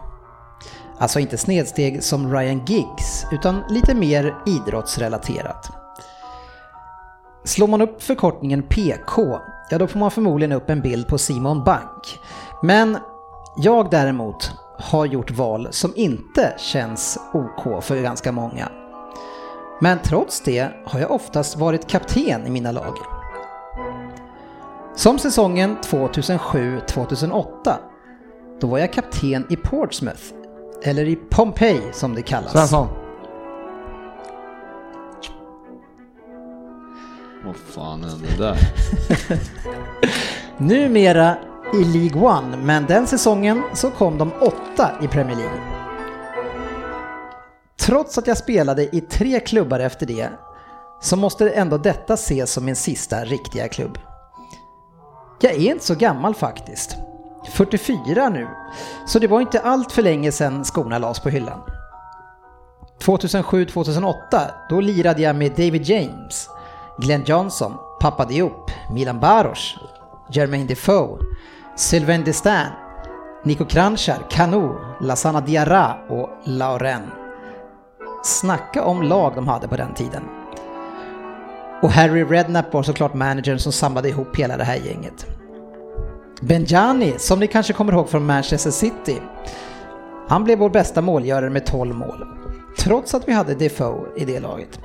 [0.99, 5.71] Alltså inte snedsteg som Ryan Giggs, utan lite mer idrottsrelaterat.
[7.45, 9.39] Slår man upp förkortningen PK,
[9.71, 12.19] ja då får man förmodligen upp en bild på Simon Bank.
[12.63, 12.99] Men
[13.57, 18.69] jag däremot har gjort val som inte känns OK för ganska många.
[19.81, 22.95] Men trots det har jag oftast varit kapten i mina lag.
[24.95, 27.45] Som säsongen 2007-2008.
[28.61, 30.38] Då var jag kapten i Portsmouth.
[30.83, 32.53] Eller i Pompeji som det kallas.
[32.53, 32.89] Svensson.
[37.45, 38.59] Vad fan hände där?
[40.59, 41.37] Numera
[41.75, 45.61] i League One, men den säsongen så kom de åtta i Premier League.
[47.81, 50.31] Trots att jag spelade i tre klubbar efter det
[51.01, 53.99] så måste ändå detta ses som min sista riktiga klubb.
[55.41, 56.97] Jag är inte så gammal faktiskt.
[57.49, 58.49] 44 nu.
[59.07, 61.61] Så det var inte allt för länge sedan skorna lades på hyllan.
[63.01, 64.15] 2007-2008,
[64.69, 66.49] då lirade jag med David James,
[66.99, 69.77] Glenn Johnson, Papa Diop, Milan Baros,
[70.33, 71.19] Jermaine Defoe,
[71.77, 72.67] Sylvain Destin,
[73.45, 77.03] Nico Kranjčar, Kanu, Lasana Diarra och Lauren.
[78.25, 80.23] Snacka om lag de hade på den tiden.
[81.83, 85.38] Och Harry Redknapp var såklart managern som samlade ihop hela det här gänget.
[86.41, 89.17] Benjani, som ni kanske kommer ihåg från Manchester City,
[90.29, 92.27] han blev vår bästa målgörare med 12 mål.
[92.79, 94.81] Trots att vi hade Defoe i det laget.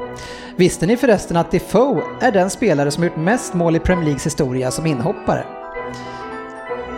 [0.55, 4.25] Visste ni förresten att Defoe är den spelare som gjort mest mål i Premier Leagues
[4.25, 5.45] historia som inhoppare?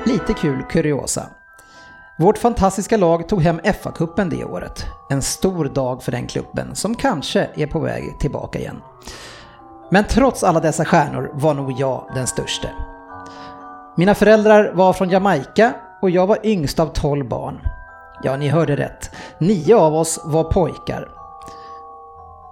[0.06, 1.28] Lite kul kuriosa.
[2.18, 4.86] Vårt fantastiska lag tog hem FA-cupen det året.
[5.10, 8.82] En stor dag för den klubben som kanske är på väg tillbaka igen.
[9.92, 12.70] Men trots alla dessa stjärnor var nog jag den störste.
[13.98, 17.60] Mina föräldrar var från Jamaica och jag var yngst av 12 barn.
[18.24, 19.12] Ja, ni hörde rätt.
[19.38, 21.10] Nio av oss var pojkar.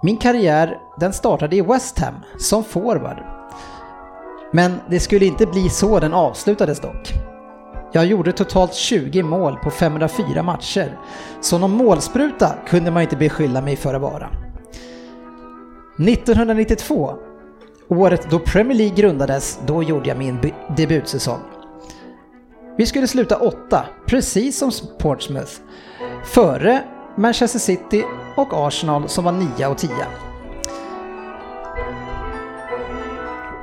[0.02, 3.22] Min karriär den startade i West Ham som forward.
[4.52, 7.12] Men det skulle inte bli så den avslutades dock.
[7.92, 10.98] Jag gjorde totalt 20 mål på 504 matcher,
[11.40, 14.30] så någon målspruta kunde man inte beskylla mig för att vara.
[15.98, 17.14] 1992,
[17.88, 21.40] året då Premier League grundades, då gjorde jag min debutsäsong.
[22.78, 25.52] Vi skulle sluta åtta, precis som Portsmouth,
[26.24, 26.82] före
[27.16, 28.04] Manchester City
[28.36, 30.06] och Arsenal som var nia och tia.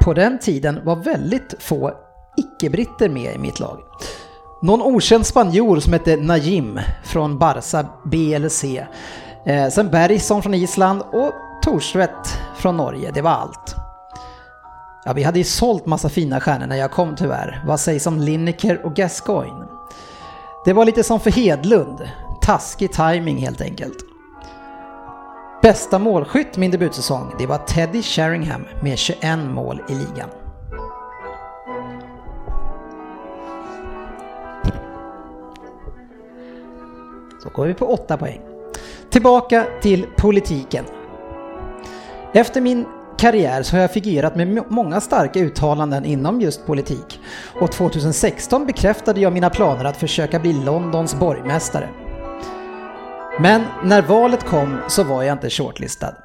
[0.01, 1.91] På den tiden var väldigt få
[2.37, 3.79] icke-britter med i mitt lag.
[4.61, 8.85] Någon okänd spanjor som hette Najim från Barca B eller C.
[9.45, 11.31] Eh, sen Bergson från Island och
[11.63, 13.75] Torsvedt från Norge, det var allt.
[15.05, 17.63] Ja, vi hade ju sålt massa fina stjärnor när jag kom tyvärr.
[17.65, 19.65] Vad sägs om Lineker och Gascoigne?
[20.65, 22.09] Det var lite som för Hedlund.
[22.41, 23.97] Taskig timing helt enkelt.
[25.61, 30.29] Bästa målskytt min debutsäsong, det var Teddy Sheringham med 21 mål i ligan.
[37.43, 38.41] Så går vi på 8 poäng.
[39.09, 40.85] Tillbaka till politiken.
[42.33, 42.85] Efter min
[43.21, 47.19] karriär så har jag figurerat med många starka uttalanden inom just politik.
[47.59, 51.89] Och 2016 bekräftade jag mina planer att försöka bli Londons borgmästare.
[53.39, 56.15] Men när valet kom så var jag inte shortlistad.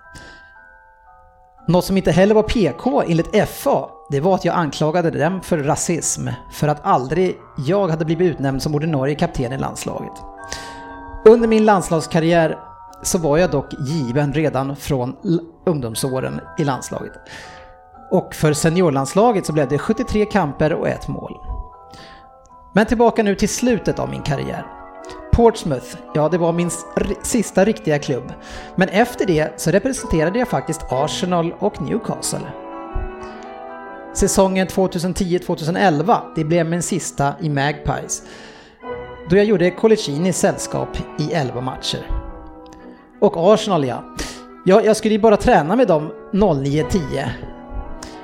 [1.69, 5.59] Något som inte heller var PK enligt FA, det var att jag anklagade dem för
[5.59, 7.37] rasism för att aldrig
[7.67, 10.13] jag hade blivit utnämnd som ordinarie kapten i landslaget.
[11.25, 12.59] Under min landslagskarriär
[13.07, 15.17] så var jag dock given redan från
[15.67, 17.13] ungdomsåren i landslaget.
[18.11, 21.37] Och för seniorlandslaget så blev det 73 kamper och ett mål.
[22.75, 24.67] Men tillbaka nu till slutet av min karriär.
[25.33, 26.71] Portsmouth, ja det var min
[27.23, 28.33] sista riktiga klubb.
[28.77, 32.53] Men efter det så representerade jag faktiskt Arsenal och Newcastle.
[34.15, 38.23] Säsongen 2010-2011, det blev min sista i Magpies.
[39.31, 40.89] Då jag gjorde Colicini sällskap
[41.19, 42.26] i 11 matcher.
[43.21, 44.05] Och Arsenal ja.
[44.65, 44.83] ja.
[44.83, 47.29] Jag skulle ju bara träna med dem 09.10.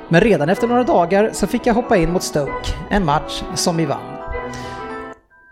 [0.08, 3.76] Men redan efter några dagar så fick jag hoppa in mot Stoke, en match som
[3.76, 4.12] vi vann.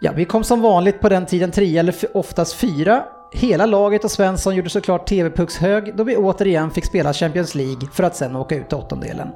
[0.00, 3.02] Ja, vi kom som vanligt på den tiden trea eller oftast fyra.
[3.32, 8.02] Hela laget och Svensson gjorde såklart TV-puckshög då vi återigen fick spela Champions League för
[8.02, 9.28] att sen åka ut till åttondelen.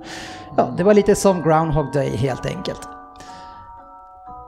[0.56, 2.89] Ja, det var lite som Groundhog Day helt enkelt.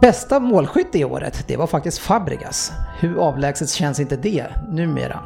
[0.00, 2.72] Bästa målskytt i året, det var faktiskt Fabregas.
[3.00, 5.20] Hur avlägset känns inte det numera?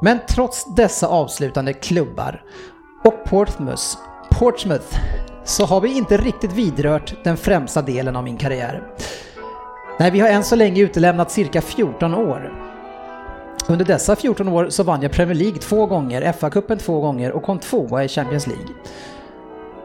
[0.00, 2.42] Men trots dessa avslutande klubbar
[3.04, 3.82] och Portsmouth,
[4.30, 4.98] Portsmouth
[5.44, 8.82] så har vi inte riktigt vidrört den främsta delen av min karriär.
[9.98, 12.52] Nej, vi har än så länge utelämnat cirka 14 år.
[13.68, 17.42] Under dessa 14 år så vann jag Premier League två gånger, FA-cupen två gånger och
[17.42, 18.68] kom tvåa i Champions League.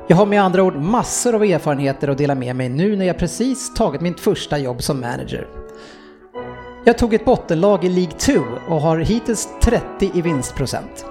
[0.07, 3.18] Jag har med andra ord massor av erfarenheter att dela med mig nu när jag
[3.18, 5.48] precis tagit mitt första jobb som manager.
[6.84, 8.34] Jag tog ett bottenlag i League 2
[8.68, 11.06] och har hittills 30 i vinstprocent.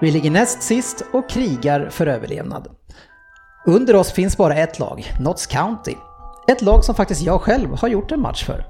[0.00, 2.68] Vi ligger näst sist och krigar för överlevnad.
[3.66, 5.94] Under oss finns bara ett lag, Notts County.
[6.48, 8.64] Ett lag som faktiskt jag själv har gjort en match för.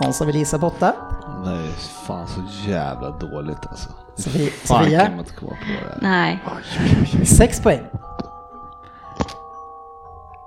[0.00, 0.94] Någon som vill gissa åtta?
[1.44, 1.68] Nej,
[2.06, 3.88] fan så jävla dåligt alltså.
[4.16, 4.50] Sofia?
[4.50, 5.98] Fan kan man inte komma på det här.
[6.02, 6.38] Nej.
[7.26, 7.82] Sex poäng.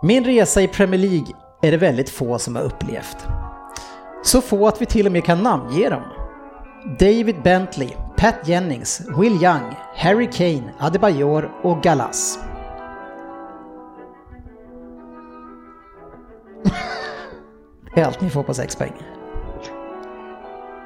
[0.05, 1.27] Min resa i Premier League
[1.61, 3.17] är det väldigt få som har upplevt.
[4.23, 6.03] Så få att vi till och med kan namnge dem.
[6.99, 12.39] David Bentley, Pat Jennings, Will Young, Harry Kane, Adebayor och Galas.
[17.95, 18.93] Det är allt ni får på 6 poäng.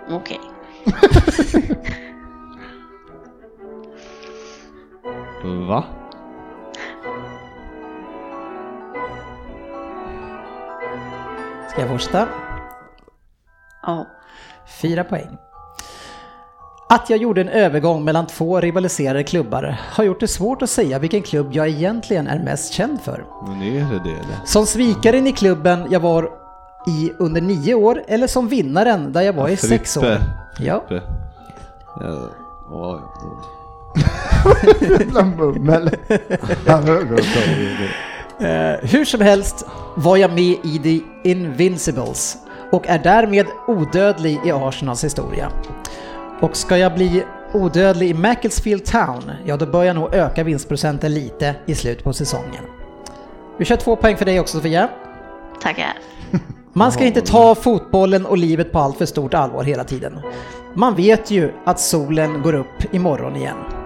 [0.10, 0.40] Okej.
[5.68, 5.84] Va?
[11.82, 12.28] Jag fortsätta?
[13.84, 14.08] Ja.
[14.82, 15.38] Fyra poäng.
[16.90, 21.00] Att jag gjorde en övergång mellan två rivaliserande klubbar har gjort det svårt att säga
[21.00, 23.26] vilken klubb jag egentligen är mest känd för.
[23.48, 24.46] Men är det det eller?
[24.46, 26.30] Som svikaren i klubben jag var
[26.88, 30.02] i under nio år eller som vinnaren där jag var i sex år.
[30.02, 30.22] Frippe.
[30.60, 30.84] Ja.
[30.88, 31.06] Frippe.
[32.00, 32.30] Ja,
[32.72, 33.00] oj.
[34.82, 35.90] Jävla mummel.
[38.40, 39.66] Eh, hur som helst
[39.96, 42.38] var jag med i The Invincibles
[42.72, 45.52] och är därmed odödlig i Arsenals historia.
[46.42, 47.24] Och ska jag bli
[47.54, 52.14] odödlig i Macclesfield Town, ja då bör jag nog öka vinstprocenten lite i slutet på
[52.14, 52.64] säsongen.
[53.58, 54.90] Vi kör två poäng för dig också Sofia.
[55.62, 55.94] Tackar.
[56.74, 60.20] Man ska inte ta fotbollen och livet på allt för stort allvar hela tiden.
[60.74, 63.77] Man vet ju att solen går upp imorgon igen.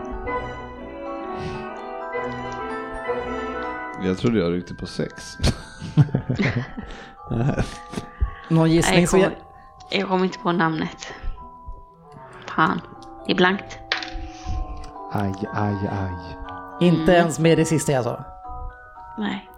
[4.04, 5.38] Jag trodde jag ryckte på sex.
[8.50, 9.00] Någon Nej, gissning?
[9.00, 9.38] jag, Så kommer,
[9.90, 11.14] jag kommer inte på namnet.
[12.46, 12.82] Fan.
[13.26, 13.78] Det är blankt.
[15.14, 16.38] Aj, aj, aj.
[16.88, 18.24] inte ens med det sista jag sa.
[19.18, 19.51] Nej.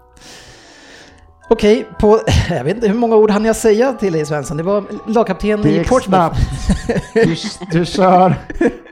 [1.47, 4.57] Okej, på, jag vet inte hur många ord hann jag säga till dig Svensson?
[4.57, 6.35] Det var lagkapten i Portsmouth.
[7.13, 7.35] Du,
[7.71, 8.35] du kör,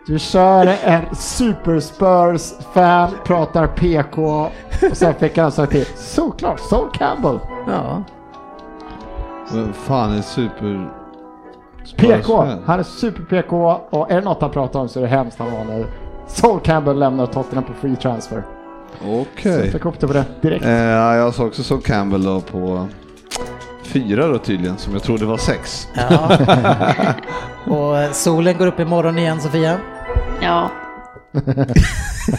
[0.08, 4.52] du kör en super Spurs-fan, pratar PK och
[4.98, 5.86] sen fick han sagt till.
[5.96, 7.40] Såklart, Sol Campbell.
[7.68, 8.04] Ja.
[9.52, 10.90] Men fan är super...
[11.98, 15.10] PK, han är super PK och är det något han pratar om så är det
[15.10, 15.86] hemskt han var nu.
[16.28, 18.44] Sol Campbell lämnar Tottenham på free transfer.
[19.06, 19.74] Okej.
[19.86, 20.66] upp det på det direkt.
[20.66, 22.88] Eh, ja, jag såg också som Campbell då på
[23.84, 25.88] fyra då tydligen, som jag trodde var sex.
[26.10, 26.38] ja.
[27.74, 29.78] och solen går upp imorgon igen Sofia.
[30.42, 30.72] Ja.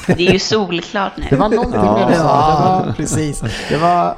[0.07, 1.27] Det är ju solklart nu.
[1.31, 1.95] Det var någonting Ja.
[2.09, 3.43] med det var, precis.
[3.69, 4.15] det var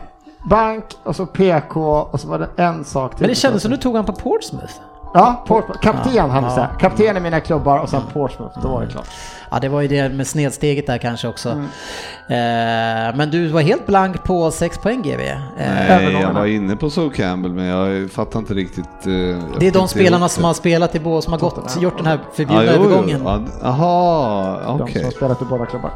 [0.50, 1.80] bank och så PK
[2.10, 3.20] och så var det en sak till.
[3.20, 4.72] Men det kändes som du tog han på Portsmouth.
[5.16, 5.80] Ja, Portsmouth.
[5.80, 6.50] kapten han Ja.
[6.54, 6.70] säga.
[6.80, 8.58] Kapten i mina klubbar och sen Portsmouth.
[8.62, 9.06] Då var det klart.
[9.50, 11.48] Ja, det var ju det med snedsteget där kanske också.
[11.50, 11.64] Mm.
[12.28, 15.20] Eh, men du var helt blank på 6 poäng GV.
[15.20, 18.84] Eh, Nej, jag var inne på Sol Campbell men jag fattar inte riktigt.
[19.06, 22.06] eh, det är de spelarna som har spelat i båda, som har gått, gjort den
[22.06, 23.20] här förbjudna Ja, jo, övergången.
[23.24, 24.94] Ja, Jaha, De okej.
[24.94, 25.90] som har spelat i båda klubbar.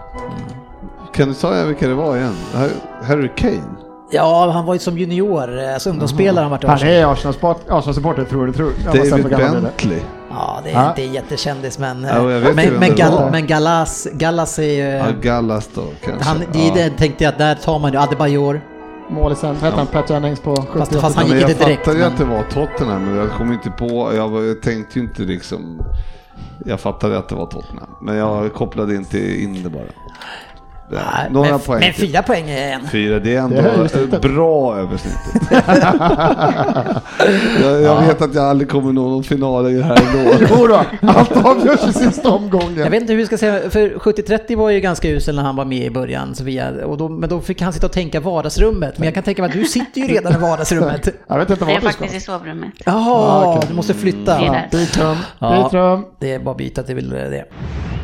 [1.13, 2.35] Kan du säga vilka det var igen?
[2.55, 3.63] Har- Harry Kane?
[4.11, 7.79] Ja, han var ju som junior, eh, alltså ungdomsspelare han varit i Han är Arsenal-supporter,
[7.79, 8.73] Arsenal tror du tror.
[8.85, 9.39] Jag var David.
[9.63, 9.99] Bentley?
[10.31, 10.89] Ja, det är Ja.
[10.89, 12.05] inte jättekändis men...
[12.05, 13.31] eh, Ja, jag vet men, men, Gal, var.
[13.31, 14.79] men Gallas, Gallas är ju...
[14.83, 16.29] Ja, Gallas då kanske?
[16.29, 16.75] han, det ja.
[16.75, 18.61] det tänkte jag att där tar man ju Adebayor.
[19.11, 19.87] Målisen, vad heter han?
[19.87, 22.13] Pat Jennings på 70 Fast- fast han Ja, gick jag inte direkt, fattade ju men-
[22.13, 25.23] att det var Tottenham, men jag kom inte på, jag, var- jag tänkte ju inte
[25.23, 25.83] liksom,
[26.67, 29.83] jag fattade att det var Tottenham, men jag kopplade inte in det bara.
[30.91, 31.01] Nej,
[31.31, 32.89] Några men, poäng men fyra poäng är en.
[32.89, 35.51] Fyra, det är ändå Det är bra över snittet.
[37.63, 40.33] jag jag vet att jag aldrig kommer nå någon final i det här ändå.
[40.51, 42.77] Jo då, allt avgörs i sista omgången.
[42.79, 45.57] Jag vet inte hur vi ska säga, för 70-30 var ju ganska usel när han
[45.57, 46.71] var med i början, Sofia.
[46.85, 48.99] Och då, men då fick han sitta och tänka vardagsrummet.
[48.99, 51.09] Men jag kan tänka mig att du sitter ju redan i vardagsrummet.
[51.29, 51.99] Jag vet inte Det är vad du ska.
[52.05, 52.71] faktiskt i sovrummet.
[52.85, 53.69] Jaha, okej.
[53.69, 54.39] du måste flytta.
[54.39, 54.69] Det är där.
[54.73, 55.63] Byt rum, Ja.
[55.65, 56.05] byt rum.
[56.19, 57.45] Det är bara att byta till det.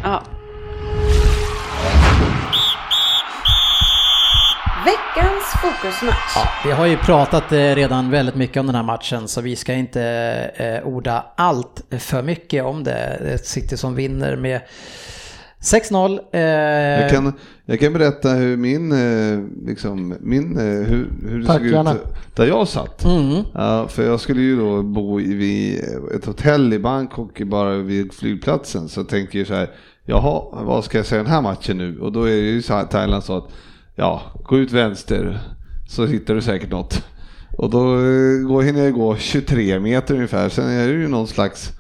[0.03, 0.23] Ja.
[4.85, 6.33] Veckans fokusmatch.
[6.37, 9.57] Ja, vi har ju pratat eh, redan väldigt mycket om den här matchen så vi
[9.57, 10.03] ska inte
[10.57, 13.19] eh, orda allt för mycket om det.
[13.23, 14.61] Det City som vinner med
[15.61, 16.19] 6-0.
[16.33, 17.33] Eh, Jag kan,
[17.65, 21.93] jag kan berätta hur min, eh, liksom, min, eh, hur, hur det Tack, såg gärna.
[21.95, 22.03] ut
[22.37, 23.05] där jag satt.
[23.05, 23.43] Mm.
[23.55, 25.85] Ja, för jag skulle ju då bo i, vid
[26.17, 28.89] ett hotell i Bangkok bara vid flygplatsen.
[28.89, 29.71] Så jag tänkte ju så här,
[30.05, 31.99] jaha, vad ska jag säga den här matchen nu?
[32.01, 33.49] Och då är det ju så här, Thailand sa att,
[33.95, 35.41] ja, gå ut vänster
[35.89, 37.05] så hittar du säkert något.
[37.59, 41.29] Och då eh, går, hinner jag gå 23 meter ungefär, sen är det ju någon
[41.29, 41.73] slags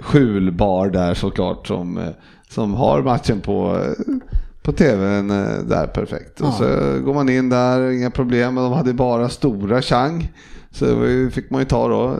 [0.00, 2.08] skjulbar där såklart som, eh,
[2.48, 4.14] som har matchen på, eh,
[4.62, 6.40] på tvn eh, där perfekt.
[6.40, 6.64] Och så
[7.04, 10.32] går man in där, inga problem, men de hade bara stora chang.
[10.72, 12.04] Så det fick man ju ta då.
[12.04, 12.18] eh,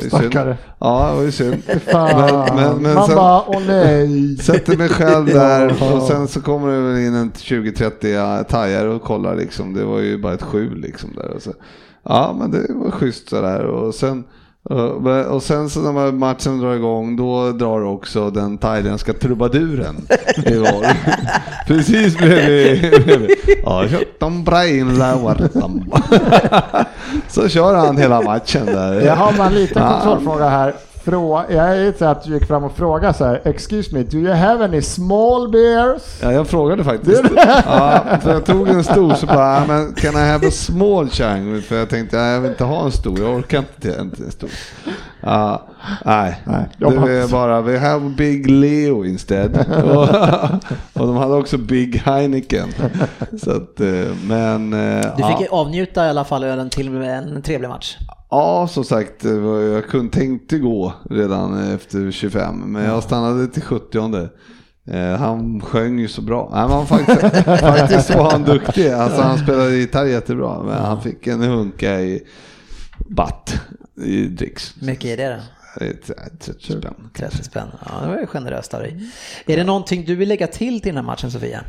[0.00, 0.08] Det.
[0.08, 0.56] Stackare.
[0.78, 1.62] Ja, det var ju synd.
[1.92, 4.36] Men- men- men Man sen- bara, åh nej.
[4.36, 9.02] Sätter mig själv där och sen så kommer det väl in en 20-30 tajar och
[9.02, 9.74] kollar liksom.
[9.74, 11.30] Det var ju bara ett skjul liksom där.
[11.30, 11.52] Och så,
[12.04, 14.24] ja men det var schysst sådär och sen
[14.64, 19.96] Och, sen så när matchen drar igång då drar också den thailändska trubaduren
[20.46, 20.82] igång.
[21.66, 23.30] Precis bredvid.
[23.64, 23.84] Ja.
[27.28, 29.00] Så kör han hela matchen där.
[29.00, 30.74] Jag har bara en liten kontrollfråga här.
[31.04, 34.16] Frå, jag är så att du gick fram och frågade så här, excuse me, do
[34.18, 36.02] you have any small beers?
[36.22, 37.22] Ja, jag frågade faktiskt.
[37.66, 41.08] Ja, för jag tog en stor så bara, "Ja, men can I have a small
[41.10, 41.62] chang?
[41.62, 44.10] För jag tänkte, "Ja, jag vill inte ha en stor, jag orkar inte till en,
[44.10, 44.50] till en stor.
[45.20, 45.62] Ja,
[46.04, 49.56] nej, Nej, det bara- är bara, we have Big Leo instead.
[49.84, 50.02] och,
[51.02, 52.68] och de hade också Big Heineken.
[53.44, 53.88] Så att, eh,
[54.28, 54.72] men...
[54.72, 55.36] eh, Du ja.
[55.38, 57.96] fick avnjuta i alla fall ölen till en trevlig match.
[58.34, 63.62] Ja, som sagt, var- jag kunde tänkte gå redan efter 25, men jag stannade till
[63.62, 64.28] 70.
[64.90, 66.48] Eh, han sjöng ju så bra.
[66.52, 67.20] Nej, men han faktiskt,
[67.60, 68.88] faktiskt var han duktig.
[68.88, 72.22] Alltså, han spelade gitarr jättebra, men han fick en hunka i
[73.16, 73.60] batt
[74.04, 74.74] i dricks.
[74.80, 75.40] mycket är det då?
[75.78, 76.94] Det är 30 spänn.
[77.14, 77.68] 30 spänn.
[77.86, 79.10] Ja, det var ju generöst av dig.
[79.46, 81.64] Är det någonting du vill lägga till till den här matchen Sofia?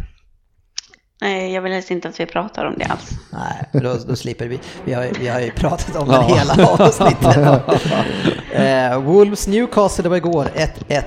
[1.23, 3.09] Nej, jag vill helst inte att vi pratar om det alls.
[3.29, 4.59] Nej, då, då slipper vi.
[4.85, 6.17] Vi har, ju- vi har ju pratat om Ja.
[6.27, 7.37] det hela avsnittet.
[8.51, 10.47] eh, Wolves Newcastle, det var igår,
[10.87, 11.03] 1-1.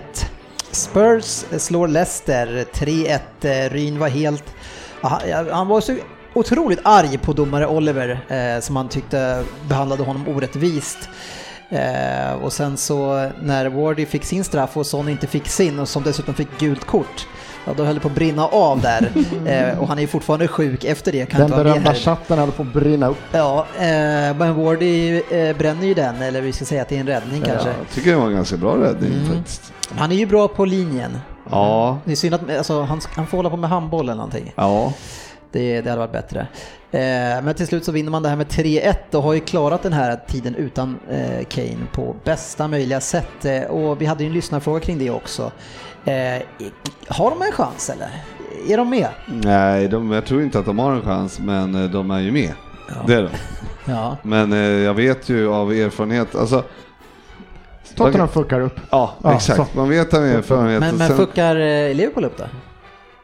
[0.71, 3.19] Spurs slår Leicester 3-1.
[3.41, 4.45] Eh, Ryn var helt...
[5.01, 5.97] Ja, Han, han var så
[6.35, 11.09] otroligt arg på domare Oliver eh, som han tyckte behandlade honom orättvist.
[11.69, 15.89] Eh, och sen så när Wardy fick sin straff och Son inte fick sin och
[15.89, 17.27] som dessutom fick gult kort.
[17.67, 19.13] Ja, då höll det på att brinna av där.
[19.47, 21.27] Eh, och han är ju fortfarande sjuk efter det.
[21.27, 21.99] Kan Den inte berömda här.
[21.99, 23.19] chatten höll på att brinna upp.
[23.33, 23.85] Ja, eh,
[24.37, 27.43] men Wardy eh, bränner ju den, eller vi ska säga att det är en räddning
[27.43, 27.69] kanske.
[27.69, 29.35] Jag tycker det var en ganska bra räddning Mm.
[29.37, 29.73] faktiskt.
[29.97, 31.19] Han är ju bra på linjen.
[31.51, 34.53] Ja, Det är synd att alltså, han, han får hålla på med handboll eller någonting.
[34.57, 34.93] ja.
[35.53, 36.41] Det, det hade varit bättre.
[36.91, 36.99] Eh,
[37.45, 39.93] men till slut så vinner man det här med 3-1 och har ju klarat den
[39.93, 43.45] här tiden utan eh, Kane på bästa möjliga sätt.
[43.45, 45.53] Eh, och vi hade ju en lyssnarfråga kring det också.
[46.07, 46.43] Eh,
[47.09, 48.09] har de en chans eller?
[48.69, 49.09] Är de med?
[49.27, 52.33] Nej, de, jag tror inte att de har en chans, men eh, de är ju
[52.33, 52.53] med.
[53.07, 53.29] Det är de.
[53.93, 54.17] Ja.
[54.23, 56.65] Men eh, jag vet ju av erfarenhet, alltså
[57.97, 58.81] Tottenham fuckar upp.
[58.91, 59.57] Ja, Ja, exakt.
[59.73, 59.79] så.
[59.79, 60.81] Man vet av erfarenhet.
[60.81, 61.55] Men, men sen- fuckar
[61.95, 62.45] Liverpool upp då?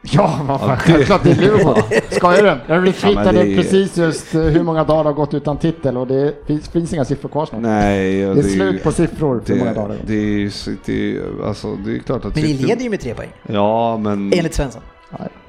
[0.05, 1.75] Ja, vad fan, Ja, det- självklart det är Liverpool.
[2.11, 2.75] Skojar du?
[2.75, 5.57] Jag retweetade Ja, det är- precis just eh, hur många dagar det har gått utan
[5.57, 7.61] titel och det finns, finns inga siffror kvar snart.
[7.63, 10.45] Nej, och Det är ju- slut på siffror för hur många dagar det det, har
[10.75, 10.87] gått.
[10.87, 13.97] det, är alltså det är klart att Men ni leder ju med tre poäng, Ja,
[13.97, 14.33] men...
[14.37, 14.83] enligt Svensson.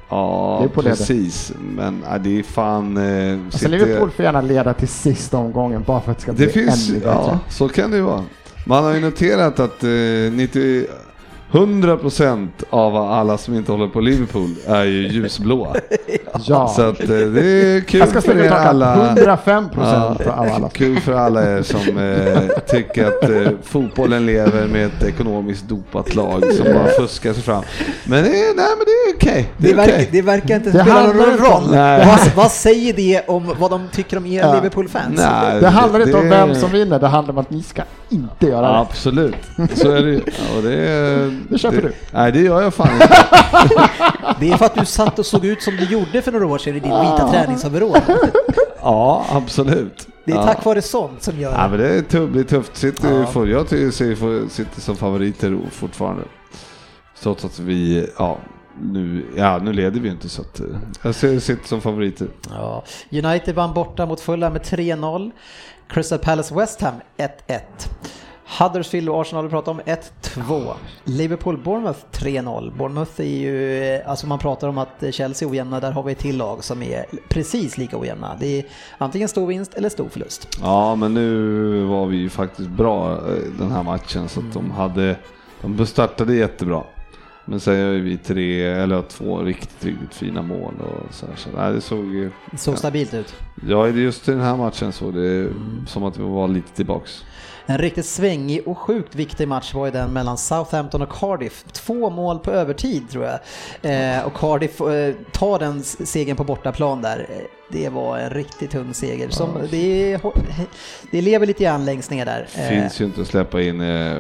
[0.10, 0.90] Ja, Det är på det.
[0.90, 1.54] precis.
[1.76, 2.98] Men ja, det är fan...
[2.98, 6.46] Eh, Alltså Liverpool får gärna leda till sista omgången bara för att det ska bli
[6.46, 7.12] Det finns, ännu bättre.
[7.12, 8.24] ja, så kan det ju vara.
[8.66, 9.90] Man har ju noterat att eh,
[10.32, 10.86] 90,
[11.54, 15.76] 100% av alla som inte håller på Liverpool är ju ljusblåa.
[16.48, 16.68] Ja.
[16.76, 19.08] Så att eh, det är kul jag ska för er alla.
[19.08, 20.70] 105 procent Ja, av alla.
[20.70, 26.16] Kul för alla er som eh, tycker att eh, fotbollen lever med ett ekonomiskt dopat
[26.16, 27.64] lag som bara fuskar sig fram.
[28.06, 29.50] Men det är, nej, men det är okej.
[29.58, 30.10] Det Det, är verkar, okej.
[30.12, 31.70] det verkar inte Det spela någon om- roll.
[32.08, 34.54] Vad, vad säger det om vad de tycker om er Ja.
[34.56, 35.16] Liverpool-fans?
[35.62, 37.82] Det handlar inte om det- vem som vinner, det handlar om att ni ska
[38.14, 38.78] inte göra det.
[38.80, 39.36] Absolut,
[39.74, 40.22] så är det ju.
[40.26, 41.94] Ja, och det, Det köper du.
[42.12, 43.08] Nej, det gör jag fan inte.
[44.40, 46.58] Det är för att du satt och såg ut som du gjorde för några år
[46.58, 48.02] sedan i din vita träningsoverall.
[48.82, 50.08] Ja, absolut.
[50.26, 50.44] Det är ja.
[50.44, 52.34] tack vare sånt som gör Ja, men det är tufft.
[52.34, 52.76] Det är tufft.
[52.78, 53.26] City Ja.
[53.26, 56.24] får, jag tycker City City som favoriter fortfarande.
[57.22, 58.38] Trots att vi, ja,
[58.82, 60.66] nu, ja, nu leder vi inte så att eh,
[61.02, 62.28] jag ser City som favoriter.
[62.50, 62.84] Ja.
[63.12, 65.32] United vann borta mot Fulham med 3-0.
[65.94, 67.62] Crystal Palace West Ham 1-1.
[68.60, 70.74] Huddersfield och Arsenal har vi pratat om 1-2.
[71.04, 72.78] Liverpool Bournemouth 3-0.
[72.78, 76.12] Bournemouth är ju, eh, alltså man pratar om att Chelsea är ojämna, där har vi
[76.12, 78.38] ett till lag som är precis lika ojämna.
[78.40, 78.66] Det är
[78.98, 80.48] antingen stor vinst eller stor förlust.
[80.62, 83.18] Ja, men nu var vi ju faktiskt bra eh,
[83.60, 85.16] den här matchen så att de hade,
[85.62, 86.84] de startade jättebra.
[87.46, 91.36] Men sen gör vi tre, eller två riktigt, riktigt fina mål och så här.
[91.36, 92.78] Så, nej, det såg ju, Det såg Ja.
[92.78, 93.36] stabilt ut.
[93.68, 95.50] ja just i den här matchen såg det
[95.88, 97.24] som att vi var lite tillbaks.
[97.66, 101.64] En riktigt svängig och sjukt viktig match var ju den mellan Southampton och Cardiff.
[101.72, 103.40] Två mål på övertid tror jag.
[104.18, 107.20] Eh, och Cardiff eh, tar den segern på bortaplan där.
[107.30, 107.36] Eh,
[107.72, 109.30] Det var en riktigt tung seger.
[109.30, 110.20] Som, det,
[111.12, 112.48] det lever lite grann längst ner där.
[112.58, 114.18] Eh, Finns ju inte att släppa in eh,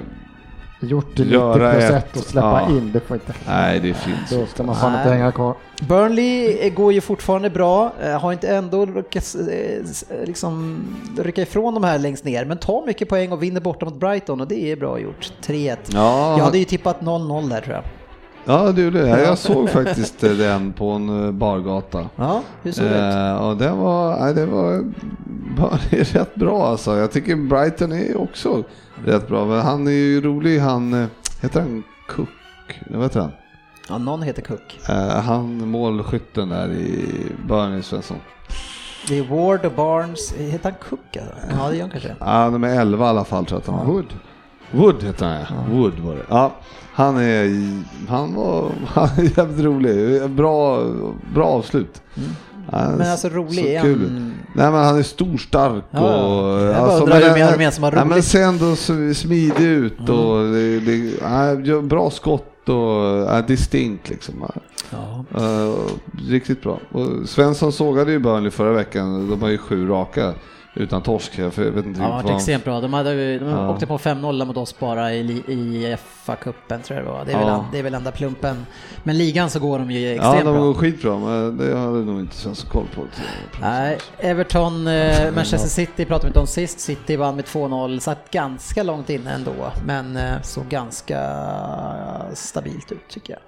[0.83, 2.69] Gjort det 90 Göra plus ett, 1 och släppa ja.
[2.69, 4.51] in, det får inte Nej, det finns Då inte.
[4.51, 5.01] ska man fan Nej.
[5.01, 5.55] inte hänga kvar.
[5.81, 9.83] Burnley eh, går ju fortfarande bra, eh, har inte ändå lyckats eh,
[10.25, 10.85] liksom
[11.17, 14.41] rycka ifrån de här längst ner, men tar mycket poäng och vinner borta mot Brighton
[14.41, 15.33] och det är bra gjort.
[15.45, 15.77] 3-1.
[15.93, 17.83] Ja, Jag hade ju tippat 0-0 där tror jag.
[18.45, 19.07] Ja, du det.
[19.07, 22.09] Jag såg faktiskt den på en bargata.
[22.15, 23.07] Ja, hur såg det?
[23.07, 24.83] Eh, och det var, nej, det var
[25.57, 26.97] bara det är rätt bra alltså.
[26.97, 28.63] Jag tycker Brighton är också
[29.05, 29.45] rätt bra.
[29.45, 31.07] Men han är ju rolig, han, eh,
[31.41, 32.29] heter han Cook?
[32.89, 33.31] Vad heter han?
[33.89, 34.79] Ja, någon heter Cook.
[34.89, 37.05] Eh, han målskytten där i
[37.47, 38.17] Burnley Svensson.
[39.07, 40.33] Det är Ward och Barnes.
[40.33, 41.17] Heter han Cook?
[41.17, 41.57] Alltså?
[41.57, 42.15] Ja, det gör han kanske.
[42.19, 43.93] Ja, de är 11 i alla fall tror jag att han.
[43.93, 44.13] Wood.
[44.71, 45.75] Wood heter han ja.
[45.75, 46.23] Wood var det.
[46.29, 46.51] Ja,
[46.93, 47.49] han är,
[48.09, 50.29] han var, han är jävligt rolig.
[50.29, 50.83] Bra,
[51.33, 52.01] bra avslut.
[52.13, 52.21] Ja,
[52.71, 53.99] Men alltså rolig, så är kul.
[53.99, 54.33] han...
[54.55, 56.61] Nej men han är stor, stark Ja, och...
[56.61, 58.23] jag bara undrar hur du med som var Nej men rolig.
[58.23, 58.75] ser ändå
[59.13, 62.75] smidig ut och det, det, ja, gör bra skott och
[63.29, 64.47] ja, distinkt liksom.
[64.91, 65.25] Ja.
[65.41, 65.75] Uh,
[66.29, 66.79] riktigt bra.
[66.91, 69.29] Och Svensson sågade ju Burnley förra veckan.
[69.29, 70.33] De har ju sju raka
[70.75, 71.39] utan torsk.
[71.39, 72.81] Jag vet inte Ja, det extremt bra.
[72.81, 73.69] De, hade, de Ja.
[73.69, 75.95] åkte på 5-0 mot oss bara i, i
[76.25, 77.25] FA-cupen tror jag det var.
[77.25, 77.55] Det är, väl, Ja.
[77.59, 78.65] en- det är väl enda plumpen.
[79.03, 80.63] Men ligan så går de ju Ja, extremt de bra.
[80.63, 83.01] går skitbra, men det hade nog inte Svensson koll på.
[83.61, 86.79] Nej, Everton, eh, Manchester City pratade vi inte om sist.
[86.79, 89.51] City vann med 2-0, satt ganska långt inne ändå,
[89.85, 91.19] men eh, såg ganska
[92.33, 93.41] stabilt ut tycker jag.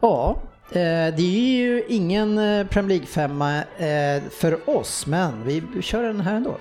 [0.00, 0.36] Ja,
[0.70, 6.34] det är ju ingen eh, Premier League-femma eh, för oss, men vi kör den här
[6.34, 6.56] ändå.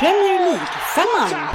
[0.00, 1.48] Premier League-femman.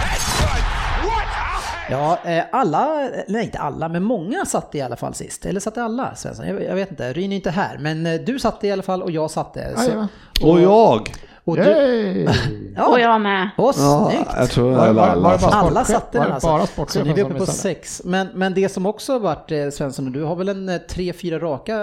[1.89, 5.45] Ja, eh, alla, nej inte alla, men många satte i alla fall sist.
[5.45, 6.47] Eller satte alla Svensson?
[6.47, 9.01] Jag, jag vet inte, Ryn är inte här, men eh, du satte i alla fall
[9.03, 9.73] och jag satte.
[9.77, 10.07] Så, Jajamän.
[10.43, 11.11] Och jag!
[11.43, 11.63] Och du,
[12.75, 13.49] ja, Och jag med.
[13.57, 14.29] Åh, Ja, snyggt!
[14.37, 15.37] jag tror Var- alla, var- alla.
[15.37, 16.47] var Alla satte den alltså.
[16.47, 18.01] bara Så nu är uppe på sex.
[18.05, 21.13] Men, men det som också har varit eh, Svensson, du har väl en eh, tre,
[21.13, 21.75] fyra raka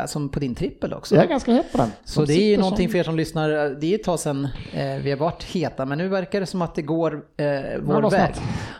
[0.00, 1.14] eh, som på din trippel också?
[1.14, 1.92] Jag är ganska het på den.
[2.04, 3.48] Så De det är ju någonting som- för er som lyssnar,
[3.80, 6.62] det är ett tag sedan eh, vi har varit heta, men nu verkar det som
[6.62, 7.46] att det går eh,
[7.82, 8.34] vår var väg.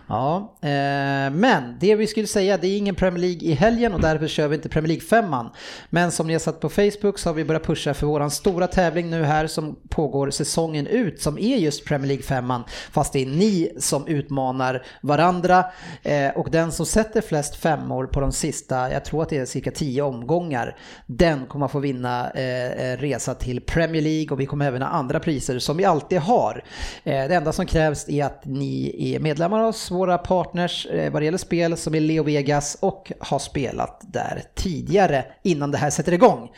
[0.08, 0.68] Ja, eh,
[1.32, 4.48] men det vi skulle säga, det är ingen Premier League i helgen och därför kör
[4.48, 5.50] vi inte Premier League-femman.
[5.90, 8.66] Men som ni har sett på Facebook så har vi börjat pusha för våran stora
[8.66, 13.26] tävling nu här som pågår säsongen ut, som är just Premier League-femman, fast det är
[13.26, 15.64] ni som utmanar varandra.
[16.02, 19.46] Eh, och den som sätter flest femmor på de sista, jag tror att det är
[19.46, 20.76] cirka tio omgångar,
[21.06, 24.82] den kommer att få vinna eh, eh, resa till Premier League och vi kommer även
[24.82, 26.64] ha andra priser som vi alltid har.
[27.04, 31.22] Eh, det enda som krävs är att ni är medlemmar hos våra partners eh, vad
[31.22, 35.90] det gäller spel som är Leo Vegas och har spelat där tidigare innan det här
[35.90, 36.50] sätter igång.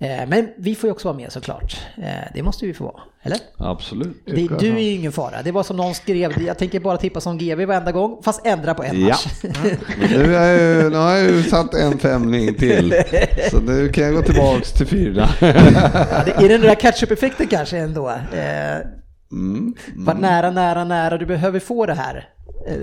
[0.00, 1.76] Eh, men vi får ju också vara med såklart.
[1.96, 2.04] Eh,
[2.34, 3.38] det måste vi få vara, eller?
[3.56, 4.22] Absolut.
[4.26, 5.42] Det, du är ju ingen fara.
[5.42, 8.74] Det var som någon skrev, jag tänker bara tippa som GV varenda gång, fast ändra
[8.74, 9.08] på en Ja.
[9.08, 9.26] match.
[10.10, 12.94] Nu, är jag ju, nu har jag ju satt en femling till.
[13.50, 15.28] Så nu kan jag gå tillbaks till fyra.
[15.40, 18.08] Ja, det är den där catch-up-effekten kanske ändå.
[18.10, 18.78] Eh,
[19.32, 19.74] Mm.
[19.96, 21.18] var nära, nära, nära.
[21.18, 22.28] Du behöver få det här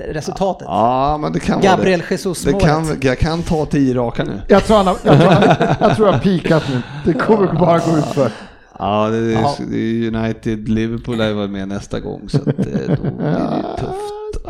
[0.09, 0.67] resultatet.
[0.67, 2.13] Ja, men det kan Gabriel vara det.
[2.13, 3.03] Jesus det kan, målet.
[3.03, 4.41] Jag kan ta tio raka nu.
[4.47, 5.43] Jag tror han har, jag tror han,
[5.79, 6.81] jag tror han har peakat nu.
[7.05, 8.31] Det kommer bara gå ut för.
[8.79, 9.55] Ja, det är, Ja.
[9.69, 13.77] det är United, Liverpool är väl med nästa gång så att, eh, då blir det
[13.77, 14.45] tufft.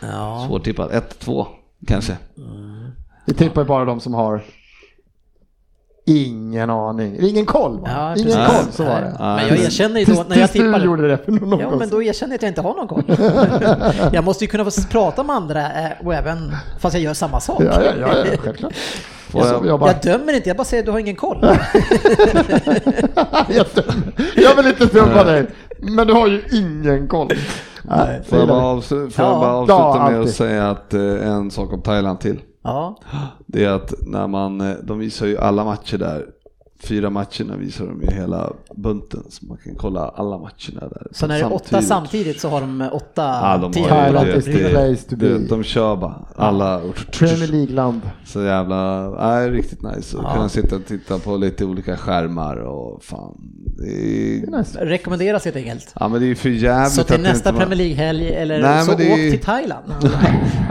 [0.00, 0.44] Ja.
[0.48, 0.90] Svårtippat.
[0.90, 1.46] 1-2
[1.86, 2.16] kanske.
[3.26, 4.42] Vi tippar bara de som har
[6.10, 7.16] ingen aning.
[7.20, 7.88] Ingen koll va?
[7.94, 8.56] Ja, ingen precis.
[8.56, 9.16] koll, så var det.
[9.20, 10.80] Nej, Men jag erkänner ju då när jag tippar.
[10.80, 12.88] gjorde det för någon Ja, gång men då erkänner jag att jag inte har någon
[12.88, 13.02] koll.
[14.12, 17.40] Jag måste ju kunna få prata med andra eh, och även fast jag gör samma
[17.40, 17.62] sak.
[17.62, 18.72] Ja, ja, ja, ja självklart.
[19.34, 21.38] Jag, jag, jag, bara, Jag dömer inte, jag bara säger att du har ingen koll.
[23.48, 24.12] jag, dömer.
[24.36, 25.46] jag vill inte döma dig,
[25.78, 27.28] men du har ju ingen koll.
[27.82, 30.94] Nej, får jag bara, avsluta, får Ja, jag bara ja, avsluta med att säga att
[30.94, 32.40] eh, en sak om Thailand till.
[32.62, 32.96] Ja,
[33.46, 36.26] Det är att när man, eh, de visar ju alla matcher där.
[36.82, 41.06] Fyra matcherna visar de ju hela bunten så man kan kolla alla matcherna där.
[41.12, 44.40] så när det är åtta samtidigt så har de åtta Ja, de tio har det,
[45.10, 46.80] det, det, de kör bara alla.
[47.18, 48.00] Premier League-land.
[48.26, 50.32] Så jävla, nej riktigt nice att Ja.
[50.34, 53.34] kunna sitta och titta på lite olika skärmar och fan.
[53.86, 54.84] Är, nice.
[54.84, 55.92] Rekommenderas helt enkelt.
[56.00, 58.62] ja men det är ju för jävligt Så till att det nästa Premier League-helg eller
[58.62, 59.84] Nej, så åk är- till Thailand.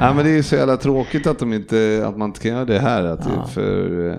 [0.01, 2.51] Ja men det är ju så jävla tråkigt att de inte, att man inte kan
[2.51, 3.43] göra det här, att det Ja.
[3.43, 4.15] är för eh,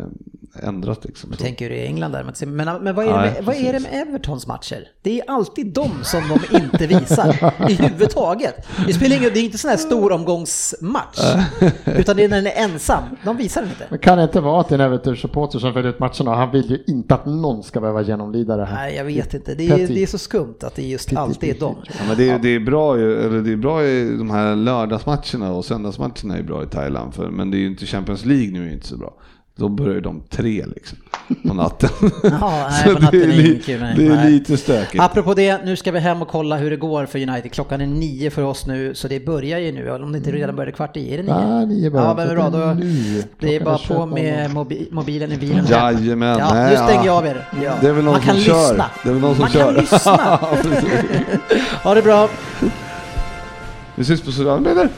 [0.62, 1.30] ändrat liksom.
[1.30, 2.24] Jag tänker hur det är i England där.
[2.24, 4.88] Men, men, men vad, är det Nej, med, vad är det med Evertons matcher?
[5.02, 8.54] Det är alltid de som de inte visar i huvudtaget.
[8.86, 11.18] Det spelar ingen, det är inte sån här storomgångsmatch.
[11.84, 13.04] utan det är när den är ensam.
[13.24, 13.86] De visar den inte.
[13.90, 16.36] Men kan det inte vara att det är en Everton-supporter som följer ut matcherna och
[16.36, 18.74] han vill ju inte att någon ska behöva genomlida det här.
[18.74, 19.54] Nej, jag vet inte.
[19.54, 21.76] Det är, det är så skumt att det just alltid är de.
[21.86, 24.56] Ja, men det, är, det är bra ju, eller det är bra i de här
[24.56, 28.50] lördagsmatcherna och söndagsmatcherna är bra i Thailand, för, men det är ju inte Champions League
[28.52, 29.14] nu är inte så bra.
[29.60, 30.98] Då börjar de tre liksom
[31.48, 31.88] på natten.
[32.22, 33.94] Ja, nej, Så på natten det är, li- kul, nej.
[33.96, 34.30] det är Nej.
[34.32, 35.02] lite stökigt.
[35.04, 37.52] Apropå det, nu ska vi hem och kolla hur det går för United.
[37.52, 39.90] Klockan är nio för oss nu, så det börjar ju nu.
[39.90, 41.30] Om det inte redan började kvart i, är det nio?
[41.32, 43.22] Ja, nio börjar, Ja, men bra, det är då nu.
[43.38, 44.14] det är bara på 21.00.
[44.14, 45.64] med mobi mobilen i bilen.
[45.68, 47.04] Jajamän, Ja, nej, nu stänger ja.
[47.06, 47.48] jag av er.
[47.64, 47.72] Ja.
[47.80, 48.68] Det är väl någon Man kan som kör.
[48.68, 48.84] lyssna.
[49.02, 49.64] Det är väl någon som Man kör.
[49.64, 50.16] kan lyssna.
[51.82, 52.28] ha det bra.
[53.94, 54.88] Vi syns på sociala medier.